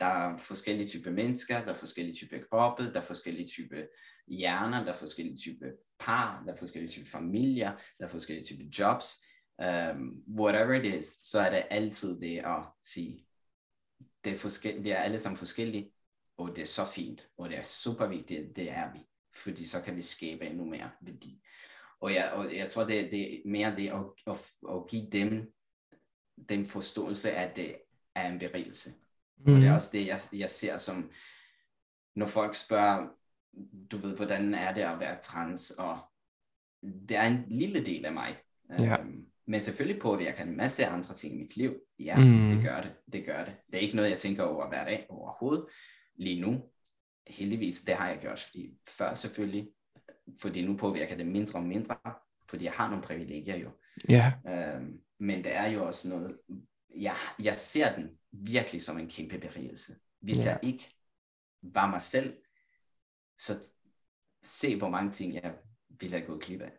Der 0.00 0.06
er 0.06 0.36
forskellige 0.36 0.88
typer 0.88 1.10
mennesker, 1.10 1.64
der 1.64 1.70
er 1.70 1.74
forskellige 1.74 2.14
typer 2.16 2.38
kroppe, 2.50 2.92
der 2.92 3.00
er 3.00 3.04
forskellige 3.04 3.46
typer 3.46 3.86
hjerner, 4.26 4.84
der 4.84 4.92
er 4.92 4.96
forskellige 4.96 5.36
typer 5.36 5.70
par, 5.98 6.42
der 6.46 6.52
er 6.52 6.56
forskellige 6.56 6.90
typer 6.90 7.06
familier, 7.06 7.72
der 7.98 8.04
er 8.04 8.08
forskellige 8.08 8.46
typer 8.46 8.64
jobs. 8.78 9.24
Um, 9.58 10.22
whatever 10.28 10.72
it 10.72 10.94
is, 10.94 11.06
så 11.22 11.38
er 11.38 11.50
det 11.50 11.66
altid 11.70 12.20
det 12.20 12.38
at 12.38 12.62
sige, 12.82 13.26
det 14.24 14.32
er 14.32 14.36
forskel- 14.38 14.82
vi 14.82 14.90
er 14.90 14.96
alle 14.96 15.18
sammen 15.18 15.36
forskellige, 15.38 15.92
og 16.36 16.56
det 16.56 16.62
er 16.62 16.66
så 16.66 16.84
fint, 16.84 17.28
og 17.36 17.48
det 17.48 17.58
er 17.58 17.62
super 17.62 18.06
vigtigt, 18.06 18.56
det 18.56 18.70
er 18.70 18.92
vi, 18.92 19.06
fordi 19.36 19.66
så 19.66 19.82
kan 19.82 19.96
vi 19.96 20.02
skabe 20.02 20.46
endnu 20.46 20.64
mere 20.64 20.90
værdi. 21.00 21.42
Og 22.00 22.14
jeg, 22.14 22.32
og 22.32 22.56
jeg 22.56 22.70
tror, 22.70 22.84
det, 22.84 23.10
det 23.10 23.34
er 23.34 23.40
mere 23.44 23.76
det 23.76 23.88
at, 23.88 24.32
at, 24.34 24.52
at 24.70 24.86
give 24.88 25.06
dem 25.12 25.52
den 26.48 26.66
forståelse, 26.66 27.32
at 27.32 27.56
det 27.56 27.76
er 28.14 28.28
en 28.32 28.38
berigelse. 28.38 28.94
Og 29.40 29.46
det 29.46 29.64
er 29.66 29.70
Mm. 29.70 29.74
også 29.76 29.88
det, 29.92 30.06
jeg, 30.06 30.20
jeg 30.32 30.50
ser 30.50 30.78
som, 30.78 31.10
når 32.16 32.26
folk 32.26 32.56
spørger, 32.56 33.08
du 33.90 33.96
ved, 33.96 34.16
hvordan 34.16 34.54
er 34.54 34.74
det 34.74 34.80
at 34.80 35.00
være 35.00 35.18
trans, 35.22 35.70
og 35.70 35.98
det 37.08 37.16
er 37.16 37.26
en 37.26 37.44
lille 37.48 37.84
del 37.84 38.04
af 38.04 38.12
mig. 38.12 38.36
Ja. 38.78 39.00
Øhm, 39.00 39.26
men 39.46 39.60
selvfølgelig 39.62 40.02
påvirker 40.02 40.42
en 40.42 40.56
masse 40.56 40.86
andre 40.86 41.14
ting 41.14 41.34
i 41.34 41.38
mit 41.38 41.56
liv. 41.56 41.74
Ja, 41.98 42.16
Mm. 42.18 42.22
mm. 42.24 42.50
det 42.50 42.62
gør 42.62 42.80
det. 42.80 42.94
Det 43.12 43.24
gør 43.26 43.44
det. 43.44 43.54
Det 43.66 43.74
er 43.74 43.78
ikke 43.80 43.96
noget, 43.96 44.10
jeg 44.10 44.18
tænker 44.18 44.42
over 44.42 44.68
hver 44.68 44.84
dag 44.84 45.06
overhovedet. 45.08 45.66
Lige 46.16 46.40
nu, 46.40 46.62
heldigvis, 47.26 47.80
det 47.80 47.94
har 47.94 48.08
jeg 48.08 48.18
gjort 48.20 48.40
fordi 48.40 48.78
før 48.88 49.14
selvfølgelig, 49.14 49.68
fordi 50.40 50.66
nu 50.66 50.76
påvirker 50.76 51.16
det 51.16 51.26
mindre 51.26 51.58
og 51.58 51.64
mindre, 51.66 51.96
fordi 52.48 52.64
jeg 52.64 52.72
har 52.72 52.88
nogle 52.88 53.04
privilegier 53.04 53.56
jo. 53.56 53.70
Ja, 54.08 54.32
Øhm, 54.48 55.00
men 55.20 55.44
det 55.44 55.56
er 55.56 55.66
jo 55.66 55.86
også 55.86 56.08
noget, 56.08 56.38
jeg, 56.96 57.16
jeg 57.38 57.58
ser 57.58 57.96
den 57.96 58.18
virkelig 58.32 58.82
som 58.82 58.98
en 58.98 59.08
kæmpe 59.10 59.38
berigelse. 59.38 59.96
Hvis 60.20 60.44
Ja. 60.44 60.50
jeg 60.50 60.60
ikke 60.62 60.94
var 61.62 61.90
mig 61.90 62.02
selv, 62.02 62.36
så 63.38 63.70
se 64.42 64.76
hvor 64.78 64.88
mange 64.88 65.12
ting 65.12 65.34
jeg 65.34 65.54
ville 66.00 66.16
have 66.16 66.26
gået 66.26 66.42
glip 66.42 66.60
af. 66.60 66.72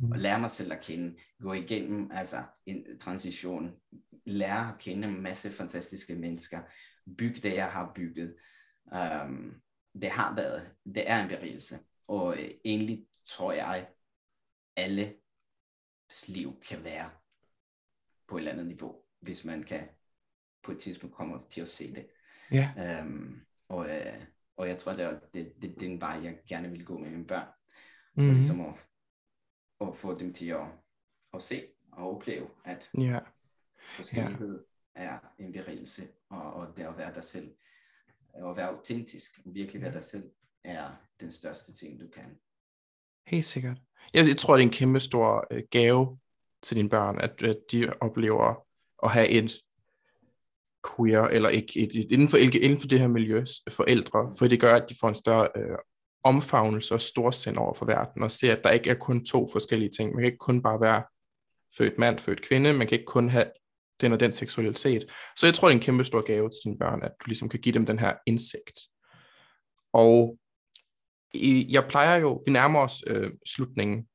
Mm. 0.00 0.12
Og 0.12 0.18
lære 0.18 0.40
mig 0.40 0.50
selv 0.50 0.72
at 0.72 0.80
kende, 0.80 1.16
gå 1.40 1.52
igennem 1.52 2.10
altså 2.12 2.42
en 2.66 2.98
transition, 2.98 3.72
lære 4.26 4.68
at 4.72 4.78
kende 4.78 5.08
en 5.08 5.22
masse 5.22 5.50
fantastiske 5.50 6.14
mennesker, 6.14 6.60
bygge 7.18 7.40
det, 7.40 7.54
jeg 7.54 7.72
har 7.72 7.92
bygget. 7.94 8.34
Um, 9.24 9.54
det 10.02 10.10
har 10.10 10.34
været, 10.34 10.74
det 10.84 11.10
er 11.10 11.22
en 11.22 11.28
berigelse. 11.28 11.78
Og 12.06 12.32
øh, 12.38 12.50
egentlig 12.64 13.06
tror 13.24 13.52
jeg, 13.52 13.88
alle 14.76 15.14
liv 16.28 16.60
kan 16.60 16.84
være 16.84 17.10
på 18.26 18.36
et 18.36 18.40
eller 18.40 18.52
andet 18.52 18.66
niveau, 18.66 19.02
hvis 19.20 19.44
man 19.44 19.62
kan 19.62 19.88
på 20.62 20.72
et 20.72 20.78
tidspunkt 20.78 21.16
komme 21.16 21.38
til 21.38 21.60
at 21.60 21.68
se 21.68 21.94
det. 21.94 22.06
ja, 22.52 23.00
Um, 23.02 23.40
og, 23.68 23.90
øh, 23.90 24.24
og 24.56 24.68
jeg 24.68 24.78
tror, 24.78 24.92
det 24.92 25.04
er, 25.04 25.18
det, 25.34 25.54
det, 25.62 25.74
det 25.74 25.82
er 25.82 25.90
en 25.92 26.00
vej, 26.00 26.20
jeg 26.22 26.38
gerne 26.48 26.70
vil 26.70 26.84
gå 26.84 26.98
med 26.98 27.10
mine 27.10 27.26
børn. 27.26 27.48
mm. 28.14 28.24
Mm. 28.24 28.30
Ligesom 28.34 28.60
at, 28.60 28.74
at 29.80 29.96
få 29.96 30.18
dem 30.18 30.34
til 30.34 30.48
at, 30.48 30.66
at 31.34 31.42
se 31.42 31.66
at 31.92 31.98
opleve, 32.02 32.50
at 32.64 32.90
Ja. 32.98 33.18
forskellighed 33.96 34.64
er 34.94 35.18
en 35.38 35.52
berigelse, 35.52 36.08
og, 36.28 36.52
og 36.52 36.76
det 36.76 36.82
at 36.82 36.96
være 36.98 37.14
dig 37.14 37.24
selv, 37.24 37.54
og 38.34 38.50
at 38.50 38.56
være 38.56 38.68
autentisk, 38.68 39.40
virkelig 39.44 39.82
være 39.82 39.92
dig 39.92 40.02
selv, 40.02 40.30
er 40.64 40.90
den 41.20 41.30
største 41.30 41.74
ting, 41.74 42.00
du 42.00 42.06
kan. 42.14 42.38
Helt 43.26 43.44
sikkert. 43.44 43.76
Jeg, 44.14 44.28
jeg 44.28 44.36
tror, 44.36 44.56
det 44.56 44.62
er 44.62 44.66
en 44.66 44.72
kæmpe 44.72 45.00
stor 45.00 45.46
øh, 45.50 45.62
gave 45.70 46.18
til 46.62 46.76
dine 46.76 46.88
børn, 46.88 47.20
at, 47.20 47.42
at 47.42 47.58
de 47.72 47.92
oplever 48.00 48.66
at 49.02 49.10
have 49.10 49.28
et 49.28 49.52
queer, 50.96 51.22
eller 51.22 51.48
ikke 51.48 51.80
et, 51.80 51.96
et, 51.96 52.12
inden, 52.12 52.28
for, 52.28 52.36
inden 52.36 52.78
for 52.78 52.88
det 52.88 53.00
her 53.00 53.08
miljø, 53.08 53.44
forældre, 53.70 54.34
for 54.38 54.46
det 54.46 54.60
gør, 54.60 54.76
at 54.76 54.88
de 54.88 54.96
får 55.00 55.08
en 55.08 55.14
større 55.14 55.48
øh, 55.56 55.78
omfavnelse 56.24 56.94
og 56.94 57.00
storsind 57.00 57.56
over 57.56 57.74
for 57.74 57.86
verden, 57.86 58.22
og 58.22 58.30
ser, 58.30 58.52
at 58.52 58.60
der 58.64 58.70
ikke 58.70 58.90
er 58.90 58.94
kun 58.94 59.24
to 59.24 59.48
forskellige 59.52 59.90
ting. 59.90 60.12
Man 60.12 60.22
kan 60.22 60.26
ikke 60.26 60.38
kun 60.38 60.62
bare 60.62 60.80
være 60.80 61.02
født 61.78 61.98
mand, 61.98 62.18
født 62.18 62.42
kvinde, 62.42 62.72
man 62.72 62.86
kan 62.86 62.98
ikke 62.98 63.12
kun 63.12 63.28
have 63.28 63.50
den 64.00 64.12
og 64.12 64.20
den 64.20 64.32
seksualitet. 64.32 65.04
Så 65.36 65.46
jeg 65.46 65.54
tror, 65.54 65.68
det 65.68 65.74
er 65.74 65.78
en 65.78 65.84
kæmpe 65.84 66.04
stor 66.04 66.20
gave 66.20 66.48
til 66.48 66.60
dine 66.64 66.78
børn, 66.78 67.02
at 67.02 67.12
du 67.20 67.24
ligesom 67.26 67.48
kan 67.48 67.60
give 67.60 67.72
dem 67.72 67.86
den 67.86 67.98
her 67.98 68.14
indsigt. 68.26 68.80
Og 69.92 70.38
jeg 71.68 71.84
plejer 71.88 72.16
jo, 72.16 72.42
vi 72.46 72.52
nærmer 72.52 72.80
os 72.80 73.04
øh, 73.06 73.30
slutningen, 73.46 74.08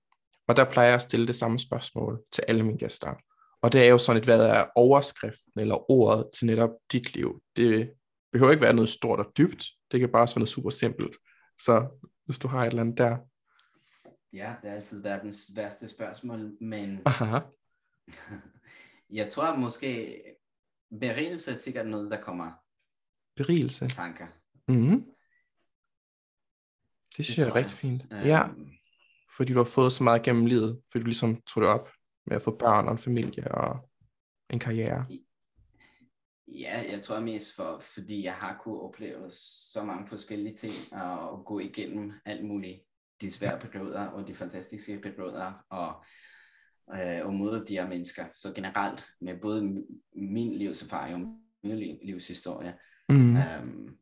og 0.47 0.55
der 0.55 0.71
plejer 0.71 0.87
jeg 0.87 0.95
at 0.95 1.01
stille 1.01 1.27
det 1.27 1.35
samme 1.35 1.59
spørgsmål 1.59 2.21
til 2.31 2.43
alle 2.47 2.63
mine 2.63 2.77
gæster. 2.77 3.13
Og 3.61 3.71
det 3.71 3.83
er 3.83 3.89
jo 3.89 3.97
sådan 3.97 4.17
et, 4.17 4.25
hvad 4.25 4.39
er 4.39 4.65
overskriften 4.75 5.59
eller 5.59 5.91
ordet 5.91 6.29
til 6.37 6.47
netop 6.47 6.69
dit 6.91 7.13
liv. 7.13 7.41
Det 7.55 7.91
behøver 8.31 8.51
ikke 8.51 8.63
være 8.63 8.73
noget 8.73 8.89
stort 8.89 9.19
og 9.19 9.31
dybt, 9.37 9.65
det 9.91 9.99
kan 9.99 10.11
bare 10.11 10.27
være 10.27 10.39
noget 10.39 10.49
super 10.49 10.69
simpelt. 10.69 11.17
Så 11.61 11.87
hvis 12.25 12.39
du 12.39 12.47
har 12.47 12.61
et 12.61 12.67
eller 12.67 12.81
andet 12.81 12.97
der. 12.97 13.17
Ja, 14.33 14.55
det 14.61 14.69
er 14.69 14.75
altid 14.75 15.03
verdens 15.03 15.51
værste 15.55 15.89
spørgsmål, 15.89 16.57
men 16.61 17.01
Aha. 17.05 17.39
jeg 19.09 19.29
tror 19.29 19.55
måske, 19.55 20.21
berigelse 20.99 21.51
er 21.51 21.55
sikkert 21.55 21.87
noget, 21.87 22.11
der 22.11 22.21
kommer 22.21 22.51
Berigelse. 23.35 23.87
tanker. 23.87 24.27
Mm-hmm. 24.67 25.05
Det 27.17 27.25
synes 27.25 27.37
jeg 27.37 27.43
er 27.43 27.47
jeg. 27.47 27.55
rigtig 27.55 27.77
fint. 27.77 28.01
Ja, 28.11 28.47
Øhm, 28.47 28.71
fordi 29.37 29.53
du 29.53 29.59
har 29.59 29.65
fået 29.65 29.93
så 29.93 30.03
meget 30.03 30.23
gennem 30.23 30.45
livet, 30.45 30.81
fordi 30.91 31.01
du 31.03 31.05
ligesom 31.05 31.41
tog 31.41 31.63
det 31.63 31.69
op 31.69 31.89
med 32.25 32.35
at 32.35 32.41
få 32.41 32.55
børn 32.57 32.85
og 32.85 32.91
en 32.91 32.97
familie 32.97 33.51
og 33.51 33.89
en 34.49 34.59
karriere. 34.59 35.05
Ja, 36.47 36.83
jeg 36.91 37.01
tror 37.03 37.19
mest 37.19 37.55
for, 37.55 37.79
fordi 37.79 38.23
jeg 38.23 38.33
har 38.33 38.59
kunnet 38.63 38.81
opleve 38.81 39.31
så 39.73 39.83
mange 39.83 40.07
forskellige 40.07 40.55
ting 40.55 40.73
og, 40.91 41.29
og 41.29 41.45
gå 41.45 41.59
igennem 41.59 42.13
alt 42.25 42.45
muligt. 42.45 42.81
De 43.21 43.31
svære 43.31 43.59
perioder 43.59 44.05
og 44.07 44.27
de 44.27 44.35
fantastiske 44.35 44.99
perioder 44.99 45.53
og, 45.69 46.03
øh, 46.93 47.25
og 47.25 47.33
møde 47.33 47.65
de 47.67 47.73
her 47.73 47.87
mennesker. 47.87 48.25
Så 48.33 48.53
generelt 48.53 49.05
med 49.21 49.37
både 49.41 49.83
min 50.15 50.57
livserfaring 50.57 51.15
og 51.25 51.33
min 51.63 51.77
liv- 51.79 51.99
livshistorie, 52.03 52.77
Mm. 53.11 53.37
øhm, 53.37 53.97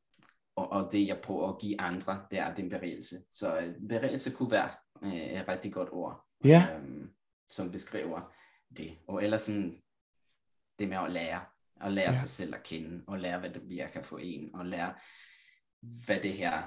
og, 0.56 0.72
og 0.72 0.90
det 0.92 1.08
jeg 1.08 1.20
prøver 1.24 1.50
at 1.50 1.60
give 1.62 1.82
andre, 1.82 2.26
det 2.32 2.40
er 2.40 2.54
den 2.56 2.70
berigelse. 2.70 3.16
Så 3.32 3.60
øh, 3.60 3.88
berigelse 3.90 4.32
kunne 4.32 4.52
være 4.52 4.70
øh, 5.04 5.14
et 5.42 5.48
rigtig 5.48 5.74
godt 5.74 5.90
ord, 5.92 6.26
Ja. 6.46 6.68
øhm, 6.78 7.10
som 7.50 7.72
beskriver 7.72 8.34
det. 8.78 8.98
Og 9.08 9.24
ellers 9.24 9.42
sådan 9.42 9.82
det 10.80 10.90
med 10.90 10.98
at 10.98 11.12
lære, 11.12 11.40
at 11.82 11.94
lære 11.94 12.08
ja. 12.10 12.14
sig 12.14 12.30
selv 12.30 12.56
at 12.56 12.64
kende, 12.64 13.04
og 13.08 13.20
lære, 13.20 13.40
hvad 13.40 13.50
det 13.50 13.70
virker 13.70 14.04
for 14.04 14.18
en, 14.18 14.56
og 14.56 14.66
lære, 14.66 14.94
hvad 16.06 16.20
det 16.24 16.34
her 16.34 16.64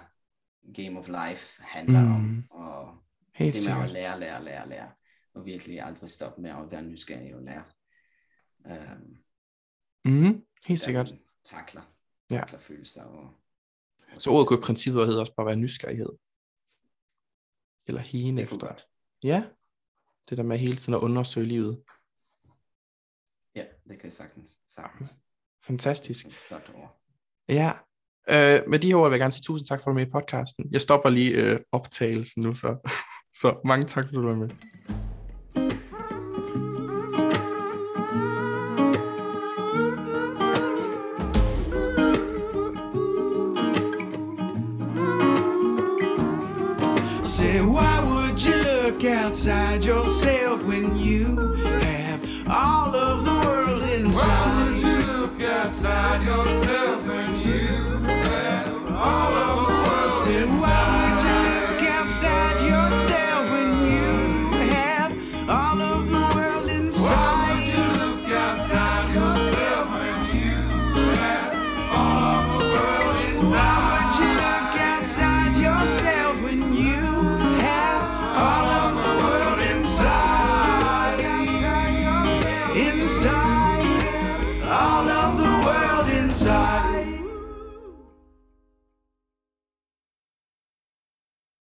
game 0.74 0.98
of 0.98 1.08
life 1.08 1.62
handler 1.62 2.00
mm. 2.02 2.14
Om, 2.14 2.44
og 2.50 2.94
Helt 3.34 3.54
det 3.54 3.62
med 3.66 3.72
at 3.72 3.78
sikkert. 3.78 3.90
lære, 3.90 4.20
lære, 4.20 4.44
lære, 4.44 4.68
lære, 4.68 4.90
og 5.34 5.44
virkelig 5.44 5.80
aldrig 5.82 6.10
stoppe 6.10 6.42
med 6.42 6.50
at 6.50 6.70
være 6.70 6.82
nysgerrig 6.82 7.34
og 7.34 7.42
lære. 7.42 7.64
Øhm, 8.66 9.16
Mm. 10.04 10.44
Helt 10.66 10.80
sikkert. 10.80 11.06
man 11.10 11.18
Takler, 11.44 11.82
Ja. 12.30 12.36
takler 12.36 12.58
følelser. 12.58 13.02
Og, 13.02 13.34
og 14.14 14.22
Så 14.22 14.30
ordet 14.30 14.48
kunne 14.48 14.58
i 14.58 14.62
princippet 14.62 15.06
hedde 15.06 15.20
også 15.20 15.34
bare 15.34 15.46
være 15.46 15.56
nysgerrighed. 15.56 16.08
Eller 17.86 18.02
kunne 18.48 18.56
efter. 18.56 18.66
godt. 18.66 18.86
Ja. 19.22 19.44
Det 20.28 20.38
der 20.38 20.44
med 20.44 20.58
hele 20.58 20.76
tiden 20.76 20.94
at 20.94 20.98
undersøge 21.00 21.46
livet. 21.46 21.82
Ja, 23.54 23.64
det 23.88 23.96
kan 23.98 24.04
jeg 24.04 24.12
sagtens. 24.12 24.58
sagtens. 24.68 25.10
Fantastisk. 25.62 26.26
Er 26.26 26.30
Flot 26.30 26.70
ord. 26.74 27.00
Ja. 27.48 27.72
Øh, 28.28 28.68
med 28.68 28.78
de 28.78 28.86
her 28.86 28.96
ord 28.96 29.08
vil 29.10 29.14
jeg 29.14 29.20
gerne 29.20 29.32
sige 29.32 29.42
tusind 29.42 29.66
tak 29.66 29.80
for 29.82 29.90
at 29.90 29.94
du 29.94 29.98
med 29.98 30.06
i 30.06 30.10
podcasten. 30.10 30.72
Jeg 30.72 30.80
stopper 30.80 31.10
lige 31.10 31.30
øh, 31.52 31.60
optagelsen 31.72 32.42
nu, 32.42 32.54
så. 32.54 32.90
så 33.40 33.60
mange 33.64 33.84
tak, 33.86 34.04
for 34.04 34.08
at 34.08 34.14
du 34.14 34.22
var 34.26 34.34
med. 34.36 34.48